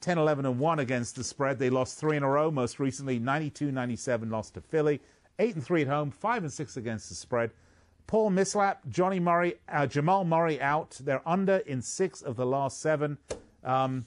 10 0.00 0.18
11 0.18 0.44
and 0.46 0.58
1 0.58 0.78
against 0.80 1.14
the 1.14 1.22
spread. 1.22 1.60
They 1.60 1.70
lost 1.70 1.96
three 1.96 2.16
in 2.16 2.24
a 2.24 2.28
row, 2.28 2.50
most 2.50 2.80
recently 2.80 3.20
92 3.20 3.70
97 3.70 4.30
lost 4.30 4.54
to 4.54 4.60
Philly. 4.60 5.00
8 5.38 5.54
and 5.54 5.64
3 5.64 5.82
at 5.82 5.88
home, 5.88 6.10
5 6.10 6.42
and 6.42 6.52
6 6.52 6.76
against 6.76 7.08
the 7.08 7.14
spread. 7.14 7.52
Paul 8.06 8.30
Millsap, 8.30 8.82
Johnny 8.88 9.20
Murray, 9.20 9.54
uh, 9.68 9.86
Jamal 9.86 10.24
Murray 10.24 10.60
out. 10.60 10.98
They're 11.02 11.26
under 11.26 11.58
in 11.58 11.80
six 11.80 12.20
of 12.20 12.36
the 12.36 12.44
last 12.44 12.80
seven. 12.80 13.16
Um, 13.64 14.04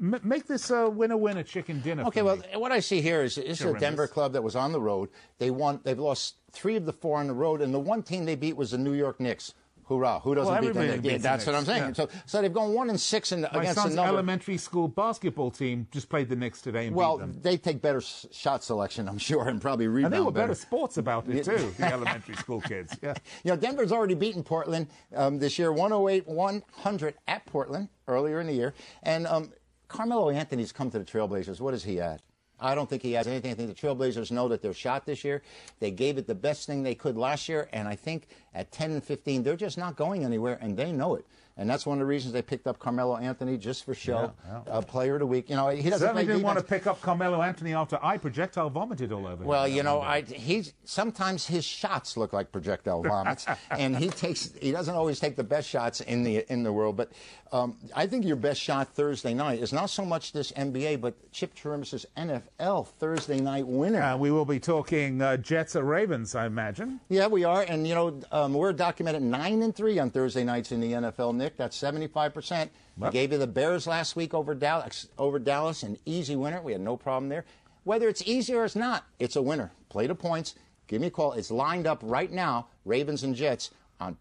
m- 0.00 0.20
make 0.22 0.46
this 0.46 0.70
a 0.70 0.88
winner 0.88 1.42
chicken 1.42 1.80
dinner. 1.80 2.04
Okay, 2.06 2.22
well, 2.22 2.36
me. 2.36 2.44
what 2.56 2.72
I 2.72 2.80
see 2.80 3.00
here 3.00 3.22
is 3.22 3.34
this 3.36 3.60
is 3.60 3.66
a 3.66 3.72
Denver 3.78 4.06
club 4.08 4.32
that 4.32 4.42
was 4.42 4.56
on 4.56 4.72
the 4.72 4.80
road. 4.80 5.08
They 5.38 5.50
won. 5.50 5.80
They've 5.84 5.98
lost 5.98 6.36
three 6.52 6.76
of 6.76 6.86
the 6.86 6.92
four 6.92 7.18
on 7.18 7.26
the 7.26 7.34
road, 7.34 7.60
and 7.62 7.72
the 7.74 7.80
one 7.80 8.02
team 8.02 8.24
they 8.24 8.36
beat 8.36 8.56
was 8.56 8.70
the 8.72 8.78
New 8.78 8.94
York 8.94 9.20
Knicks, 9.20 9.54
Hoorah! 9.84 10.20
Who 10.22 10.34
doesn't 10.36 10.52
Well, 10.52 10.60
beat 10.62 10.68
everybody 10.68 11.00
them? 11.00 11.04
Yeah, 11.04 11.18
that's 11.18 11.44
the 11.44 11.50
what 11.52 11.58
I'm 11.58 11.64
saying. 11.64 11.82
yeah. 11.82 11.92
So, 11.94 12.08
so 12.26 12.40
they've 12.42 12.52
gone 12.52 12.72
one 12.74 12.90
and 12.90 13.00
six 13.00 13.32
in, 13.32 13.40
My 13.42 13.48
against 13.52 13.74
son's 13.80 13.92
another. 13.94 14.08
elementary 14.08 14.56
school 14.56 14.86
basketball 14.86 15.50
team 15.50 15.88
just 15.90 16.08
played 16.08 16.28
the 16.28 16.36
Knicks 16.36 16.60
today 16.60 16.86
and 16.86 16.94
well, 16.94 17.18
beat 17.18 17.20
them. 17.32 17.38
they 17.42 17.56
take 17.56 17.82
better 17.82 17.98
s- 17.98 18.24
shot 18.30 18.62
selection, 18.62 19.08
I'm 19.08 19.18
sure, 19.18 19.48
and 19.48 19.60
probably 19.60 19.88
rebound 19.88 20.14
And 20.14 20.20
they 20.22 20.24
were 20.24 20.30
better. 20.32 20.48
better 20.48 20.60
sports 20.60 20.96
about 20.96 21.28
it 21.28 21.44
too, 21.44 21.72
the 21.76 21.92
elementary 21.92 22.36
school 22.36 22.60
kids. 22.60 22.96
Yeah. 23.02 23.14
You 23.44 23.50
know, 23.52 23.56
Denver's 23.56 23.90
already 23.90 24.14
beaten 24.14 24.42
Portland 24.44 24.86
um, 25.14 25.38
this 25.40 25.58
year, 25.58 25.72
108 25.72 26.28
100 26.28 27.14
at 27.26 27.46
Portland 27.46 27.88
earlier 28.06 28.40
in 28.40 28.46
the 28.46 28.52
year. 28.54 28.74
And 29.02 29.26
um, 29.26 29.52
Carmelo 29.90 30.30
Anthony's 30.30 30.70
come 30.70 30.88
to 30.92 31.00
the 31.00 31.04
Trailblazers. 31.04 31.60
What 31.60 31.72
does 31.72 31.82
he 31.82 32.00
add? 32.00 32.22
I 32.60 32.76
don't 32.76 32.88
think 32.88 33.02
he 33.02 33.12
has 33.14 33.26
anything. 33.26 33.50
I 33.50 33.54
think 33.54 33.74
the 33.74 33.86
Trailblazers 33.86 34.30
know 34.30 34.46
that 34.48 34.62
they're 34.62 34.72
shot 34.72 35.04
this 35.04 35.24
year. 35.24 35.42
They 35.80 35.90
gave 35.90 36.16
it 36.16 36.28
the 36.28 36.34
best 36.34 36.66
thing 36.66 36.84
they 36.84 36.94
could 36.94 37.16
last 37.16 37.48
year. 37.48 37.68
And 37.72 37.88
I 37.88 37.96
think 37.96 38.28
at 38.54 38.70
10 38.70 38.92
and 38.92 39.04
15, 39.04 39.42
they're 39.42 39.56
just 39.56 39.78
not 39.78 39.96
going 39.96 40.24
anywhere, 40.24 40.58
and 40.60 40.76
they 40.76 40.92
know 40.92 41.16
it. 41.16 41.26
And 41.56 41.68
that's 41.68 41.84
one 41.84 41.98
of 41.98 42.00
the 42.00 42.06
reasons 42.06 42.32
they 42.32 42.42
picked 42.42 42.66
up 42.66 42.78
Carmelo 42.78 43.16
Anthony 43.16 43.58
just 43.58 43.84
for 43.84 43.94
show, 43.94 44.32
Yeah, 44.46 44.60
Uh, 44.66 44.80
player 44.80 45.14
of 45.14 45.20
the 45.20 45.26
week. 45.26 45.50
You 45.50 45.56
know, 45.56 45.68
he 45.68 45.90
doesn't 45.90 46.06
Certainly 46.06 46.26
didn't 46.26 46.42
want 46.42 46.58
to 46.58 46.64
pick 46.64 46.86
up 46.86 47.00
Carmelo 47.02 47.42
Anthony 47.42 47.74
after 47.74 47.98
I 48.02 48.16
projectile 48.16 48.70
vomited 48.70 49.12
all 49.12 49.26
over 49.26 49.42
him. 49.42 49.48
Well, 49.48 49.68
you 49.68 49.82
know, 49.82 50.00
I, 50.00 50.22
he's 50.22 50.72
sometimes 50.84 51.46
his 51.46 51.64
shots 51.64 52.16
look 52.16 52.32
like 52.32 52.50
projectile 52.52 53.02
vomits, 53.02 53.46
and 53.70 53.96
he 53.96 54.08
takes 54.08 54.52
he 54.60 54.72
doesn't 54.72 54.94
always 54.94 55.20
take 55.20 55.36
the 55.36 55.44
best 55.44 55.68
shots 55.68 56.00
in 56.00 56.22
the 56.22 56.50
in 56.50 56.62
the 56.62 56.72
world. 56.72 56.96
But 56.96 57.12
um, 57.52 57.76
I 57.94 58.06
think 58.06 58.24
your 58.24 58.36
best 58.36 58.60
shot 58.60 58.94
Thursday 58.94 59.34
night 59.34 59.60
is 59.60 59.72
not 59.72 59.90
so 59.90 60.04
much 60.04 60.32
this 60.32 60.52
NBA, 60.52 61.00
but 61.00 61.14
Chip 61.32 61.54
Chirimbus's 61.54 62.06
NFL 62.16 62.86
Thursday 62.98 63.40
night 63.40 63.66
winner. 63.66 64.00
Uh, 64.02 64.16
we 64.16 64.30
will 64.30 64.44
be 64.44 64.60
talking 64.60 65.20
uh, 65.20 65.36
Jets 65.36 65.76
or 65.76 65.82
Ravens, 65.84 66.34
I 66.34 66.46
imagine. 66.46 67.00
Yeah, 67.08 67.26
we 67.26 67.44
are, 67.44 67.62
and 67.62 67.86
you 67.86 67.94
know 67.94 68.20
um, 68.32 68.54
we're 68.54 68.72
documented 68.72 69.22
nine 69.22 69.62
and 69.62 69.74
three 69.74 69.98
on 69.98 70.10
Thursday 70.10 70.44
nights 70.44 70.72
in 70.72 70.80
the 70.80 70.92
NFL. 70.92 71.34
Nick, 71.34 71.49
that's 71.56 71.76
seventy 71.76 72.06
five 72.06 72.32
percent. 72.34 72.70
We 72.96 73.04
Yep. 73.04 73.12
gave 73.12 73.32
you 73.32 73.38
the 73.38 73.46
Bears 73.46 73.86
last 73.86 74.16
week 74.16 74.34
over 74.34 74.54
Dallas, 74.54 75.08
over 75.18 75.38
Dallas, 75.38 75.82
an 75.82 75.96
easy 76.04 76.36
winner. 76.36 76.60
We 76.60 76.72
had 76.72 76.80
no 76.80 76.96
problem 76.96 77.28
there. 77.28 77.44
Whether 77.84 78.08
it's 78.08 78.22
easy 78.26 78.54
or 78.54 78.64
it's 78.64 78.76
not, 78.76 79.04
it's 79.18 79.36
a 79.36 79.42
winner. 79.42 79.72
Play 79.88 80.06
the 80.06 80.14
points. 80.14 80.54
Give 80.86 81.00
me 81.00 81.06
a 81.06 81.10
call. 81.10 81.32
It's 81.32 81.50
lined 81.50 81.86
up 81.86 82.00
right 82.02 82.30
now. 82.30 82.66
Ravens 82.84 83.22
and 83.22 83.34
Jets 83.34 83.70
on 84.00 84.16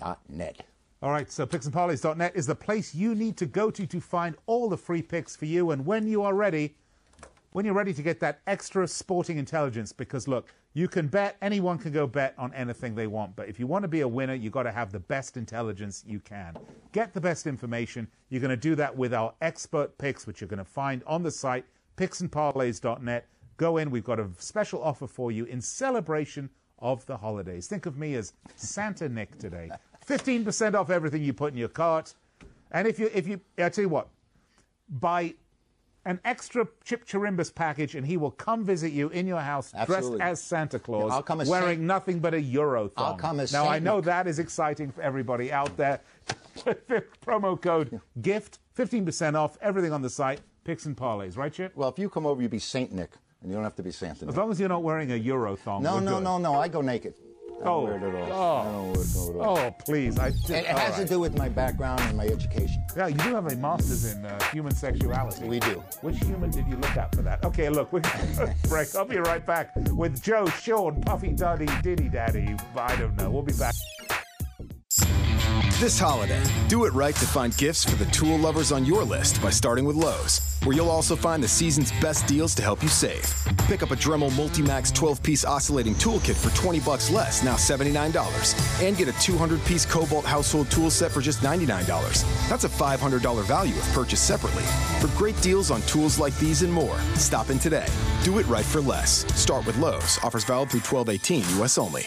picksandparlays.net. 0.00 0.64
All 1.02 1.10
right, 1.10 1.30
so 1.32 1.46
picksandparlays.net 1.46 2.32
is 2.36 2.46
the 2.46 2.54
place 2.54 2.94
you 2.94 3.14
need 3.14 3.36
to 3.38 3.46
go 3.46 3.70
to 3.70 3.86
to 3.86 4.00
find 4.00 4.36
all 4.46 4.68
the 4.68 4.76
free 4.76 5.00
picks 5.02 5.34
for 5.34 5.46
you. 5.46 5.70
And 5.70 5.86
when 5.86 6.06
you 6.06 6.22
are 6.22 6.34
ready, 6.34 6.74
when 7.52 7.64
you're 7.64 7.74
ready 7.74 7.94
to 7.94 8.02
get 8.02 8.20
that 8.20 8.40
extra 8.46 8.86
sporting 8.86 9.38
intelligence, 9.38 9.92
because 9.92 10.28
look, 10.28 10.46
you 10.72 10.86
can 10.86 11.08
bet, 11.08 11.36
anyone 11.42 11.78
can 11.78 11.92
go 11.92 12.06
bet 12.06 12.34
on 12.38 12.54
anything 12.54 12.94
they 12.94 13.08
want. 13.08 13.34
But 13.34 13.48
if 13.48 13.58
you 13.58 13.66
want 13.66 13.82
to 13.82 13.88
be 13.88 14.02
a 14.02 14.08
winner, 14.08 14.34
you've 14.34 14.52
got 14.52 14.62
to 14.64 14.72
have 14.72 14.92
the 14.92 15.00
best 15.00 15.36
intelligence 15.36 16.04
you 16.06 16.20
can. 16.20 16.56
Get 16.92 17.12
the 17.12 17.20
best 17.20 17.46
information. 17.46 18.06
You're 18.28 18.40
going 18.40 18.50
to 18.50 18.56
do 18.56 18.76
that 18.76 18.96
with 18.96 19.12
our 19.12 19.34
expert 19.40 19.96
picks, 19.98 20.26
which 20.26 20.40
you're 20.40 20.48
going 20.48 20.58
to 20.58 20.64
find 20.64 21.02
on 21.06 21.22
the 21.22 21.30
site, 21.30 21.64
picksandparlays.net. 21.96 23.26
Go 23.56 23.78
in, 23.78 23.90
we've 23.90 24.04
got 24.04 24.20
a 24.20 24.28
special 24.38 24.82
offer 24.82 25.08
for 25.08 25.32
you 25.32 25.44
in 25.44 25.60
celebration 25.60 26.48
of 26.78 27.04
the 27.06 27.16
holidays. 27.16 27.66
Think 27.66 27.86
of 27.86 27.98
me 27.98 28.14
as 28.14 28.32
Santa 28.54 29.08
Nick 29.08 29.38
today. 29.38 29.70
15% 30.06 30.74
off 30.74 30.88
everything 30.88 31.22
you 31.22 31.32
put 31.32 31.52
in 31.52 31.58
your 31.58 31.68
cart. 31.68 32.14
And 32.70 32.86
if 32.86 32.98
you, 32.98 33.10
if 33.12 33.26
you, 33.26 33.40
I 33.58 33.68
tell 33.68 33.82
you 33.82 33.88
what, 33.88 34.08
buy 34.88 35.34
an 36.04 36.18
extra 36.24 36.66
Chip 36.84 37.06
Chirimbus 37.06 37.54
package 37.54 37.94
and 37.94 38.06
he 38.06 38.16
will 38.16 38.30
come 38.30 38.64
visit 38.64 38.92
you 38.92 39.08
in 39.10 39.26
your 39.26 39.40
house 39.40 39.72
Absolutely. 39.74 40.18
dressed 40.18 40.30
as 40.30 40.42
Santa 40.42 40.78
Claus, 40.78 41.10
Yeah, 41.10 41.14
I'll 41.16 41.22
come 41.22 41.40
as 41.40 41.48
wearing 41.48 41.78
Saint- 41.78 41.80
nothing 41.82 42.18
but 42.20 42.32
a 42.34 42.40
Euro 42.40 42.88
thong. 42.88 43.04
I'll 43.06 43.14
come 43.16 43.38
as 43.40 43.52
now, 43.52 43.68
I 43.68 43.78
know 43.78 43.96
Nick. 43.96 44.06
that 44.06 44.26
is 44.26 44.38
exciting 44.38 44.90
for 44.92 45.02
everybody 45.02 45.52
out 45.52 45.76
there. 45.76 46.00
Promo 47.24 47.60
code 47.60 48.00
GIFT, 48.20 48.58
15% 48.76 49.34
off 49.34 49.58
everything 49.60 49.92
on 49.92 50.02
the 50.02 50.10
site, 50.10 50.40
picks 50.64 50.86
and 50.86 50.96
parlays, 50.96 51.36
right, 51.36 51.52
Chip? 51.52 51.74
Well, 51.76 51.88
if 51.88 51.98
you 51.98 52.08
come 52.08 52.26
over, 52.26 52.40
you'd 52.42 52.50
be 52.50 52.58
Saint 52.58 52.92
Nick, 52.92 53.10
and 53.42 53.50
you 53.50 53.54
don't 53.54 53.64
have 53.64 53.76
to 53.76 53.82
be 53.82 53.90
Santa. 53.90 54.26
As 54.26 54.36
long 54.36 54.50
as 54.50 54.58
you're 54.58 54.68
not 54.68 54.82
wearing 54.82 55.12
a 55.12 55.16
Euro 55.16 55.56
thong. 55.56 55.82
No, 55.82 55.98
no, 55.98 56.14
good. 56.16 56.24
no, 56.24 56.38
no. 56.38 56.54
I 56.54 56.68
go 56.68 56.80
naked. 56.80 57.14
I 57.60 57.64
don't 57.64 57.72
Oh, 57.74 57.84
wear 57.84 57.96
it 57.96 58.02
at 58.02 58.30
all. 58.32 58.32
oh. 58.32 58.60
I 58.60 58.64
don't 58.64 58.92
wear 58.92 59.00
it 59.02 59.16
at 59.40 59.46
all. 59.46 59.58
Oh, 59.58 59.70
please. 59.84 60.18
I, 60.18 60.28
It, 60.28 60.50
it 60.50 60.70
all 60.70 60.78
has 60.78 60.96
to 60.96 61.04
do 61.04 61.20
with 61.20 61.36
my 61.36 61.48
background 61.48 62.00
and 62.02 62.16
my 62.16 62.26
education. 62.26 62.82
Yeah, 62.96 63.08
you 63.08 63.16
do 63.16 63.34
have 63.34 63.46
a 63.52 63.56
master's 63.56 64.12
in 64.14 64.24
uh, 64.24 64.42
human 64.50 64.74
sexuality. 64.74 65.46
We 65.46 65.60
do. 65.60 65.82
Which 66.00 66.18
human 66.18 66.50
did 66.50 66.66
you 66.66 66.76
look 66.76 66.96
at 66.96 67.14
for 67.14 67.22
that? 67.22 67.44
Okay, 67.44 67.68
look, 67.68 67.92
we're 67.92 68.00
going 68.00 68.34
to 68.36 68.54
break. 68.68 68.94
I'll 68.94 69.04
be 69.04 69.18
right 69.18 69.44
back 69.44 69.70
with 69.90 70.22
Joe, 70.22 70.46
Sean, 70.46 71.00
Puffy 71.02 71.32
Duddy, 71.32 71.68
Diddy 71.82 72.08
Daddy. 72.08 72.56
I 72.76 72.96
don't 72.96 73.16
know. 73.16 73.30
We'll 73.30 73.42
be 73.42 73.52
back. 73.52 73.74
This 75.80 75.98
holiday, 75.98 76.42
do 76.68 76.84
it 76.84 76.92
right 76.92 77.14
to 77.14 77.24
find 77.24 77.56
gifts 77.56 77.84
for 77.88 77.96
the 77.96 78.04
tool 78.10 78.36
lovers 78.36 78.70
on 78.70 78.84
your 78.84 79.02
list 79.02 79.40
by 79.40 79.48
starting 79.48 79.86
with 79.86 79.96
Lowe's, 79.96 80.58
where 80.62 80.76
you'll 80.76 80.90
also 80.90 81.16
find 81.16 81.42
the 81.42 81.48
season's 81.48 81.90
best 82.02 82.26
deals 82.26 82.54
to 82.56 82.62
help 82.62 82.82
you 82.82 82.88
save. 82.90 83.24
Pick 83.66 83.82
up 83.82 83.90
a 83.90 83.96
Dremel 83.96 84.30
Multimax 84.32 84.92
12-piece 84.92 85.46
oscillating 85.46 85.94
toolkit 85.94 86.36
for 86.36 86.54
20 86.54 86.80
bucks 86.80 87.10
less, 87.10 87.42
now 87.42 87.54
$79, 87.54 88.82
and 88.86 88.98
get 88.98 89.08
a 89.08 89.12
200-piece 89.12 89.86
Kobalt 89.86 90.26
household 90.26 90.70
tool 90.70 90.90
set 90.90 91.10
for 91.10 91.22
just 91.22 91.40
$99. 91.40 91.88
That's 92.50 92.64
a 92.64 92.68
$500 92.68 93.42
value 93.44 93.74
if 93.74 93.90
purchased 93.94 94.26
separately. 94.26 94.64
For 95.00 95.08
great 95.16 95.40
deals 95.40 95.70
on 95.70 95.80
tools 95.86 96.18
like 96.18 96.36
these 96.36 96.60
and 96.60 96.70
more, 96.70 97.00
stop 97.14 97.48
in 97.48 97.58
today. 97.58 97.86
Do 98.22 98.38
it 98.38 98.46
right 98.48 98.66
for 98.66 98.82
less. 98.82 99.24
Start 99.34 99.64
with 99.64 99.78
Lowe's. 99.78 100.18
Offers 100.22 100.44
valid 100.44 100.68
through 100.72 100.80
1218 100.80 101.56
U.S. 101.56 101.78
only. 101.78 102.06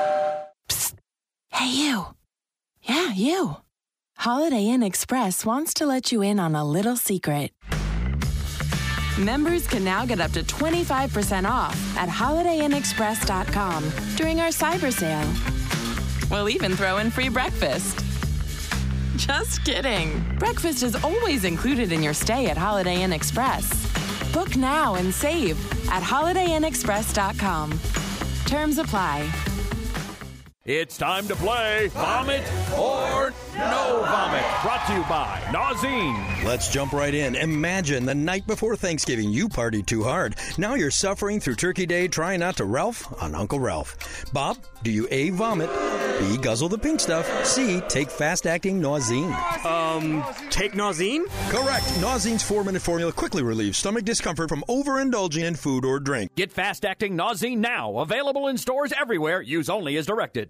Hey, 1.61 1.83
you. 1.83 2.05
Yeah, 2.81 3.13
you. 3.13 3.57
Holiday 4.17 4.67
Inn 4.69 4.81
Express 4.81 5.45
wants 5.45 5.75
to 5.75 5.85
let 5.85 6.11
you 6.11 6.23
in 6.23 6.39
on 6.39 6.55
a 6.55 6.67
little 6.67 6.97
secret. 6.97 7.51
Members 9.19 9.67
can 9.67 9.83
now 9.83 10.03
get 10.03 10.19
up 10.19 10.31
to 10.31 10.41
25% 10.41 11.47
off 11.47 11.77
at 11.95 12.09
holidayinexpress.com 12.09 13.83
during 14.15 14.39
our 14.39 14.49
cyber 14.49 14.91
sale. 14.91 15.29
We'll 16.31 16.49
even 16.49 16.75
throw 16.75 16.97
in 16.97 17.11
free 17.11 17.29
breakfast. 17.29 18.03
Just 19.17 19.63
kidding. 19.63 20.19
Breakfast 20.39 20.81
is 20.81 20.95
always 21.03 21.43
included 21.43 21.91
in 21.91 22.01
your 22.01 22.15
stay 22.15 22.47
at 22.47 22.57
Holiday 22.57 23.03
Inn 23.03 23.13
Express. 23.13 23.69
Book 24.33 24.55
now 24.57 24.95
and 24.95 25.13
save 25.13 25.59
at 25.91 26.01
holidayinexpress.com. 26.01 27.79
Terms 28.47 28.79
apply. 28.79 29.50
It's 30.63 30.95
time 30.95 31.27
to 31.27 31.35
play 31.37 31.87
Vomit 31.87 32.43
or 32.77 33.33
No 33.55 34.05
Vomit. 34.05 34.43
Brought 34.61 34.87
to 34.87 34.93
you 34.93 35.03
by 35.03 35.39
Nauzene. 35.51 36.43
Let's 36.43 36.69
jump 36.69 36.93
right 36.93 37.13
in. 37.13 37.35
Imagine 37.35 38.05
the 38.05 38.15
night 38.15 38.47
before 38.47 38.75
Thanksgiving 38.75 39.29
you 39.29 39.49
partied 39.49 39.85
too 39.85 40.03
hard. 40.03 40.35
Now 40.57 40.75
you're 40.75 40.91
suffering 40.91 41.39
through 41.39 41.55
Turkey 41.55 41.85
Day 41.85 42.07
trying 42.07 42.39
not 42.39 42.57
to 42.57 42.65
Ralph 42.65 43.21
on 43.21 43.35
Uncle 43.35 43.59
Ralph. 43.59 44.31
Bob, 44.33 44.57
do 44.83 44.91
you 44.91 45.07
A, 45.11 45.31
vomit, 45.31 45.69
B, 46.19 46.37
guzzle 46.37 46.69
the 46.69 46.77
pink 46.77 46.99
stuff, 46.99 47.45
C, 47.45 47.81
take 47.89 48.09
fast 48.09 48.47
acting 48.47 48.81
Nauzene? 48.81 49.33
Um, 49.65 50.23
take 50.49 50.73
Nauzene? 50.73 51.25
Correct. 51.49 51.85
Nauzene's 51.99 52.43
four 52.43 52.63
minute 52.63 52.81
formula 52.81 53.11
quickly 53.11 53.43
relieves 53.43 53.77
stomach 53.77 54.05
discomfort 54.05 54.49
from 54.49 54.63
overindulging 54.69 55.43
in 55.43 55.55
food 55.55 55.83
or 55.83 55.99
drink. 55.99 56.33
Get 56.35 56.51
fast 56.51 56.85
acting 56.85 57.17
Nauzene 57.17 57.57
now. 57.57 57.97
Available 57.97 58.47
in 58.47 58.57
stores 58.57 58.93
everywhere. 58.99 59.41
Use 59.41 59.69
only 59.69 59.97
as 59.97 60.05
directed. 60.05 60.49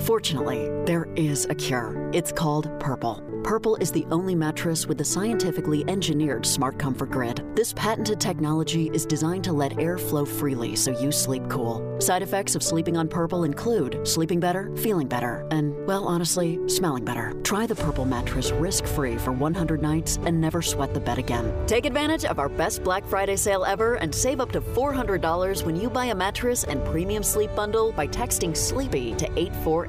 Fortunately, 0.00 0.68
there 0.84 1.08
is 1.16 1.46
a 1.46 1.54
cure. 1.54 2.10
It's 2.12 2.32
called 2.32 2.68
Purple. 2.80 3.22
Purple 3.44 3.76
is 3.76 3.92
the 3.92 4.06
only 4.10 4.34
mattress 4.34 4.86
with 4.86 4.96
the 4.96 5.04
scientifically 5.04 5.84
engineered 5.86 6.46
Smart 6.46 6.78
Comfort 6.78 7.10
Grid. 7.10 7.44
This 7.54 7.74
patented 7.74 8.18
technology 8.18 8.90
is 8.94 9.04
designed 9.04 9.44
to 9.44 9.52
let 9.52 9.78
air 9.78 9.98
flow 9.98 10.24
freely 10.24 10.74
so 10.76 10.98
you 10.98 11.12
sleep 11.12 11.42
cool. 11.50 12.00
Side 12.00 12.22
effects 12.22 12.54
of 12.54 12.62
sleeping 12.62 12.96
on 12.96 13.06
Purple 13.06 13.44
include 13.44 14.06
sleeping 14.08 14.40
better, 14.40 14.74
feeling 14.76 15.08
better, 15.08 15.46
and, 15.50 15.74
well, 15.86 16.08
honestly, 16.08 16.58
smelling 16.68 17.04
better. 17.04 17.34
Try 17.42 17.66
the 17.66 17.74
Purple 17.74 18.06
mattress 18.06 18.50
risk 18.50 18.86
free 18.86 19.18
for 19.18 19.32
100 19.32 19.82
nights 19.82 20.18
and 20.24 20.40
never 20.40 20.62
sweat 20.62 20.94
the 20.94 21.00
bed 21.00 21.18
again. 21.18 21.52
Take 21.66 21.84
advantage 21.84 22.24
of 22.24 22.38
our 22.38 22.48
best 22.48 22.82
Black 22.82 23.06
Friday 23.06 23.36
sale 23.36 23.64
ever 23.64 23.96
and 23.96 24.14
save 24.14 24.40
up 24.40 24.52
to 24.52 24.62
$400 24.62 25.66
when 25.66 25.76
you 25.76 25.90
buy 25.90 26.06
a 26.06 26.14
mattress 26.14 26.64
and 26.64 26.82
premium 26.86 27.22
sleep 27.22 27.54
bundle 27.54 27.92
by 27.92 28.06
texting 28.06 28.56
SLEEPY 28.56 29.14
to 29.18 29.26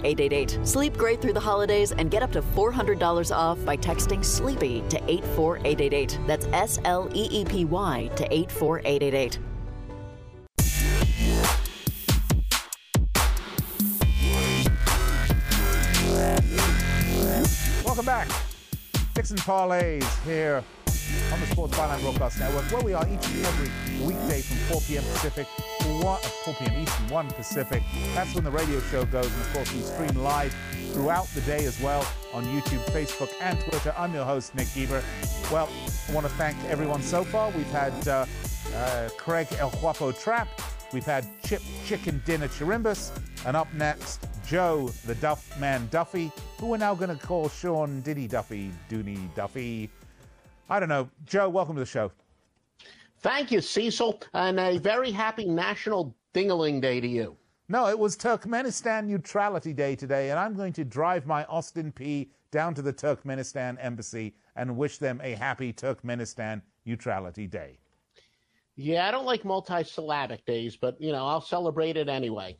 84888. 0.04 0.68
Sleep 0.68 0.98
great 0.98 1.22
through 1.22 1.34
the 1.34 1.40
holidays 1.40 1.92
and 1.92 2.10
get 2.12 2.24
up 2.24 2.32
to 2.32 2.42
$400 2.42 3.36
off 3.36 3.64
by 3.66 3.78
texting 3.78 4.24
SLEEPY 4.24 4.84
to 4.90 4.98
84888. 5.10 6.20
That's 6.28 6.48
S 6.54 6.80
L 6.86 7.10
E 7.14 7.28
E 7.32 7.46
P 7.46 7.66
Y 7.66 8.10
to 8.16 8.34
84888. 8.34 9.40
Welcome 17.86 18.06
back. 18.06 18.28
And 19.28 19.40
Parlays 19.40 20.24
here 20.24 20.64
on 21.34 21.40
the 21.40 21.48
Sports 21.48 21.76
Byline 21.76 22.00
Broadcast 22.02 22.40
Network, 22.40 22.64
where 22.72 22.84
we 22.84 22.94
are 22.94 23.08
each 23.08 23.26
and 23.28 23.46
every 23.46 24.06
weekday 24.06 24.42
from 24.42 24.58
4 24.58 24.82
p.m. 24.82 25.04
Pacific, 25.04 25.48
1, 26.06 26.14
uh, 26.14 26.18
4 26.18 26.54
p.m. 26.54 26.84
Eastern, 26.84 27.10
1 27.10 27.28
Pacific. 27.32 27.82
That's 28.14 28.36
when 28.36 28.44
the 28.44 28.52
radio 28.52 28.80
show 28.80 29.06
goes, 29.06 29.26
and 29.26 29.42
of 29.42 29.54
course 29.54 29.74
we 29.74 29.82
stream 29.82 30.16
live 30.22 30.56
throughout 30.92 31.26
the 31.30 31.42
day 31.42 31.66
as 31.66 31.82
well 31.82 32.08
on 32.32 32.46
YouTube, 32.46 32.86
Facebook, 32.92 33.34
and 33.42 33.60
Twitter. 33.60 33.92
I'm 33.98 34.14
your 34.14 34.24
host, 34.24 34.54
Nick 34.54 34.68
Geber. 34.76 35.04
Well, 35.52 35.68
I 36.08 36.12
want 36.14 36.28
to 36.28 36.32
thank 36.34 36.64
everyone 36.66 37.02
so 37.02 37.24
far. 37.24 37.50
We've 37.50 37.66
had 37.72 38.08
uh, 38.08 38.28
uh, 38.76 39.10
Craig 39.18 39.48
El 39.58 39.72
Guapo 39.72 40.12
Trapp, 40.12 40.48
we've 40.94 41.04
had 41.04 41.26
Chip 41.44 41.64
Chicken 41.88 42.22
Dinner 42.24 42.50
Chirimbus, 42.50 43.12
and 43.48 43.58
up 43.58 43.74
next, 43.74 44.28
Joe 44.48 44.90
the 45.08 45.16
Duff 45.16 45.60
Man 45.60 45.88
Duffy, 45.90 46.32
who 46.60 46.68
we're 46.68 46.78
now 46.78 46.94
going 46.94 47.18
to 47.18 47.26
call 47.26 47.50
Sean 47.50 48.02
Diddy 48.02 48.28
Duffy, 48.28 48.72
Dooney 48.92 49.34
Duffy. 49.34 49.90
I 50.70 50.80
don't 50.80 50.90
know. 50.90 51.10
Joe, 51.26 51.50
welcome 51.50 51.74
to 51.76 51.80
the 51.80 51.86
show. 51.88 52.12
Thank 53.20 53.52
you, 53.52 53.62
Cecil, 53.62 54.22
and 54.34 54.60
a 54.60 54.78
very 54.78 55.12
happy 55.12 55.46
National 55.46 56.16
Dingaling 56.34 56.82
Day 56.82 57.00
to 57.00 57.08
you. 57.08 57.38
No, 57.68 57.88
it 57.88 57.98
was 57.98 58.16
Turkmenistan 58.16 59.06
Neutrality 59.06 59.74
Day 59.74 59.96
today, 59.96 60.30
and 60.30 60.40
I'm 60.40 60.54
going 60.54 60.74
to 60.74 60.86
drive 60.86 61.26
my 61.26 61.46
Austin 61.46 61.92
Peay 61.92 62.30
down 62.52 62.76
to 62.76 62.82
the 62.82 62.94
Turkmenistan 62.94 63.78
embassy 63.80 64.36
and 64.56 64.78
wish 64.78 65.00
them 65.00 65.20
a 65.24 65.34
happy 65.34 65.74
Turkmenistan 65.74 66.62
Neutrality 66.86 67.48
Day. 67.48 67.80
Yeah, 68.76 69.08
I 69.08 69.12
don't 69.12 69.26
like 69.26 69.46
multi-syllabic 69.46 70.46
days, 70.46 70.76
but 70.76 71.00
you 71.02 71.12
know 71.12 71.26
I'll 71.26 71.42
celebrate 71.42 71.98
it 71.98 72.10
anyway. 72.10 72.58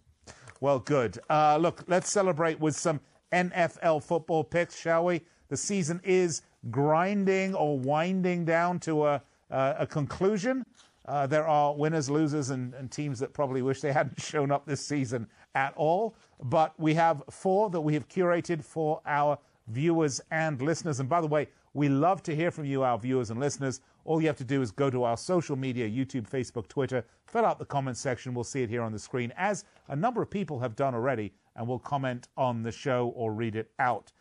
Well, 0.62 0.80
good. 0.80 1.20
Uh, 1.30 1.58
look, 1.58 1.84
let's 1.88 2.10
celebrate 2.10 2.60
with 2.60 2.76
some 2.76 3.00
NFL 3.32 4.04
football 4.04 4.44
picks, 4.44 4.80
shall 4.80 5.06
we? 5.06 5.22
The 5.50 5.58
season 5.58 6.02
is 6.04 6.42
grinding 6.72 7.54
or 7.54 7.78
winding 7.78 8.46
down 8.46 8.80
to 8.80 9.06
a, 9.06 9.22
uh, 9.52 9.76
a 9.80 9.88
conclusion. 9.88 10.66
Uh, 11.08 11.28
there 11.28 11.48
are 11.48 11.76
winners, 11.76 12.10
losers, 12.10 12.50
and, 12.50 12.74
and, 12.74 12.92
teams 12.92 13.20
that 13.20 13.32
probably 13.32 13.62
wish 13.62 13.80
they 13.80 13.92
hadn't 13.92 14.20
shown 14.32 14.52
up 14.52 14.66
this 14.66 14.82
season 14.82 15.28
at 15.54 15.74
all. 15.76 16.16
But 16.44 16.74
we 16.80 16.96
have 16.96 17.22
four 17.30 17.70
that 17.70 17.82
we 17.82 17.94
have 17.94 18.08
curated 18.08 18.64
for 18.64 19.02
our 19.06 19.38
viewers 19.68 20.20
and 20.32 20.60
listeners. 20.62 21.00
And 21.00 21.08
by 21.08 21.22
the 21.22 21.28
way, 21.28 21.48
we 21.74 21.90
love 21.90 22.24
to 22.24 22.36
hear 22.36 22.52
from 22.52 22.66
you, 22.66 22.84
our 22.84 22.98
viewers 22.98 23.32
and 23.32 23.40
listeners. 23.40 23.82
All 24.06 24.22
you 24.22 24.28
have 24.28 24.38
to 24.38 24.44
do 24.44 24.62
is 24.62 24.72
go 24.72 24.90
to 24.90 25.04
our 25.04 25.18
social 25.18 25.56
media 25.56 25.90
YouTube, 25.90 26.30
Facebook, 26.30 26.68
Twitter, 26.68 27.04
fill 27.26 27.46
out 27.46 27.60
the 27.60 27.66
comment 27.66 27.98
section. 27.98 28.34
We'll 28.34 28.44
see 28.44 28.64
it 28.64 28.70
here 28.70 28.82
on 28.82 28.92
the 28.92 29.00
screen, 29.00 29.34
as 29.36 29.66
a 29.90 29.96
number 29.96 30.22
of 30.22 30.30
people 30.30 30.60
have 30.60 30.76
done 30.76 30.96
already, 30.96 31.34
and 31.56 31.68
we'll 31.68 31.80
comment 31.80 32.30
on 32.38 32.64
the 32.64 32.72
show 32.72 33.12
or 33.16 33.34
read 33.34 33.56
it 33.56 33.72
out. 33.80 34.12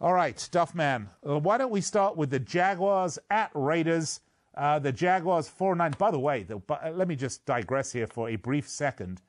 All 0.00 0.12
right, 0.12 0.36
Duffman, 0.52 1.06
uh, 1.26 1.38
why 1.38 1.58
don't 1.58 1.70
we 1.70 1.80
start 1.80 2.16
with 2.16 2.30
the 2.30 2.40
Jaguars 2.40 3.18
at 3.30 3.50
Raiders? 3.54 4.20
Uh, 4.56 4.78
the 4.78 4.92
Jaguars 4.92 5.48
4 5.48 5.74
9. 5.74 5.94
By 5.98 6.10
the 6.10 6.18
way, 6.18 6.44
the, 6.44 6.60
uh, 6.68 6.90
let 6.92 7.08
me 7.08 7.16
just 7.16 7.44
digress 7.44 7.92
here 7.92 8.06
for 8.06 8.28
a 8.28 8.36
brief 8.36 8.68
second. 8.68 9.20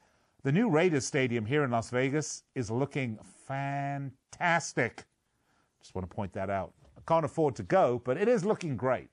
The 0.44 0.52
new 0.52 0.70
Raiders 0.70 1.06
Stadium 1.06 1.46
here 1.46 1.64
in 1.64 1.72
Las 1.72 1.90
Vegas 1.90 2.44
is 2.54 2.70
looking 2.70 3.18
fantastic. 3.48 5.06
Just 5.82 5.96
want 5.96 6.08
to 6.08 6.16
point 6.16 6.34
that 6.34 6.52
out. 6.52 6.74
I 6.96 7.02
can't 7.08 7.26
afford 7.26 7.56
to 7.56 7.64
go, 7.64 8.02
but 8.06 8.18
it 8.18 8.28
is 8.28 8.46
looking 8.46 8.78
great. 8.78 9.10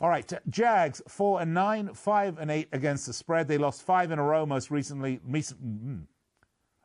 All 0.00 0.10
right, 0.10 0.30
Jags 0.50 1.00
four 1.08 1.40
and 1.40 1.54
nine, 1.54 1.94
five 1.94 2.38
and 2.38 2.50
eight 2.50 2.68
against 2.72 3.06
the 3.06 3.12
spread. 3.12 3.48
They 3.48 3.58
lost 3.58 3.82
five 3.82 4.10
in 4.10 4.18
a 4.18 4.22
row 4.22 4.44
most 4.44 4.70
recently. 4.70 5.20
Mm, 5.26 6.02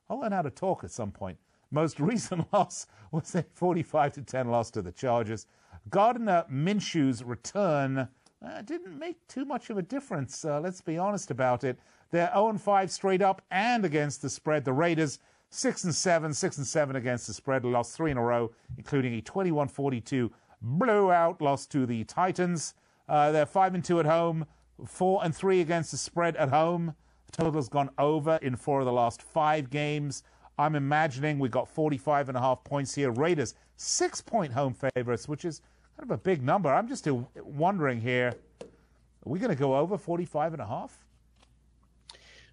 I'll 0.10 0.20
learn 0.20 0.32
how 0.32 0.44
to 0.44 0.50
talk 0.50 0.84
at 0.84 0.92
some 0.92 1.12
point. 1.12 1.38
Most 1.72 2.00
recent 2.00 2.52
loss 2.54 2.88
was 3.12 3.36
a 3.36 3.44
45 3.56 4.14
to 4.14 4.22
10 4.22 4.48
loss 4.50 4.72
to 4.72 4.82
the 4.82 4.92
Chargers. 4.92 5.48
Gardner 5.90 6.46
Minshew's 6.50 7.24
return 7.24 8.08
uh, 8.46 8.62
didn't 8.62 8.98
make 8.98 9.28
too 9.28 9.46
much 9.46 9.70
of 9.70 9.78
a 9.78 9.82
difference. 9.82 10.46
Uh, 10.46 10.60
let's 10.60 10.82
be 10.82 10.98
honest 10.98 11.32
about 11.32 11.64
it. 11.64 11.80
They're 12.12 12.32
0 12.34 12.58
5 12.58 12.92
straight 12.92 13.22
up 13.22 13.42
and 13.52 13.86
against 13.86 14.22
the 14.22 14.30
spread. 14.30 14.66
The 14.66 14.74
Raiders 14.74 15.20
6 15.50 15.84
and 15.84 15.96
7, 15.96 16.34
6 16.34 16.58
and 16.58 16.68
7 16.68 16.96
against 16.96 17.28
the 17.28 17.34
spread. 17.34 17.66
Lost 17.66 17.96
three 17.96 18.12
in 18.12 18.18
a 18.18 18.24
row, 18.24 18.52
including 18.78 19.18
a 19.18 19.22
21-42 19.22 20.30
blowout 20.62 21.42
loss 21.42 21.66
to 21.68 21.86
the 21.86 22.04
Titans. 22.06 22.74
Uh, 23.08 23.32
they're 23.32 23.46
5 23.46 23.76
and 23.76 23.84
2 23.84 24.00
at 24.00 24.06
home, 24.06 24.46
4 24.86 25.22
and 25.24 25.36
3 25.36 25.62
against 25.62 25.92
the 25.92 25.98
spread 25.98 26.36
at 26.38 26.50
home. 26.50 26.96
The 27.32 27.44
total's 27.44 27.70
gone 27.70 27.90
over 27.98 28.40
in 28.42 28.56
four 28.56 28.80
of 28.80 28.86
the 28.86 28.92
last 28.92 29.22
five 29.22 29.70
games. 29.70 30.24
I'm 30.58 30.76
imagining 30.76 31.40
we've 31.40 31.52
got 31.52 31.68
45 31.68 32.30
and 32.30 32.38
a 32.38 32.42
half 32.42 32.64
points 32.64 32.96
here. 32.96 33.12
Raiders 33.12 33.54
six 33.76 34.20
point 34.20 34.52
home 34.52 34.74
favorites, 34.74 35.28
which 35.28 35.46
is 35.46 35.62
kind 36.00 36.12
of 36.12 36.16
a 36.18 36.22
big 36.22 36.42
number. 36.42 36.74
I'm 36.74 36.88
just 36.88 37.08
wondering 37.36 38.00
here, 38.00 38.34
are 38.62 39.30
we 39.30 39.38
going 39.38 39.52
to 39.52 39.60
go 39.60 39.76
over 39.76 39.98
45 39.98 40.54
and 40.54 40.62
a 40.62 40.66
half? 40.66 40.98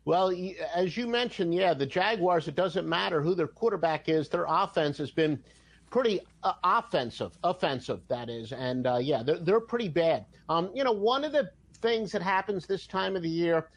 Well, 0.05 0.33
as 0.75 0.97
you 0.97 1.07
mentioned, 1.07 1.55
yeah, 1.55 1.73
the 1.73 1.87
Jaguars, 1.87 2.49
it 2.49 2.57
doesn't 2.57 2.89
matter 2.89 3.23
who 3.23 3.35
their 3.35 3.47
quarterback 3.47 4.09
is, 4.09 4.29
their 4.29 4.47
offense 4.49 4.99
has 4.99 5.11
been 5.11 5.43
pretty 5.91 6.21
uh, 6.43 6.55
offensive, 6.65 7.39
offensive, 7.45 8.01
that 8.09 8.29
is. 8.29 8.53
And 8.53 8.87
uh, 8.87 8.99
yeah, 9.01 9.23
they're, 9.23 9.39
they're 9.39 9.61
pretty 9.61 9.89
bad. 9.89 10.27
Um, 10.49 10.71
you 10.75 10.83
know, 10.83 10.93
one 10.93 11.25
of 11.25 11.33
the 11.33 11.51
things 11.81 12.11
that 12.13 12.23
happens 12.23 12.67
this 12.67 12.87
time 12.87 13.15
of 13.15 13.23
the 13.23 13.29
year, 13.29 13.69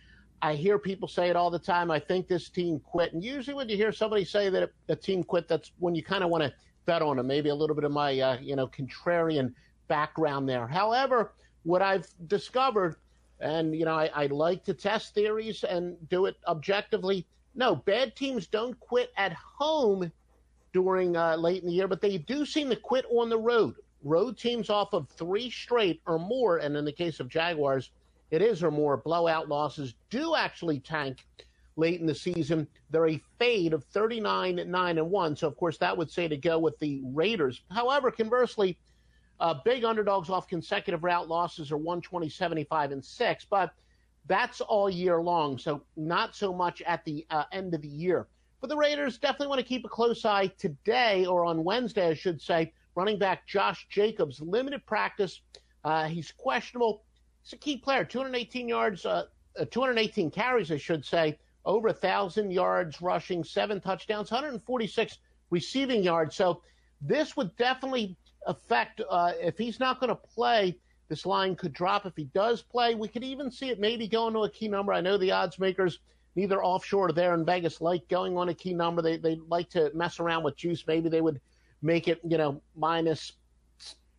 I 0.42 0.56
hear 0.56 0.80
people 0.80 1.08
say 1.08 1.30
it 1.30 1.36
all 1.36 1.52
the 1.52 1.60
time. 1.60 1.92
I 1.92 2.00
think 2.00 2.28
this 2.28 2.50
team 2.50 2.80
quit. 2.80 3.14
And 3.14 3.24
usually 3.24 3.56
when 3.56 3.70
you 3.70 3.76
hear 3.76 3.92
somebody 3.92 4.26
say 4.26 4.50
that 4.50 4.64
a, 4.64 4.70
a 4.94 4.96
team 4.96 5.24
quit, 5.24 5.48
that's 5.48 5.72
when 5.78 5.94
you 5.94 6.04
kind 6.04 6.24
of 6.24 6.32
want 6.32 6.44
to 6.44 6.54
bet 6.90 7.04
on 7.04 7.18
them. 7.18 7.28
Maybe 7.28 7.50
a 7.50 7.56
little 7.56 7.76
bit 7.76 7.86
of 7.86 7.92
my, 7.92 8.20
uh, 8.20 8.40
you 8.42 8.56
know, 8.56 8.66
contrarian 8.66 9.54
background 9.88 10.50
there. 10.50 10.66
However, 10.66 11.34
what 11.62 11.84
I've 11.84 12.08
discovered, 12.26 12.96
and 13.40 13.76
you 13.76 13.86
know, 13.86 13.94
I, 13.94 14.10
I 14.16 14.26
like 14.26 14.64
to 14.66 14.74
test 14.74 15.14
theories 15.14 15.64
and 15.64 15.96
do 16.10 16.26
it 16.26 16.38
objectively. 16.48 17.28
No, 17.54 17.76
bad 17.76 18.16
teams 18.16 18.48
don't 18.48 18.80
quit 18.80 19.12
at 19.18 19.34
home 19.34 20.12
during 20.74 21.16
uh, 21.16 21.36
late 21.36 21.62
in 21.62 21.68
the 21.68 21.76
year, 21.76 21.88
but 21.88 22.02
they 22.02 22.18
do 22.18 22.44
seem 22.44 22.70
to 22.70 22.76
quit 22.76 23.06
on 23.12 23.30
the 23.30 23.38
road. 23.38 23.76
Road 24.04 24.36
teams 24.40 24.72
off 24.72 24.94
of 24.94 25.08
three 25.10 25.52
straight 25.52 26.02
or 26.08 26.18
more, 26.18 26.58
and 26.58 26.76
in 26.76 26.86
the 26.86 26.92
case 26.92 27.20
of 27.20 27.30
Jaguars, 27.30 27.92
it 28.32 28.42
is 28.42 28.64
or 28.64 28.72
more 28.72 28.98
blowout 28.98 29.48
losses 29.48 29.94
do 30.10 30.36
actually 30.36 30.80
tank 30.80 31.24
late 31.80 32.00
in 32.00 32.06
the 32.06 32.14
season. 32.14 32.68
They're 32.90 33.08
a 33.08 33.22
fade 33.40 33.74
of 33.74 33.84
39 33.86 34.62
9 34.70 34.98
and 34.98 35.10
1. 35.10 35.36
So, 35.36 35.48
of 35.48 35.56
course, 35.56 35.78
that 35.78 35.98
would 35.98 36.12
say 36.12 36.28
to 36.28 36.38
go 36.38 36.60
with 36.60 36.78
the 36.80 37.02
Raiders. 37.04 37.62
However, 37.72 38.12
conversely, 38.12 38.78
uh, 39.40 39.56
big 39.64 39.86
underdogs 39.86 40.30
off 40.30 40.48
consecutive 40.48 41.04
route 41.04 41.30
losses 41.30 41.72
are 41.72 41.78
120, 41.78 42.30
75, 42.30 42.92
and 42.92 43.04
6. 43.04 43.46
But 43.50 43.74
that's 44.28 44.62
all 44.62 44.90
year 44.90 45.22
long. 45.22 45.58
So, 45.58 45.82
not 45.96 46.36
so 46.36 46.54
much 46.54 46.82
at 46.84 47.04
the 47.06 47.26
uh, 47.30 47.46
end 47.52 47.74
of 47.74 47.82
the 47.82 47.88
year. 47.88 48.28
But 48.62 48.70
the 48.70 48.78
Raiders 48.78 49.18
definitely 49.18 49.48
want 49.48 49.60
to 49.60 49.66
keep 49.66 49.86
a 49.86 49.90
close 49.90 50.26
eye 50.26 50.48
today, 50.58 51.26
or 51.26 51.46
on 51.46 51.64
Wednesday, 51.64 52.10
I 52.10 52.14
should 52.14 52.42
say. 52.42 52.74
Running 52.96 53.18
back 53.18 53.48
Josh 53.48 53.88
Jacobs, 53.90 54.42
limited 54.42 54.86
practice. 54.86 55.42
Uh, 55.86 56.06
he's 56.06 56.34
questionable. 56.34 57.04
He's 57.42 57.54
a 57.54 57.58
key 57.58 57.78
player, 57.78 58.04
218 58.04 58.68
yards, 58.68 59.06
uh, 59.06 59.28
uh 59.58 59.66
218 59.72 60.30
carries, 60.30 60.72
I 60.72 60.78
should 60.78 61.06
say 61.06 61.38
over 61.66 61.90
a 61.90 61.94
thousand 61.94 62.52
yards 62.52 63.02
rushing, 63.02 63.44
seven 63.44 63.80
touchdowns, 63.82 64.32
146 64.32 65.18
receiving 65.50 66.04
yards. 66.04 66.36
So 66.36 66.62
this 67.02 67.36
would 67.38 67.56
definitely 67.58 68.16
affect 68.46 69.02
uh, 69.10 69.34
if 69.40 69.58
he's 69.58 69.80
not 69.80 70.00
going 70.00 70.10
to 70.10 70.16
play. 70.16 70.78
This 71.08 71.26
line 71.26 71.56
could 71.56 71.74
drop 71.74 72.06
if 72.06 72.16
he 72.16 72.26
does 72.36 72.62
play. 72.62 72.94
We 72.94 73.08
could 73.08 73.24
even 73.24 73.50
see 73.50 73.70
it 73.70 73.80
maybe 73.80 74.08
going 74.08 74.34
to 74.36 74.44
a 74.44 74.50
key 74.50 74.68
number. 74.68 74.94
I 74.94 75.02
know 75.02 75.18
the 75.18 75.32
odds 75.32 75.58
makers 75.58 76.00
neither 76.36 76.64
offshore 76.64 77.10
or 77.10 77.12
there 77.12 77.34
in 77.34 77.44
Vegas 77.44 77.82
like 77.82 78.08
going 78.08 78.38
on 78.38 78.50
a 78.50 78.54
key 78.54 78.74
number. 78.74 79.02
They 79.02 79.18
they 79.18 79.40
like 79.48 79.70
to 79.72 79.92
mess 79.96 80.20
around 80.20 80.44
with 80.44 80.56
juice. 80.56 80.86
Maybe 80.88 81.10
they 81.10 81.22
would 81.22 81.42
make 81.82 82.08
it, 82.08 82.20
you 82.24 82.38
know, 82.38 82.62
minus 82.76 83.34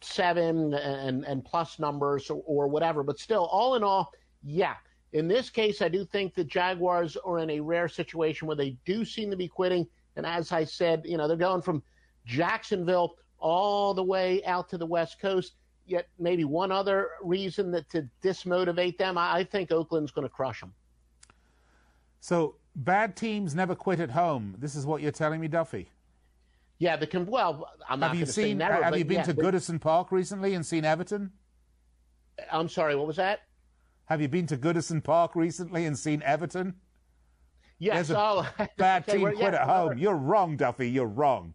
seven 0.01 0.74
and 0.74 1.24
and 1.24 1.45
plus 1.45 1.78
numbers 1.78 2.28
or, 2.28 2.43
or 2.45 2.68
whatever. 2.68 3.03
But 3.03 3.18
still, 3.18 3.45
all 3.45 3.76
in 3.76 3.84
all, 3.84 4.11
yeah. 4.43 4.74
In 5.12 5.26
this 5.26 5.50
case, 5.50 5.82
I 5.82 5.88
do 5.88 6.04
think 6.04 6.34
the 6.34 6.44
Jaguars 6.44 7.16
are 7.16 7.38
in 7.38 7.50
a 7.50 7.61
rare 7.61 7.88
situation 7.88 8.46
where 8.46 8.56
they 8.56 8.76
do 8.84 9.04
seem 9.04 9.30
to 9.30 9.36
be 9.36 9.48
quitting. 9.48 9.86
And 10.16 10.24
as 10.24 10.52
I 10.52 10.64
said, 10.64 11.02
you 11.04 11.16
know, 11.16 11.26
they're 11.26 11.36
going 11.36 11.62
from 11.62 11.82
Jacksonville 12.26 13.16
all 13.38 13.94
the 13.94 14.04
way 14.04 14.44
out 14.44 14.68
to 14.68 14.78
the 14.78 14.86
West 14.86 15.20
Coast. 15.20 15.54
Yet 15.86 16.08
maybe 16.18 16.44
one 16.44 16.70
other 16.70 17.11
reason 17.22 17.72
that 17.72 17.88
to 17.90 18.08
dismotivate 18.22 18.98
them, 18.98 19.18
I 19.18 19.42
think 19.42 19.72
Oakland's 19.72 20.12
going 20.12 20.26
to 20.26 20.32
crush 20.32 20.61
them. 20.61 20.72
So 22.20 22.56
bad 22.76 23.16
teams 23.16 23.54
never 23.54 23.74
quit 23.74 23.98
at 23.98 24.11
home. 24.11 24.54
This 24.58 24.76
is 24.76 24.86
what 24.86 25.02
you're 25.02 25.11
telling 25.11 25.40
me, 25.40 25.48
Duffy. 25.48 25.88
Yeah, 26.78 26.96
the 26.96 27.26
well, 27.28 27.68
I'm 27.88 28.00
have 28.00 28.12
not 28.12 28.16
you 28.16 28.24
seen? 28.24 28.61
have 28.61 28.96
you 28.96 29.04
been 29.04 29.18
yeah, 29.18 29.22
to 29.24 29.34
Goodison 29.34 29.80
Park 29.80 30.12
recently 30.12 30.54
and 30.54 30.64
seen 30.64 30.84
Everton? 30.84 31.30
I'm 32.50 32.68
sorry, 32.68 32.96
what 32.96 33.06
was 33.06 33.16
that? 33.16 33.40
Have 34.11 34.20
you 34.20 34.26
been 34.26 34.46
to 34.48 34.56
Goodison 34.56 35.02
Park 35.04 35.36
recently 35.36 35.86
and 35.86 35.96
seen 35.96 36.20
Everton? 36.22 36.74
Yes. 37.78 38.08
There's 38.08 38.11
a 38.11 38.18
oh, 38.18 38.46
bad 38.76 39.06
team 39.06 39.20
quit 39.20 39.38
yeah, 39.38 39.62
at 39.62 39.68
home. 39.68 39.98
You're 39.98 40.16
wrong, 40.16 40.56
Duffy. 40.56 40.90
You're 40.90 41.06
wrong. 41.06 41.54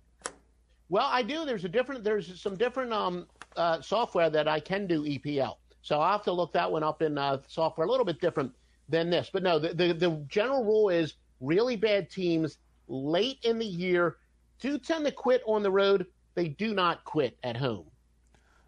Well, 0.88 1.10
I 1.12 1.22
do. 1.22 1.46
There's 1.46 1.66
a 1.66 1.70
different. 1.70 2.06
There's 2.06 2.42
some 2.42 2.56
different 2.56 2.94
um, 2.94 3.28
uh, 3.58 3.82
software 3.82 4.30
that 4.30 4.48
I 4.48 4.62
can 4.62 4.88
do 4.88 5.04
EPL. 5.04 5.56
So 5.82 6.00
I'll 6.00 6.14
have 6.14 6.24
to 6.24 6.32
look 6.32 6.54
that 6.54 6.72
one 6.72 6.82
up 6.82 7.02
in 7.02 7.18
uh, 7.18 7.40
software. 7.46 7.86
A 7.86 7.92
little 7.92 8.06
bit 8.06 8.22
different 8.22 8.54
than 8.88 9.10
this, 9.10 9.30
but 9.34 9.44
no. 9.44 9.60
The, 9.60 9.74
the 9.74 9.94
the 9.94 10.26
general 10.30 10.64
rule 10.64 10.88
is 10.88 11.16
really 11.42 11.76
bad 11.76 12.10
teams 12.10 12.60
late 12.88 13.40
in 13.44 13.60
the 13.60 13.66
year 13.66 14.16
do 14.62 14.80
tend 14.80 15.06
to 15.06 15.12
quit 15.12 15.42
on 15.46 15.62
the 15.62 15.72
road. 15.72 16.06
They 16.36 16.48
do 16.48 16.74
not 16.74 17.04
quit 17.04 17.38
at 17.44 17.58
home. 17.58 17.88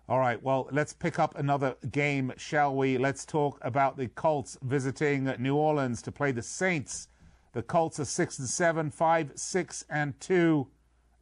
All 0.10 0.20
right, 0.20 0.42
well, 0.42 0.70
let's 0.72 0.94
pick 0.94 1.20
up 1.20 1.38
another 1.38 1.76
game, 1.92 2.32
shall 2.38 2.74
we? 2.74 2.98
Let's 2.98 3.26
talk 3.26 3.60
about 3.62 3.98
the 3.98 4.08
Colts 4.08 4.58
visiting 4.62 5.26
New 5.38 5.56
Orleans 5.56 6.02
to 6.04 6.14
play 6.14 6.32
the 6.32 6.42
Saints. 6.42 7.10
The 7.52 7.62
Colts 7.62 8.00
are 8.00 8.06
six 8.06 8.40
and 8.40 8.48
seven, 8.48 8.90
five, 8.90 9.34
six 9.36 9.84
and 9.90 10.18
two 10.22 10.68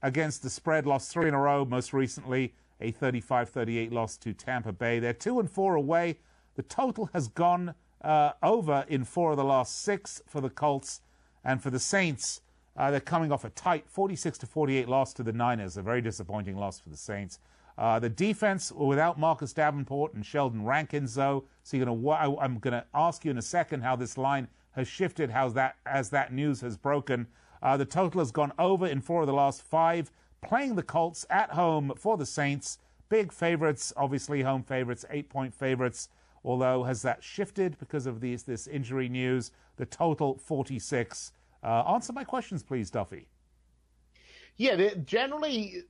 against 0.03 0.43
the 0.43 0.51
spread. 0.51 0.85
Lost 0.85 1.11
three 1.11 1.27
in 1.27 1.33
a 1.33 1.39
row, 1.39 1.65
most 1.65 1.93
recently 1.93 2.53
a 2.79 2.91
35-38 2.91 3.91
loss 3.91 4.17
to 4.17 4.33
Tampa 4.33 4.71
Bay. 4.71 4.99
They're 4.99 5.13
two 5.13 5.39
and 5.39 5.49
four 5.49 5.73
away. 5.73 6.19
The 6.53 6.61
total 6.61 7.09
has 7.11 7.27
gone 7.27 7.73
uh, 8.03 8.33
over 8.43 8.85
in 8.87 9.03
four 9.03 9.31
of 9.31 9.37
the 9.37 9.43
last 9.43 9.81
six 9.81 10.21
for 10.27 10.41
the 10.41 10.49
Colts, 10.51 11.01
and 11.43 11.59
for 11.63 11.71
the 11.71 11.79
Saints, 11.79 12.41
uh, 12.77 12.91
they're 12.91 12.99
coming 12.99 13.31
off 13.31 13.45
a 13.45 13.49
tight 13.49 13.89
46 13.89 14.37
to 14.39 14.45
48 14.45 14.87
loss 14.87 15.11
to 15.13 15.23
the 15.23 15.33
Niners, 15.33 15.75
a 15.75 15.81
very 15.81 16.01
disappointing 16.01 16.55
loss 16.55 16.79
for 16.79 16.89
the 16.89 16.97
Saints. 16.97 17.39
Uh, 17.77 17.99
the 17.99 18.09
defense 18.09 18.71
without 18.71 19.19
Marcus 19.19 19.51
Davenport 19.51 20.13
and 20.13 20.25
Sheldon 20.25 20.63
Rankins, 20.63 21.15
though. 21.15 21.45
So 21.63 21.77
you're 21.77 21.85
gonna, 21.85 22.37
I'm 22.37 22.59
going 22.59 22.73
to 22.73 22.85
ask 22.93 23.25
you 23.25 23.31
in 23.31 23.37
a 23.37 23.41
second 23.41 23.81
how 23.81 23.95
this 23.95 24.17
line 24.17 24.47
has 24.71 24.87
shifted, 24.87 25.29
how 25.29 25.49
that 25.49 25.75
as 25.85 26.09
that 26.11 26.33
news 26.33 26.61
has 26.61 26.77
broken. 26.77 27.27
Uh, 27.61 27.75
the 27.77 27.85
total 27.85 28.19
has 28.19 28.31
gone 28.31 28.53
over 28.59 28.87
in 28.87 29.01
four 29.01 29.21
of 29.21 29.27
the 29.27 29.33
last 29.33 29.61
five. 29.61 30.11
Playing 30.41 30.75
the 30.75 30.83
Colts 30.83 31.25
at 31.29 31.51
home 31.51 31.91
for 31.97 32.17
the 32.17 32.25
Saints, 32.25 32.77
big 33.09 33.31
favorites, 33.31 33.91
obviously 33.97 34.41
home 34.41 34.63
favorites, 34.63 35.03
eight 35.09 35.29
point 35.29 35.53
favorites. 35.53 36.09
Although 36.43 36.83
has 36.83 37.01
that 37.01 37.23
shifted 37.23 37.77
because 37.79 38.05
of 38.05 38.21
these 38.21 38.43
this 38.43 38.67
injury 38.67 39.09
news? 39.09 39.51
The 39.77 39.87
total 39.87 40.37
46. 40.37 41.31
Uh, 41.63 41.67
answer 41.91 42.13
my 42.13 42.23
questions, 42.23 42.61
please, 42.61 42.91
Duffy. 42.91 43.27
Yeah, 44.57 44.93
generally, 45.03 45.83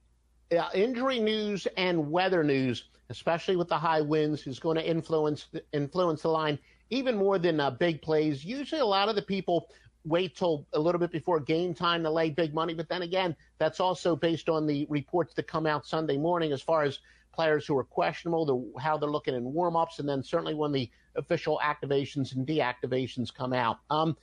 uh, 0.51 0.69
injury 0.73 1.19
news 1.19 1.67
and 1.77 2.11
weather 2.11 2.43
news, 2.43 2.85
especially 3.09 3.55
with 3.55 3.67
the 3.67 3.77
high 3.77 4.01
winds, 4.01 4.47
is 4.47 4.59
going 4.59 4.77
to 4.77 4.87
influence 4.87 5.47
influence 5.73 6.21
the 6.21 6.29
line 6.29 6.59
even 6.89 7.15
more 7.15 7.39
than 7.39 7.59
uh, 7.59 7.71
big 7.71 8.01
plays. 8.01 8.45
Usually, 8.45 8.81
a 8.81 8.85
lot 8.85 9.09
of 9.09 9.15
the 9.15 9.21
people 9.21 9.67
wait 10.05 10.35
till 10.35 10.67
a 10.73 10.79
little 10.79 10.99
bit 10.99 11.11
before 11.11 11.39
game 11.39 11.73
time 11.73 12.03
to 12.03 12.09
lay 12.09 12.29
big 12.29 12.53
money, 12.53 12.73
but 12.73 12.87
then 12.87 13.01
again, 13.01 13.35
that's 13.57 13.79
also 13.79 14.15
based 14.15 14.49
on 14.49 14.67
the 14.67 14.85
reports 14.89 15.33
that 15.33 15.47
come 15.47 15.65
out 15.65 15.85
Sunday 15.85 16.17
morning 16.17 16.51
as 16.51 16.61
far 16.61 16.83
as 16.83 16.99
players 17.33 17.65
who 17.65 17.75
are 17.75 17.83
questionable, 17.83 18.45
the, 18.45 18.79
how 18.79 18.97
they're 18.97 19.09
looking 19.09 19.33
in 19.33 19.43
warm-ups, 19.51 19.99
and 19.99 20.07
then 20.07 20.23
certainly 20.23 20.53
when 20.53 20.71
the 20.71 20.89
official 21.15 21.59
activations 21.63 22.35
and 22.35 22.47
deactivations 22.47 23.33
come 23.33 23.51
out. 23.51 23.79
Um, 23.89 24.15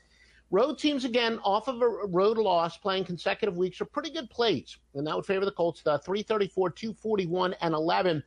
Road 0.53 0.79
teams, 0.79 1.07
again, 1.07 1.41
off 1.45 1.67
of 1.67 1.81
a 1.81 1.89
road 1.89 2.37
loss, 2.37 2.77
playing 2.77 3.05
consecutive 3.05 3.57
weeks, 3.57 3.81
are 3.81 3.87
pretty 3.87 4.11
good 4.11 4.29
plays. 4.29 4.77
And 4.95 5.07
that 5.07 5.17
would 5.17 5.25
favor 5.25 5.47
the 5.47 5.51
Colts, 5.51 5.81
uh, 5.87 5.97
the 5.97 6.03
334, 6.03 6.69
241, 6.69 7.55
and 7.63 7.75
11. 7.75 8.23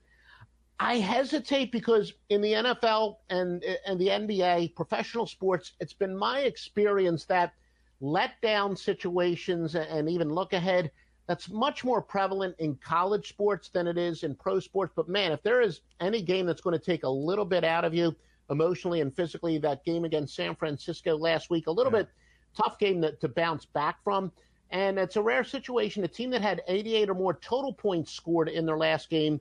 I 0.80 0.96
hesitate 0.96 1.72
because 1.72 2.14
in 2.30 2.42
the 2.42 2.54
NFL 2.54 3.18
and, 3.30 3.64
and 3.86 4.00
the 4.00 4.08
NBA, 4.08 4.76
professional 4.76 5.28
sports, 5.28 5.74
it's 5.80 5.94
been 5.94 6.18
my 6.18 6.40
experience 6.40 7.26
that 7.26 7.54
letdown 8.02 8.76
situations 8.76 9.76
and 9.76 10.10
even 10.10 10.30
look 10.30 10.54
ahead, 10.54 10.90
that's 11.28 11.50
much 11.50 11.84
more 11.84 12.02
prevalent 12.02 12.56
in 12.58 12.76
college 12.78 13.30
sports 13.30 13.70
than 13.70 13.86
it 13.86 14.00
is 14.00 14.24
in 14.24 14.34
pro 14.34 14.60
sports. 14.60 14.94
But 14.96 15.08
man, 15.08 15.32
if 15.32 15.44
there 15.44 15.62
is 15.62 15.82
any 16.00 16.24
game 16.24 16.48
that's 16.48 16.62
going 16.62 16.78
to 16.78 16.84
take 16.84 17.04
a 17.04 17.10
little 17.10 17.46
bit 17.46 17.64
out 17.64 17.86
of 17.86 17.94
you, 17.94 18.16
emotionally 18.50 19.02
and 19.02 19.16
physically. 19.16 19.58
That 19.58 19.84
game 19.86 20.06
against 20.06 20.36
San 20.36 20.56
Francisco 20.56 21.18
last 21.18 21.50
week, 21.50 21.68
a 21.68 21.72
little 21.72 21.92
yeah. 21.92 22.00
bit 22.00 22.10
tough 22.56 22.80
game 22.80 23.02
to, 23.02 23.12
to 23.14 23.28
bounce 23.28 23.66
back 23.66 24.04
from. 24.04 24.32
And 24.72 24.98
it's 24.98 25.16
a 25.16 25.22
rare 25.22 25.44
situation. 25.44 26.04
A 26.04 26.08
team 26.08 26.30
that 26.32 26.42
had 26.42 26.62
88 26.68 27.10
or 27.10 27.14
more 27.14 27.34
total 27.36 27.74
points 27.74 28.12
scored 28.12 28.50
in 28.50 28.66
their 28.66 28.78
last 28.78 29.10
game, 29.10 29.40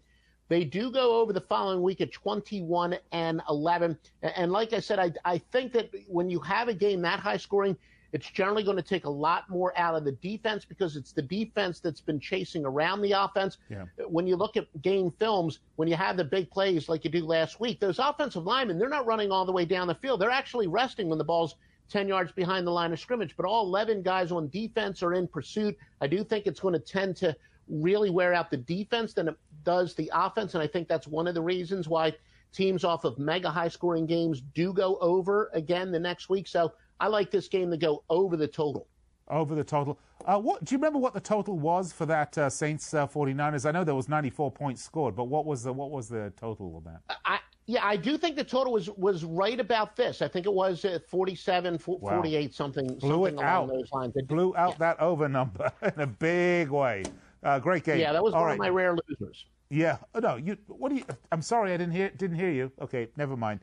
they 0.48 0.64
do 0.64 0.90
go 0.90 1.20
over 1.20 1.32
the 1.32 1.40
following 1.40 1.82
week 1.82 2.00
at 2.00 2.12
21 2.12 2.96
and 3.12 3.40
11. 3.48 3.98
And 4.22 4.52
like 4.52 4.72
I 4.72 4.80
said, 4.80 4.98
I, 4.98 5.12
I 5.24 5.38
think 5.38 5.72
that 5.72 5.90
when 6.06 6.28
you 6.28 6.38
have 6.40 6.68
a 6.68 6.74
game 6.74 7.00
that 7.02 7.20
high 7.20 7.38
scoring, 7.38 7.76
it's 8.14 8.30
generally 8.30 8.62
going 8.62 8.76
to 8.76 8.82
take 8.82 9.06
a 9.06 9.10
lot 9.10 9.50
more 9.50 9.76
out 9.76 9.96
of 9.96 10.04
the 10.04 10.12
defense 10.12 10.64
because 10.64 10.94
it's 10.94 11.10
the 11.10 11.20
defense 11.20 11.80
that's 11.80 12.00
been 12.00 12.20
chasing 12.20 12.64
around 12.64 13.02
the 13.02 13.10
offense. 13.10 13.58
Yeah. 13.68 13.86
When 14.06 14.24
you 14.24 14.36
look 14.36 14.56
at 14.56 14.68
game 14.82 15.12
films, 15.18 15.58
when 15.74 15.88
you 15.88 15.96
have 15.96 16.16
the 16.16 16.24
big 16.24 16.48
plays 16.48 16.88
like 16.88 17.04
you 17.04 17.10
do 17.10 17.26
last 17.26 17.58
week, 17.58 17.80
those 17.80 17.98
offensive 17.98 18.44
linemen, 18.44 18.78
they're 18.78 18.88
not 18.88 19.04
running 19.04 19.32
all 19.32 19.44
the 19.44 19.50
way 19.50 19.64
down 19.64 19.88
the 19.88 19.96
field. 19.96 20.20
They're 20.20 20.30
actually 20.30 20.68
resting 20.68 21.08
when 21.08 21.18
the 21.18 21.24
ball's 21.24 21.56
10 21.90 22.06
yards 22.06 22.30
behind 22.30 22.68
the 22.68 22.70
line 22.70 22.92
of 22.92 23.00
scrimmage. 23.00 23.34
But 23.36 23.46
all 23.46 23.66
11 23.66 24.02
guys 24.02 24.30
on 24.30 24.48
defense 24.48 25.02
are 25.02 25.14
in 25.14 25.26
pursuit. 25.26 25.76
I 26.00 26.06
do 26.06 26.22
think 26.22 26.46
it's 26.46 26.60
going 26.60 26.74
to 26.74 26.78
tend 26.78 27.16
to 27.16 27.34
really 27.68 28.10
wear 28.10 28.32
out 28.32 28.48
the 28.48 28.58
defense 28.58 29.12
than 29.12 29.26
it 29.26 29.36
does 29.64 29.96
the 29.96 30.08
offense. 30.14 30.54
And 30.54 30.62
I 30.62 30.68
think 30.68 30.86
that's 30.86 31.08
one 31.08 31.26
of 31.26 31.34
the 31.34 31.42
reasons 31.42 31.88
why 31.88 32.12
teams 32.54 32.84
off 32.84 33.04
of 33.04 33.18
mega 33.18 33.50
high 33.50 33.68
scoring 33.68 34.06
games 34.06 34.40
do 34.40 34.72
go 34.72 34.96
over 35.00 35.50
again 35.52 35.90
the 35.90 36.00
next 36.00 36.28
week. 36.28 36.48
So 36.48 36.72
I 37.00 37.08
like 37.08 37.30
this 37.30 37.48
game 37.48 37.70
to 37.70 37.76
go 37.76 38.04
over 38.08 38.36
the 38.36 38.48
total. 38.48 38.86
Over 39.28 39.54
the 39.54 39.64
total. 39.64 39.98
Uh, 40.26 40.38
what 40.38 40.64
do 40.64 40.74
you 40.74 40.78
remember? 40.78 40.98
What 40.98 41.14
the 41.14 41.20
total 41.20 41.58
was 41.58 41.92
for 41.92 42.06
that 42.06 42.36
uh, 42.36 42.50
Saints 42.50 42.92
uh, 42.94 43.06
49ers? 43.06 43.66
I 43.66 43.72
know 43.72 43.82
there 43.82 43.94
was 43.94 44.08
94 44.08 44.52
points 44.52 44.82
scored, 44.82 45.16
but 45.16 45.24
what 45.24 45.46
was 45.46 45.62
the 45.62 45.72
what 45.72 45.90
was 45.90 46.08
the 46.08 46.32
total 46.36 46.78
of 46.78 46.84
that? 46.84 47.18
I, 47.24 47.38
yeah, 47.66 47.84
I 47.84 47.96
do 47.96 48.18
think 48.18 48.36
the 48.36 48.44
total 48.44 48.74
was 48.74 48.90
was 48.90 49.24
right 49.24 49.58
about 49.58 49.96
this. 49.96 50.20
I 50.20 50.28
think 50.28 50.44
it 50.44 50.52
was 50.52 50.84
47, 51.08 51.78
48, 51.78 52.02
wow. 52.02 52.50
something. 52.52 52.86
Blew 52.86 53.00
something 53.00 53.38
it 53.38 53.42
out. 53.42 53.68
Those 53.68 53.90
lines. 53.92 54.12
It, 54.16 54.28
Blew 54.28 54.54
out 54.56 54.72
yeah. 54.72 54.78
that 54.78 55.00
over 55.00 55.28
number 55.28 55.72
in 55.82 56.00
a 56.00 56.06
big 56.06 56.68
way. 56.68 57.04
Uh, 57.42 57.58
great 57.58 57.84
game. 57.84 57.98
Yeah, 57.98 58.12
that 58.12 58.22
was 58.22 58.34
All 58.34 58.40
one 58.40 58.48
right. 58.48 58.52
of 58.54 58.58
my 58.58 58.68
rare 58.68 58.94
losers. 59.08 59.46
Yeah. 59.70 59.98
Oh, 60.14 60.20
no, 60.20 60.36
you. 60.36 60.56
What 60.68 60.90
do 60.90 60.96
you? 60.96 61.04
I'm 61.32 61.42
sorry, 61.42 61.72
I 61.72 61.76
didn't 61.76 61.94
hear. 61.94 62.10
Didn't 62.10 62.36
hear 62.36 62.50
you. 62.50 62.72
Okay, 62.80 63.08
never 63.16 63.36
mind. 63.36 63.60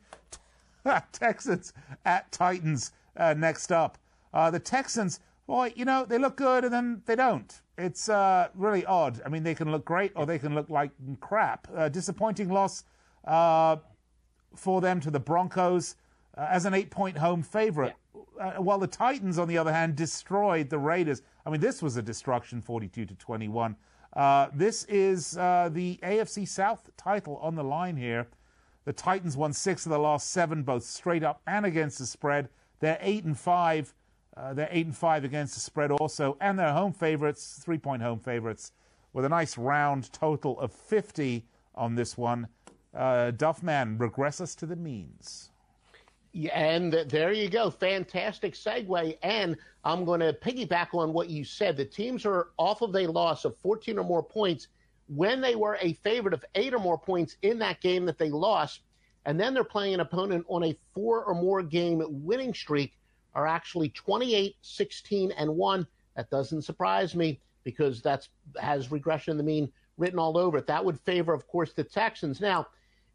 Texans 1.11 1.73
at 2.05 2.31
Titans 2.31 2.91
uh, 3.17 3.33
next 3.37 3.71
up. 3.71 3.97
Uh, 4.33 4.49
the 4.49 4.59
Texans, 4.59 5.19
boy, 5.47 5.73
you 5.75 5.85
know, 5.85 6.05
they 6.05 6.17
look 6.17 6.37
good 6.37 6.63
and 6.63 6.73
then 6.73 7.01
they 7.05 7.15
don't. 7.15 7.61
It's 7.77 8.09
uh, 8.09 8.49
really 8.55 8.85
odd. 8.85 9.21
I 9.25 9.29
mean, 9.29 9.43
they 9.43 9.55
can 9.55 9.71
look 9.71 9.85
great 9.85 10.11
or 10.15 10.25
they 10.25 10.39
can 10.39 10.55
look 10.55 10.69
like 10.69 10.91
crap. 11.19 11.67
Uh, 11.75 11.89
disappointing 11.89 12.49
loss 12.49 12.83
uh, 13.25 13.77
for 14.55 14.81
them 14.81 14.99
to 15.01 15.11
the 15.11 15.19
Broncos 15.19 15.95
uh, 16.37 16.47
as 16.49 16.65
an 16.65 16.73
eight 16.73 16.91
point 16.91 17.17
home 17.17 17.41
favorite. 17.41 17.95
Uh, 18.39 18.53
while 18.53 18.79
the 18.79 18.87
Titans, 18.87 19.37
on 19.37 19.47
the 19.47 19.57
other 19.57 19.71
hand, 19.71 19.95
destroyed 19.95 20.69
the 20.69 20.79
Raiders. 20.79 21.21
I 21.45 21.49
mean, 21.49 21.61
this 21.61 21.81
was 21.81 21.97
a 21.97 22.01
destruction, 22.01 22.61
42 22.61 23.05
to 23.05 23.15
21. 23.15 23.75
This 24.53 24.85
is 24.85 25.31
the 25.31 25.99
AFC 26.03 26.47
South 26.47 26.89
title 26.97 27.37
on 27.37 27.55
the 27.55 27.63
line 27.63 27.95
here. 27.97 28.27
The 28.85 28.93
Titans 28.93 29.37
won 29.37 29.53
six 29.53 29.85
of 29.85 29.91
the 29.91 29.99
last 29.99 30.31
seven, 30.31 30.63
both 30.63 30.83
straight 30.83 31.23
up 31.23 31.41
and 31.45 31.65
against 31.65 31.99
the 31.99 32.05
spread. 32.05 32.49
They're 32.79 32.97
eight 32.99 33.23
and 33.23 33.37
five. 33.37 33.93
Uh, 34.35 34.53
they're 34.53 34.69
eight 34.71 34.87
and 34.87 34.95
five 34.95 35.23
against 35.23 35.53
the 35.53 35.59
spread 35.59 35.91
also, 35.91 36.37
and 36.41 36.57
they're 36.57 36.73
home 36.73 36.93
favorites, 36.93 37.59
three-point 37.63 38.01
home 38.01 38.19
favorites, 38.19 38.71
with 39.13 39.25
a 39.25 39.29
nice 39.29 39.57
round 39.57 40.11
total 40.13 40.59
of 40.59 40.71
50 40.71 41.45
on 41.75 41.95
this 41.95 42.17
one. 42.17 42.47
Uh, 42.93 43.31
Duffman 43.31 43.99
regress 43.99 44.41
us 44.41 44.55
to 44.55 44.65
the 44.65 44.75
means. 44.75 45.50
And 46.53 46.93
there 46.93 47.33
you 47.33 47.49
go. 47.49 47.69
Fantastic 47.69 48.53
segue. 48.53 49.17
And 49.21 49.57
I'm 49.83 50.05
going 50.05 50.21
to 50.21 50.33
piggyback 50.33 50.93
on 50.93 51.13
what 51.13 51.29
you 51.29 51.43
said. 51.43 51.75
The 51.75 51.85
teams 51.85 52.25
are 52.25 52.49
off 52.57 52.81
of 52.81 52.95
a 52.95 53.07
loss 53.07 53.43
of 53.45 53.57
14 53.57 53.99
or 53.99 54.05
more 54.05 54.23
points 54.23 54.67
when 55.07 55.41
they 55.41 55.55
were 55.55 55.77
a 55.81 55.93
favorite 55.93 56.33
of 56.33 56.45
eight 56.55 56.73
or 56.73 56.79
more 56.79 56.97
points 56.97 57.35
in 57.41 57.59
that 57.59 57.81
game 57.81 58.05
that 58.05 58.17
they 58.17 58.29
lost. 58.29 58.81
And 59.25 59.39
then 59.39 59.53
they're 59.53 59.63
playing 59.63 59.95
an 59.95 59.99
opponent 59.99 60.45
on 60.47 60.63
a 60.63 60.77
four 60.93 61.23
or 61.25 61.35
more 61.35 61.61
game 61.61 62.01
winning 62.07 62.53
streak, 62.53 62.97
are 63.35 63.45
actually 63.45 63.89
28, 63.89 64.55
16, 64.61 65.31
and 65.31 65.55
1. 65.55 65.87
That 66.15 66.29
doesn't 66.29 66.63
surprise 66.63 67.13
me 67.15 67.39
because 67.63 68.01
that's 68.01 68.29
has 68.59 68.91
regression 68.91 69.31
in 69.31 69.37
the 69.37 69.43
mean 69.43 69.71
written 69.97 70.17
all 70.17 70.37
over 70.37 70.57
it. 70.57 70.67
That 70.67 70.83
would 70.83 70.99
favor, 70.99 71.33
of 71.33 71.47
course, 71.47 71.73
the 71.73 71.83
Texans. 71.83 72.41
Now, 72.41 72.67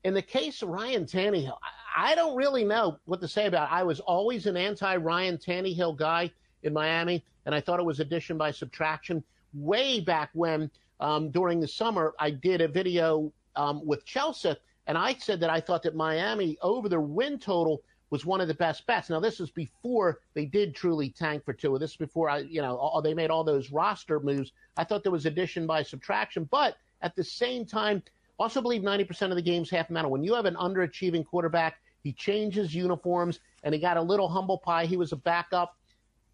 in 0.07 0.15
the 0.15 0.23
case 0.23 0.63
of 0.63 0.69
Ryan 0.69 1.05
Tannehill, 1.05 1.59
I 1.97 2.15
don't 2.15 2.37
really 2.37 2.63
know 2.63 2.97
what 3.07 3.21
to 3.23 3.27
say 3.27 3.47
about 3.47 3.69
it. 3.69 3.75
I 3.75 3.83
was 3.83 3.99
always 3.99 4.47
an 4.47 4.57
anti 4.57 4.95
Ryan 4.95 5.37
Tannehill 5.37 5.97
guy 5.97 6.31
in 6.63 6.73
Miami, 6.73 7.25
and 7.45 7.53
I 7.53 7.61
thought 7.61 7.81
it 7.81 7.85
was 7.85 7.99
addition 7.99 8.39
by 8.39 8.53
subtraction. 8.53 9.25
Way 9.53 9.99
back 9.99 10.31
when, 10.33 10.71
um, 11.01 11.31
during 11.33 11.59
the 11.59 11.67
summer, 11.67 12.15
I 12.21 12.31
did 12.31 12.61
a 12.61 12.69
video 12.69 13.33
um, 13.57 13.85
with 13.85 14.05
Chelsea, 14.05 14.55
and 14.87 14.97
I 14.97 15.15
said 15.15 15.41
that 15.41 15.51
I 15.51 15.61
thought 15.61 15.83
that 15.83 15.97
Miami 15.97 16.57
over 16.63 16.89
their 16.89 17.01
win 17.01 17.37
total 17.41 17.83
was 18.11 18.25
one 18.25 18.41
of 18.41 18.47
the 18.47 18.55
best 18.55 18.87
bets. 18.87 19.11
Now, 19.11 19.19
this 19.19 19.41
was 19.41 19.51
before 19.51 20.21
they 20.35 20.45
did 20.45 20.73
truly 20.73 21.11
tank 21.11 21.45
for 21.45 21.53
Tua. 21.53 21.81
This 21.81 21.91
is 21.91 21.97
before 21.97 22.31
I, 22.31 22.39
you 22.39 22.63
know, 22.63 22.77
all, 22.77 23.03
they 23.03 23.13
made 23.13 23.31
all 23.31 23.43
those 23.43 23.73
roster 23.73 24.21
moves. 24.21 24.53
I 24.77 24.85
thought 24.85 25.03
there 25.03 25.11
was 25.11 25.27
addition 25.27 25.67
by 25.67 25.83
subtraction, 25.83 26.49
but 26.49 26.77
at 27.03 27.17
the 27.17 27.25
same 27.25 27.65
time, 27.67 28.05
also 28.39 28.61
believe 28.61 28.83
90% 28.83 29.31
of 29.31 29.37
the 29.37 29.43
games 29.43 29.71
half 29.71 29.91
matter. 29.91 30.09
When 30.09 30.23
you 30.23 30.35
have 30.35 30.45
an 30.45 30.55
underachieving 30.57 31.25
quarterback, 31.27 31.81
he 32.03 32.13
changes 32.13 32.75
uniforms 32.75 33.41
and 33.63 33.75
he 33.75 33.81
got 33.81 33.97
a 33.97 34.03
little 34.03 34.29
humble 34.29 34.59
pie. 34.59 34.87
He 34.87 34.97
was 34.97 35.13
a 35.13 35.17
backup. 35.17 35.77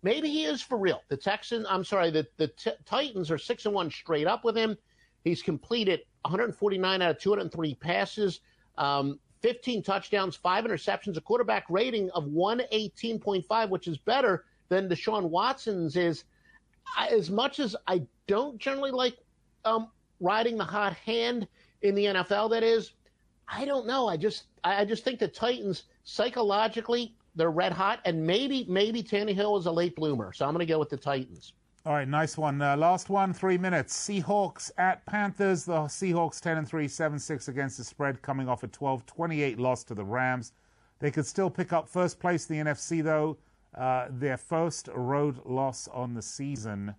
Maybe 0.03 0.29
he 0.29 0.45
is 0.45 0.61
for 0.61 0.79
real. 0.79 1.03
The 1.09 1.17
Texans, 1.17 1.67
I'm 1.69 1.85
sorry, 1.85 2.11
the, 2.11 2.27
the 2.37 2.49
t- 2.49 2.73
Titans 2.85 3.31
are 3.31 3.39
six 3.39 3.67
and 3.67 3.75
one 3.75 3.91
straight 3.91 4.27
up 4.27 4.45
with 4.45 4.57
him. 4.57 4.77
He's 5.25 5.43
completed 5.43 6.01
149 6.23 7.03
out 7.03 7.11
of 7.11 7.19
203 7.19 7.75
passes, 7.77 8.41
um, 8.79 9.21
15 9.43 9.83
touchdowns, 9.83 10.37
five 10.37 10.65
interceptions, 10.65 11.17
a 11.17 11.21
quarterback 11.21 11.65
rating 11.69 12.11
of 12.11 12.25
118.5, 12.25 13.69
which 13.69 13.87
is 13.87 13.99
better 13.99 14.45
than 14.69 14.89
Deshaun 14.89 15.31
Watson's 15.31 15.97
is. 15.97 16.25
As 16.99 17.31
much 17.31 17.61
as 17.61 17.77
I 17.87 18.03
don't 18.27 18.59
generally 18.59 18.91
like 18.91 19.17
um, 19.65 19.89
riding 20.21 20.59
the 20.59 20.65
hot 20.65 20.95
hand 20.95 21.47
in 21.83 21.95
the 21.95 22.07
NFL, 22.07 22.51
that 22.51 22.63
is, 22.63 22.93
I 23.49 23.65
don't 23.65 23.87
know. 23.87 24.09
I 24.09 24.17
just 24.17 24.45
I 24.65 24.85
just 24.85 25.05
think 25.05 25.19
the 25.19 25.29
Titans 25.29 25.85
psychologically 26.05 27.15
they're 27.35 27.51
red 27.51 27.73
hot, 27.73 28.01
and 28.05 28.25
maybe 28.25 28.67
maybe 28.69 29.03
Tannehill 29.03 29.59
is 29.59 29.67
a 29.67 29.73
late 29.73 29.97
bloomer. 29.97 30.33
So 30.33 30.47
I'm 30.47 30.53
going 30.53 30.67
to 30.67 30.71
go 30.71 30.79
with 30.79 30.91
the 30.91 30.97
Titans. 30.97 31.55
All 31.85 31.95
right, 31.95 32.07
nice 32.07 32.39
one. 32.39 32.63
Uh, 32.63 32.77
last 32.77 33.11
one, 33.11 33.33
three 33.33 33.59
minutes. 33.59 33.97
Seahawks 33.97 34.71
at 34.79 35.05
Panthers. 35.07 35.65
The 35.65 35.73
Seahawks 35.73 36.41
10 36.41 36.59
and 36.59 36.69
3, 36.69 36.87
7 36.87 37.19
6 37.19 37.49
against 37.49 37.79
the 37.79 37.85
spread, 37.85 38.23
coming 38.23 38.49
off 38.49 38.63
a 38.63 38.69
12 38.69 39.05
28 39.05 39.59
loss 39.59 39.83
to 39.85 39.95
the 39.95 40.05
Rams. 40.05 40.53
They 41.01 41.11
could 41.11 41.27
still 41.27 41.51
pick 41.51 41.73
up 41.73 41.89
first 41.89 42.21
place 42.21 42.49
in 42.49 42.65
the 42.65 42.71
NFC, 42.71 43.03
though. 43.03 43.39
Uh, 43.77 44.07
their 44.11 44.37
first 44.37 44.89
road 44.95 45.41
loss 45.45 45.89
on 45.89 46.15
the 46.15 46.23
season, 46.23 46.95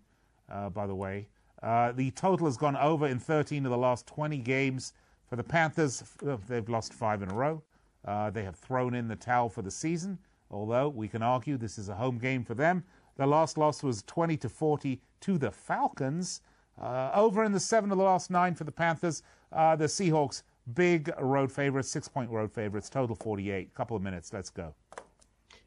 uh, 0.51 0.69
by 0.69 0.85
the 0.85 0.95
way. 0.95 1.29
Uh, 1.63 1.93
the 1.93 2.11
total 2.11 2.45
has 2.45 2.57
gone 2.57 2.75
over 2.75 3.07
in 3.07 3.17
13 3.17 3.65
of 3.65 3.71
the 3.71 3.77
last 3.77 4.05
20 4.07 4.37
games. 4.39 4.93
For 5.27 5.37
the 5.37 5.43
Panthers, 5.43 6.03
uh, 6.27 6.37
they've 6.47 6.67
lost 6.67 6.93
five 6.93 7.21
in 7.21 7.31
a 7.31 7.33
row. 7.33 7.63
Uh, 8.05 8.29
they 8.29 8.43
have 8.43 8.57
thrown 8.57 8.93
in 8.93 9.07
the 9.07 9.15
towel 9.15 9.47
for 9.47 9.61
the 9.61 9.71
season, 9.71 10.19
although 10.51 10.89
we 10.89 11.07
can 11.07 11.23
argue 11.23 11.57
this 11.57 11.77
is 11.77 11.87
a 11.87 11.95
home 11.95 12.17
game 12.17 12.43
for 12.43 12.53
them. 12.53 12.83
The 13.15 13.25
last 13.25 13.57
loss 13.57 13.81
was 13.81 14.03
20 14.03 14.35
to 14.37 14.49
40 14.49 14.99
to 15.21 15.37
the 15.37 15.51
Falcons. 15.51 16.41
Uh, 16.81 17.11
over 17.13 17.43
in 17.43 17.51
the 17.51 17.59
seven 17.59 17.91
of 17.91 17.97
the 17.97 18.03
last 18.03 18.29
nine 18.29 18.55
for 18.55 18.63
the 18.63 18.71
Panthers. 18.71 19.23
Uh, 19.51 19.75
the 19.75 19.85
Seahawks, 19.85 20.43
big 20.73 21.11
road 21.19 21.51
favorites, 21.51 21.89
six 21.89 22.07
point 22.07 22.29
road 22.29 22.51
favorites, 22.51 22.89
total 22.89 23.15
48. 23.15 23.73
Couple 23.73 23.95
of 23.95 24.03
minutes. 24.03 24.33
Let's 24.33 24.49
go. 24.49 24.73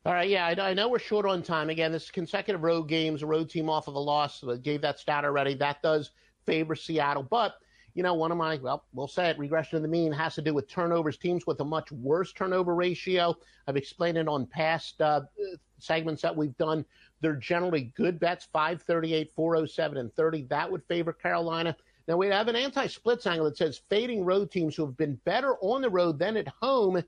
All 0.06 0.12
right, 0.12 0.30
yeah, 0.30 0.46
I, 0.46 0.70
I 0.70 0.72
know 0.72 0.88
we're 0.88 1.00
short 1.00 1.26
on 1.26 1.42
time. 1.42 1.68
Again, 1.68 1.90
this 1.90 2.04
is 2.04 2.10
consecutive 2.12 2.62
road 2.62 2.84
games, 2.84 3.24
a 3.24 3.26
road 3.26 3.50
team 3.50 3.68
off 3.68 3.88
of 3.88 3.96
a 3.96 3.98
loss. 3.98 4.38
So 4.38 4.56
gave 4.56 4.80
that 4.82 5.00
stat 5.00 5.24
already. 5.24 5.54
That 5.54 5.82
does 5.82 6.12
favor 6.44 6.76
Seattle. 6.76 7.24
But, 7.24 7.56
you 7.94 8.04
know, 8.04 8.14
one 8.14 8.30
of 8.30 8.38
my, 8.38 8.54
well, 8.62 8.84
we'll 8.92 9.08
say 9.08 9.30
it, 9.30 9.36
regression 9.36 9.78
to 9.78 9.82
the 9.82 9.88
mean 9.88 10.12
has 10.12 10.36
to 10.36 10.42
do 10.42 10.54
with 10.54 10.68
turnovers. 10.68 11.16
Teams 11.16 11.44
with 11.44 11.58
a 11.58 11.64
much 11.64 11.90
worse 11.90 12.32
turnover 12.32 12.76
ratio. 12.76 13.36
I've 13.66 13.76
explained 13.76 14.16
it 14.16 14.28
on 14.28 14.46
past 14.46 15.00
uh, 15.00 15.22
segments 15.80 16.22
that 16.22 16.36
we've 16.36 16.56
done. 16.56 16.84
They're 17.20 17.34
generally 17.34 17.92
good 17.96 18.20
bets 18.20 18.46
538, 18.52 19.32
407, 19.34 19.98
and 19.98 20.14
30. 20.14 20.42
That 20.44 20.70
would 20.70 20.84
favor 20.84 21.12
Carolina. 21.12 21.76
Now, 22.06 22.16
we 22.16 22.28
have 22.28 22.46
an 22.46 22.54
anti 22.54 22.86
splits 22.86 23.26
angle 23.26 23.46
that 23.46 23.56
says 23.56 23.80
fading 23.88 24.24
road 24.24 24.52
teams 24.52 24.76
who 24.76 24.86
have 24.86 24.96
been 24.96 25.18
better 25.24 25.56
on 25.62 25.80
the 25.80 25.90
road 25.90 26.20
than 26.20 26.36
at 26.36 26.46
home 26.62 27.02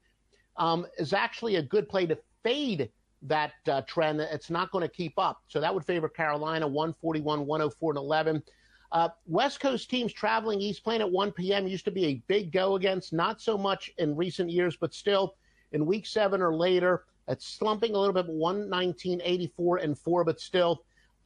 um, 0.56 0.84
is 0.98 1.12
actually 1.12 1.56
a 1.56 1.62
good 1.62 1.88
play 1.88 2.04
to 2.06 2.18
fade 2.42 2.90
that 3.22 3.52
uh, 3.68 3.82
trend. 3.82 4.20
It's 4.20 4.50
not 4.50 4.70
going 4.70 4.82
to 4.82 4.92
keep 4.92 5.18
up. 5.18 5.42
So 5.48 5.60
that 5.60 5.74
would 5.74 5.84
favor 5.84 6.08
Carolina 6.08 6.66
141, 6.66 7.46
104, 7.46 7.90
and 7.90 7.98
11. 7.98 8.42
Uh, 8.90 9.08
West 9.26 9.60
Coast 9.60 9.90
teams 9.90 10.12
traveling 10.12 10.60
east 10.60 10.82
playing 10.82 11.02
at 11.02 11.10
1 11.10 11.32
p.m. 11.32 11.66
used 11.66 11.84
to 11.84 11.90
be 11.90 12.06
a 12.06 12.22
big 12.26 12.52
go 12.52 12.76
against, 12.76 13.12
not 13.12 13.40
so 13.40 13.58
much 13.58 13.92
in 13.98 14.16
recent 14.16 14.50
years, 14.50 14.76
but 14.76 14.94
still 14.94 15.34
in 15.72 15.84
week 15.84 16.06
seven 16.06 16.40
or 16.40 16.54
later. 16.54 17.04
It's 17.26 17.46
slumping 17.46 17.94
a 17.94 17.98
little 17.98 18.14
bit, 18.14 18.26
119, 18.26 19.20
84, 19.22 19.78
and 19.78 19.98
4, 19.98 20.24
but 20.24 20.40
still, 20.40 20.84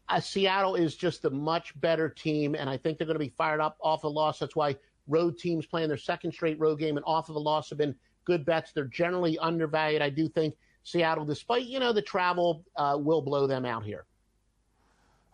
uh, 0.08 0.18
Seattle 0.18 0.74
is 0.74 0.96
just 0.96 1.24
a 1.24 1.30
much 1.30 1.78
better 1.80 2.08
team, 2.08 2.56
and 2.56 2.68
I 2.68 2.76
think 2.76 2.98
they're 2.98 3.06
going 3.06 3.14
to 3.14 3.24
be 3.24 3.28
fired 3.28 3.60
up 3.60 3.76
off 3.80 4.02
a 4.02 4.08
loss. 4.08 4.40
That's 4.40 4.56
why 4.56 4.76
road 5.06 5.38
teams 5.38 5.64
playing 5.64 5.88
their 5.88 5.96
second 5.96 6.32
straight 6.32 6.58
road 6.58 6.80
game 6.80 6.96
and 6.96 7.04
off 7.06 7.28
of 7.28 7.36
a 7.36 7.38
loss 7.38 7.68
have 7.68 7.78
been 7.78 7.94
good 8.24 8.44
bets. 8.44 8.72
They're 8.72 8.84
generally 8.84 9.38
undervalued. 9.38 10.02
I 10.02 10.10
do 10.10 10.28
think 10.28 10.54
Seattle, 10.84 11.24
despite, 11.24 11.64
you 11.64 11.78
know, 11.78 11.92
the 11.92 12.02
travel, 12.02 12.64
uh, 12.76 12.96
will 12.98 13.22
blow 13.22 13.46
them 13.46 13.64
out 13.64 13.84
here. 13.84 14.06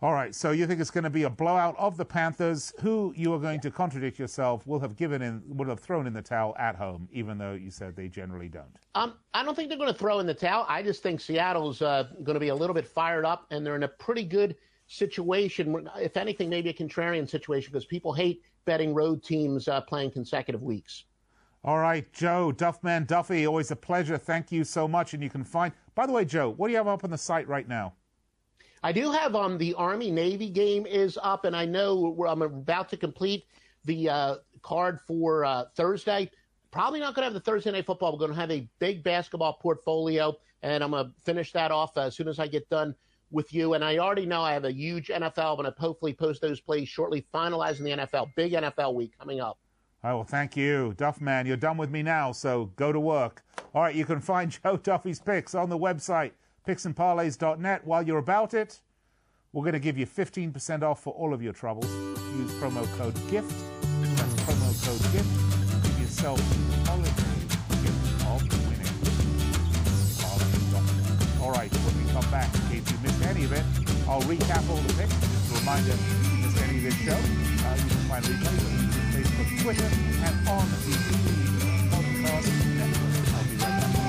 All 0.01 0.13
right, 0.13 0.33
so 0.33 0.51
you 0.51 0.65
think 0.65 0.79
it's 0.79 0.91
going 0.91 1.03
to 1.03 1.09
be 1.09 1.23
a 1.23 1.29
blowout 1.29 1.75
of 1.77 1.97
the 1.97 2.05
Panthers, 2.05 2.71
who 2.79 3.13
you 3.17 3.33
are 3.33 3.39
going 3.39 3.59
to 3.59 3.69
contradict 3.69 4.17
yourself 4.17 4.65
will 4.65 4.79
have 4.79 4.95
given 4.95 5.21
in, 5.21 5.41
would 5.45 5.67
have 5.67 5.81
thrown 5.81 6.07
in 6.07 6.13
the 6.13 6.21
towel 6.21 6.55
at 6.57 6.77
home, 6.77 7.09
even 7.11 7.37
though 7.37 7.51
you 7.51 7.69
said 7.69 7.97
they 7.97 8.07
generally 8.07 8.47
don't. 8.47 8.77
Um, 8.95 9.15
I 9.33 9.43
don't 9.43 9.55
think 9.55 9.67
they're 9.67 9.77
going 9.77 9.91
to 9.91 9.99
throw 9.99 10.19
in 10.19 10.25
the 10.25 10.33
towel. 10.33 10.65
I 10.69 10.83
just 10.83 11.03
think 11.03 11.19
Seattle's 11.19 11.81
uh, 11.81 12.05
going 12.23 12.35
to 12.35 12.39
be 12.39 12.47
a 12.47 12.55
little 12.55 12.73
bit 12.73 12.87
fired 12.87 13.25
up, 13.25 13.45
and 13.51 13.65
they're 13.65 13.75
in 13.75 13.83
a 13.83 13.89
pretty 13.89 14.23
good 14.23 14.55
situation. 14.87 15.89
If 15.97 16.15
anything, 16.15 16.49
maybe 16.49 16.69
a 16.69 16.73
contrarian 16.73 17.29
situation 17.29 17.73
because 17.73 17.85
people 17.85 18.13
hate 18.13 18.41
betting 18.63 18.93
road 18.93 19.21
teams 19.21 19.67
uh, 19.67 19.81
playing 19.81 20.11
consecutive 20.11 20.61
weeks. 20.61 21.03
All 21.63 21.77
right, 21.77 22.11
Joe, 22.13 22.53
Duffman 22.55 23.05
Duffy, 23.05 23.45
always 23.45 23.69
a 23.71 23.75
pleasure. 23.75 24.17
Thank 24.17 24.51
you 24.51 24.63
so 24.63 24.87
much. 24.87 25.13
And 25.13 25.21
you 25.21 25.29
can 25.29 25.43
find, 25.43 25.73
by 25.93 26.05
the 26.05 26.13
way, 26.13 26.23
Joe, 26.23 26.51
what 26.51 26.67
do 26.67 26.71
you 26.71 26.77
have 26.77 26.87
up 26.87 27.03
on 27.03 27.09
the 27.09 27.17
site 27.17 27.47
right 27.49 27.67
now? 27.67 27.93
I 28.81 28.93
do 28.93 29.11
have 29.11 29.35
um 29.35 29.57
the 29.57 29.73
Army 29.73 30.09
Navy 30.09 30.49
game 30.49 30.85
is 30.85 31.19
up, 31.21 31.43
and 31.43 31.55
I 31.55 31.65
know 31.65 32.15
I'm 32.27 32.41
about 32.41 32.87
to 32.89 32.97
complete 32.97 33.43
the 33.83 34.09
uh, 34.09 34.35
card 34.61 35.01
for 35.01 35.43
uh, 35.43 35.65
Thursday. 35.75 36.31
Probably 36.71 37.01
not 37.01 37.13
going 37.13 37.23
to 37.23 37.25
have 37.25 37.33
the 37.33 37.39
Thursday 37.41 37.71
night 37.71 37.85
football. 37.85 38.13
We're 38.13 38.19
going 38.19 38.31
to 38.31 38.39
have 38.39 38.51
a 38.51 38.69
big 38.79 39.03
basketball 39.03 39.53
portfolio, 39.53 40.35
and 40.61 40.81
I'm 40.81 40.91
going 40.91 41.07
to 41.07 41.11
finish 41.23 41.51
that 41.53 41.71
off 41.71 41.97
as 41.97 42.15
soon 42.15 42.29
as 42.29 42.39
I 42.39 42.47
get 42.47 42.69
done 42.69 42.95
with 43.31 43.53
you. 43.53 43.73
And 43.73 43.83
I 43.83 43.97
already 43.97 44.25
know 44.25 44.41
I 44.41 44.53
have 44.53 44.65
a 44.65 44.71
huge 44.71 45.07
NFL. 45.07 45.57
I'm 45.57 45.57
going 45.57 45.71
to 45.71 45.79
hopefully 45.79 46.13
post 46.13 46.41
those 46.41 46.61
plays 46.61 46.87
shortly, 46.87 47.25
finalizing 47.33 47.83
the 47.83 48.05
NFL. 48.05 48.33
Big 48.35 48.53
NFL 48.53 48.93
week 48.93 49.17
coming 49.17 49.41
up. 49.41 49.59
Right, 50.03 50.13
well, 50.13 50.23
thank 50.23 50.55
you. 50.55 50.93
Duff 50.95 51.19
Man. 51.19 51.45
you're 51.45 51.57
done 51.57 51.75
with 51.75 51.91
me 51.91 52.01
now, 52.03 52.31
so 52.31 52.71
go 52.77 52.93
to 52.93 52.99
work. 52.99 53.43
All 53.73 53.81
right, 53.81 53.93
you 53.93 54.05
can 54.05 54.21
find 54.21 54.49
Joe 54.63 54.77
Duffy's 54.77 55.19
picks 55.19 55.53
on 55.53 55.69
the 55.69 55.77
website 55.77 56.31
picksandparlays.net. 56.67 57.85
While 57.85 58.03
you're 58.03 58.19
about 58.19 58.53
it, 58.53 58.79
we're 59.51 59.63
going 59.63 59.73
to 59.73 59.79
give 59.79 59.97
you 59.97 60.05
15% 60.05 60.83
off 60.83 61.01
for 61.03 61.13
all 61.13 61.33
of 61.33 61.41
your 61.41 61.53
troubles. 61.53 61.89
Use 62.37 62.51
promo 62.53 62.85
code 62.97 63.15
GIFT. 63.29 63.49
That's 64.15 64.33
promo 64.43 64.85
code 64.85 65.01
GIFT. 65.11 65.27
Give 65.83 65.99
yourself 65.99 66.39
holiday 66.85 67.09
gift 67.83 68.23
of 68.27 68.43
winning. 68.67 68.85
All 71.41 71.51
right, 71.51 71.71
when 71.73 72.05
we 72.05 72.11
come 72.11 72.29
back, 72.31 72.53
in 72.53 72.61
case 72.69 72.91
you 72.91 72.97
missed 72.99 73.21
any 73.25 73.43
of 73.45 73.51
it, 73.51 73.63
I'll 74.07 74.21
recap 74.21 74.69
all 74.69 74.77
the 74.77 74.93
picks. 74.93 75.13
Just 75.19 75.55
a 75.55 75.59
reminder, 75.59 75.91
if 75.91 76.31
you 76.31 76.37
missed 76.45 76.61
any 76.63 76.77
of 76.77 76.83
this 76.83 76.95
show, 76.95 77.11
uh, 77.11 77.75
you 77.75 77.89
can 77.89 78.07
find 78.07 78.23
replays 78.25 78.98
Twitter, 79.57 79.83
and 79.83 80.47
on 80.47 80.69
the 80.69 80.75
podcast 81.91 82.47
network. 82.77 83.13
I'll 83.35 83.43
be 83.43 83.55
right 83.57 83.79
back. 83.79 83.99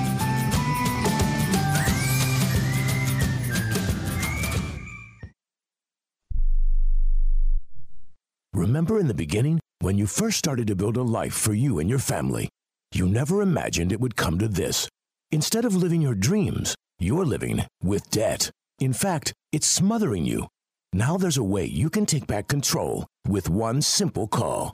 Remember 8.53 8.99
in 8.99 9.07
the 9.07 9.13
beginning, 9.13 9.59
when 9.79 9.97
you 9.97 10.05
first 10.05 10.37
started 10.37 10.67
to 10.67 10.75
build 10.75 10.97
a 10.97 11.01
life 11.01 11.33
for 11.33 11.53
you 11.53 11.79
and 11.79 11.89
your 11.89 11.99
family, 11.99 12.49
you 12.93 13.07
never 13.07 13.41
imagined 13.41 13.91
it 13.91 13.99
would 13.99 14.15
come 14.15 14.37
to 14.39 14.47
this. 14.47 14.87
Instead 15.31 15.65
of 15.65 15.75
living 15.75 16.01
your 16.01 16.15
dreams, 16.15 16.75
you're 16.99 17.25
living 17.25 17.65
with 17.81 18.11
debt. 18.11 18.51
In 18.79 18.93
fact, 18.93 19.33
it's 19.51 19.67
smothering 19.67 20.25
you. 20.25 20.47
Now 20.93 21.17
there's 21.17 21.37
a 21.37 21.43
way 21.43 21.65
you 21.65 21.89
can 21.89 22.05
take 22.05 22.27
back 22.27 22.47
control 22.47 23.07
with 23.27 23.49
one 23.49 23.81
simple 23.81 24.27
call. 24.27 24.73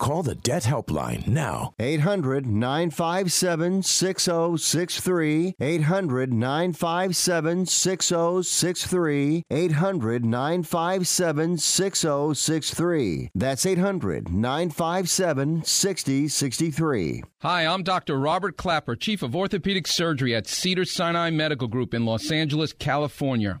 Call 0.00 0.22
the 0.22 0.34
Debt 0.34 0.62
Helpline 0.62 1.28
now. 1.28 1.74
800 1.78 2.46
957 2.46 3.82
6063. 3.82 5.56
800 5.60 6.32
957 6.32 7.66
6063. 7.66 9.44
800 9.50 10.24
957 10.24 11.58
6063. 11.58 13.30
That's 13.34 13.66
800 13.66 14.30
957 14.30 15.64
6063. 15.64 17.22
Hi, 17.42 17.66
I'm 17.66 17.82
Dr. 17.82 18.18
Robert 18.18 18.56
Klapper, 18.56 18.96
Chief 18.96 19.22
of 19.22 19.36
Orthopedic 19.36 19.86
Surgery 19.86 20.34
at 20.34 20.46
Cedars-Sinai 20.46 21.28
Medical 21.28 21.68
Group 21.68 21.92
in 21.92 22.06
Los 22.06 22.30
Angeles, 22.30 22.72
California 22.72 23.60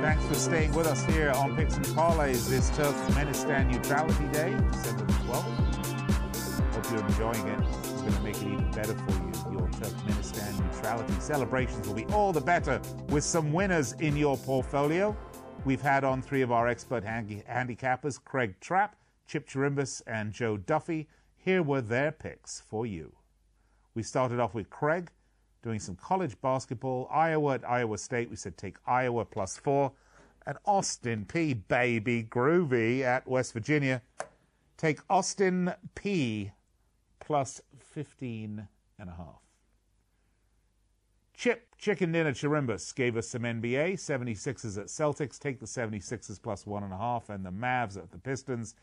Thanks 0.00 0.24
for 0.26 0.34
staying 0.34 0.72
with 0.72 0.86
us 0.86 1.04
here 1.04 1.30
on 1.30 1.56
Picks 1.56 1.76
and 1.76 1.86
Parlays 1.86 2.48
this 2.48 2.70
Turkmenistan 2.70 3.70
Neutrality 3.70 4.26
Day, 4.32 4.56
December 4.72 5.04
the 5.04 5.12
12th. 5.12 6.74
Hope 6.74 6.90
you're 6.90 7.06
enjoying 7.06 7.48
it. 7.48 7.60
It's 7.78 8.02
going 8.02 8.12
to 8.12 8.20
make 8.22 8.36
it 8.36 8.46
even 8.46 8.70
better 8.72 8.94
for 8.94 9.12
you. 9.12 9.32
Your 9.58 9.68
Turkmenistan 9.68 10.58
neutrality 10.64 11.14
celebrations 11.20 11.86
will 11.86 11.94
be 11.94 12.06
all 12.06 12.32
the 12.32 12.40
better 12.40 12.80
with 13.08 13.24
some 13.24 13.52
winners 13.52 13.92
in 13.92 14.16
your 14.16 14.36
portfolio. 14.36 15.16
We've 15.64 15.82
had 15.82 16.02
on 16.02 16.22
three 16.22 16.42
of 16.42 16.50
our 16.50 16.66
expert 16.66 17.04
handi- 17.04 17.44
handicappers, 17.48 18.22
Craig 18.22 18.54
Trapp, 18.60 18.96
Chip 19.28 19.48
Chirimbus, 19.48 20.02
and 20.06 20.32
Joe 20.32 20.56
Duffy. 20.56 21.08
Here 21.36 21.62
were 21.62 21.80
their 21.80 22.10
picks 22.10 22.60
for 22.60 22.86
you. 22.86 23.12
We 23.94 24.02
started 24.02 24.40
off 24.40 24.54
with 24.54 24.70
Craig 24.70 25.10
doing 25.62 25.78
some 25.78 25.96
college 25.96 26.40
basketball. 26.40 27.08
Iowa 27.10 27.54
at 27.54 27.68
Iowa 27.68 27.96
State. 27.98 28.28
We 28.30 28.36
said 28.36 28.56
take 28.56 28.76
Iowa 28.86 29.24
plus 29.24 29.56
four. 29.56 29.92
And 30.46 30.58
Austin 30.66 31.24
Peay. 31.26 31.60
Baby 31.68 32.24
Groovy 32.24 33.02
at 33.02 33.26
West 33.26 33.52
Virginia. 33.52 34.02
Take 34.76 34.98
Austin 35.08 35.72
Peay 35.94 36.52
plus 37.20 37.60
15 37.78 38.66
and 38.98 39.08
a 39.08 39.12
half. 39.12 39.40
Chip 41.34 41.66
Chicken 41.78 42.12
Dinner 42.12 42.32
Chirimbus 42.32 42.94
gave 42.94 43.16
us 43.16 43.28
some 43.28 43.42
NBA. 43.42 43.94
76ers 43.94 44.78
at 44.78 44.86
Celtics. 44.86 45.38
Take 45.38 45.60
the 45.60 45.66
76ers 45.66 46.42
plus 46.42 46.66
one 46.66 46.82
and 46.82 46.92
a 46.92 46.98
half. 46.98 47.30
And 47.30 47.46
the 47.46 47.52
Mavs 47.52 47.96
at 47.96 48.10
the 48.10 48.18
Pistons. 48.18 48.74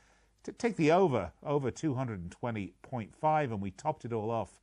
To 0.44 0.54
take 0.54 0.78
the 0.78 0.92
over, 0.92 1.34
over 1.44 1.70
220.5. 1.70 3.44
And 3.44 3.62
we 3.62 3.72
topped 3.72 4.06
it 4.06 4.14
all 4.14 4.32
off 4.32 4.59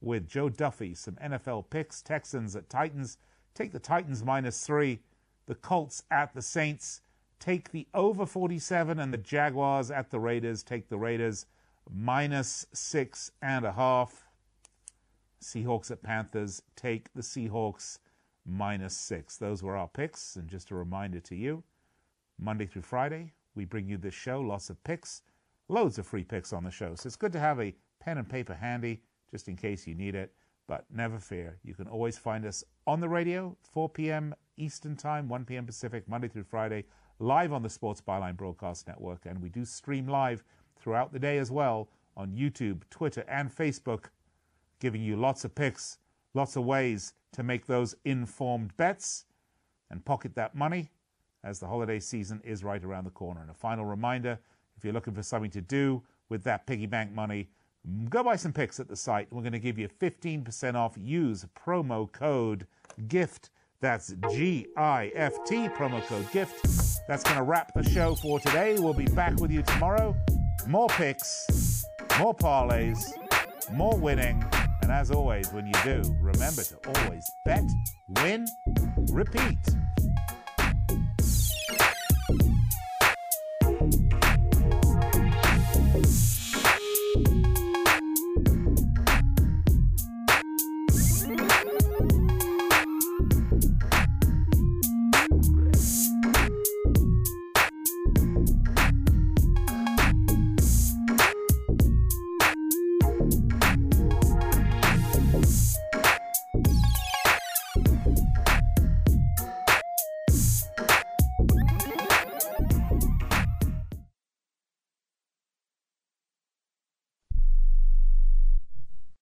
with 0.00 0.28
Joe 0.28 0.48
Duffy, 0.48 0.94
some 0.94 1.16
NFL 1.16 1.70
picks. 1.70 2.02
Texans 2.02 2.56
at 2.56 2.68
Titans. 2.70 3.18
Take 3.54 3.72
the 3.72 3.78
Titans 3.78 4.24
minus 4.24 4.64
three. 4.64 5.00
The 5.46 5.54
Colts 5.54 6.02
at 6.10 6.34
the 6.34 6.42
Saints. 6.42 7.02
Take 7.38 7.70
the 7.70 7.86
over 7.94 8.26
47 8.26 8.98
and 8.98 9.12
the 9.12 9.18
Jaguars 9.18 9.90
at 9.90 10.10
the 10.10 10.20
Raiders. 10.20 10.62
Take 10.62 10.88
the 10.88 10.98
Raiders 10.98 11.46
minus 11.92 12.66
six 12.72 13.32
and 13.42 13.64
a 13.64 13.72
half. 13.72 14.26
Seahawks 15.42 15.90
at 15.90 16.02
Panthers. 16.02 16.62
Take 16.76 17.12
the 17.14 17.22
Seahawks 17.22 17.98
minus 18.46 18.96
six. 18.96 19.36
Those 19.36 19.62
were 19.62 19.76
our 19.76 19.88
picks. 19.88 20.36
And 20.36 20.48
just 20.48 20.70
a 20.70 20.74
reminder 20.74 21.20
to 21.20 21.34
you 21.34 21.62
Monday 22.38 22.66
through 22.66 22.82
Friday, 22.82 23.32
we 23.54 23.64
bring 23.64 23.88
you 23.88 23.98
this 23.98 24.14
show, 24.14 24.40
lots 24.40 24.70
of 24.70 24.82
picks, 24.84 25.22
loads 25.68 25.98
of 25.98 26.06
free 26.06 26.24
picks 26.24 26.52
on 26.52 26.64
the 26.64 26.70
show. 26.70 26.94
So 26.94 27.06
it's 27.06 27.16
good 27.16 27.32
to 27.32 27.40
have 27.40 27.60
a 27.60 27.74
pen 28.00 28.18
and 28.18 28.28
paper 28.28 28.54
handy 28.54 29.02
just 29.30 29.48
in 29.48 29.56
case 29.56 29.86
you 29.86 29.94
need 29.94 30.14
it. 30.14 30.32
But 30.66 30.84
never 30.92 31.18
fear, 31.18 31.58
you 31.64 31.74
can 31.74 31.88
always 31.88 32.16
find 32.16 32.46
us 32.46 32.62
on 32.86 33.00
the 33.00 33.08
radio, 33.08 33.56
4 33.72 33.88
p.m. 33.88 34.34
Eastern 34.56 34.96
Time, 34.96 35.28
1 35.28 35.44
p.m. 35.44 35.66
Pacific, 35.66 36.08
Monday 36.08 36.28
through 36.28 36.44
Friday, 36.44 36.84
live 37.18 37.52
on 37.52 37.62
the 37.62 37.68
Sports 37.68 38.00
Byline 38.00 38.36
Broadcast 38.36 38.86
Network. 38.86 39.26
And 39.26 39.42
we 39.42 39.48
do 39.48 39.64
stream 39.64 40.06
live 40.06 40.44
throughout 40.78 41.12
the 41.12 41.18
day 41.18 41.38
as 41.38 41.50
well 41.50 41.88
on 42.16 42.30
YouTube, 42.32 42.82
Twitter, 42.90 43.24
and 43.28 43.54
Facebook, 43.54 44.06
giving 44.78 45.02
you 45.02 45.16
lots 45.16 45.44
of 45.44 45.54
picks, 45.54 45.98
lots 46.34 46.56
of 46.56 46.64
ways 46.64 47.14
to 47.32 47.42
make 47.42 47.66
those 47.66 47.94
informed 48.04 48.76
bets 48.76 49.24
and 49.90 50.04
pocket 50.04 50.34
that 50.34 50.54
money 50.54 50.90
as 51.42 51.58
the 51.58 51.66
holiday 51.66 51.98
season 51.98 52.40
is 52.44 52.62
right 52.62 52.84
around 52.84 53.04
the 53.04 53.10
corner. 53.10 53.40
And 53.40 53.50
a 53.50 53.54
final 53.54 53.84
reminder 53.84 54.38
if 54.76 54.84
you're 54.84 54.92
looking 54.92 55.14
for 55.14 55.22
something 55.22 55.50
to 55.50 55.60
do 55.60 56.02
with 56.28 56.44
that 56.44 56.66
piggy 56.66 56.86
bank 56.86 57.12
money, 57.12 57.48
Go 58.08 58.22
buy 58.22 58.36
some 58.36 58.52
picks 58.52 58.78
at 58.78 58.88
the 58.88 58.96
site. 58.96 59.28
We're 59.30 59.40
going 59.42 59.52
to 59.52 59.58
give 59.58 59.78
you 59.78 59.88
15% 59.88 60.74
off. 60.74 60.96
Use 60.98 61.46
promo 61.58 62.10
code 62.12 62.66
GIFT. 63.08 63.50
That's 63.80 64.14
G 64.30 64.66
I 64.76 65.10
F 65.14 65.32
T, 65.46 65.68
promo 65.68 66.04
code 66.06 66.30
GIFT. 66.32 67.00
That's 67.08 67.24
going 67.24 67.36
to 67.36 67.42
wrap 67.42 67.72
the 67.74 67.82
show 67.88 68.14
for 68.14 68.38
today. 68.38 68.78
We'll 68.78 68.92
be 68.92 69.06
back 69.06 69.40
with 69.40 69.50
you 69.50 69.62
tomorrow. 69.62 70.14
more 70.66 70.88
picks, 70.88 71.84
more 72.18 72.34
parlays, 72.34 72.98
more 73.72 73.96
winning. 73.96 74.44
And 74.82 74.90
as 74.92 75.10
always, 75.10 75.52
when 75.52 75.66
you 75.66 75.72
do, 75.84 76.02
remember 76.20 76.62
to 76.62 76.76
always 76.86 77.24
bet, 77.44 77.64
win, 78.22 78.46
repeat. 79.12 79.58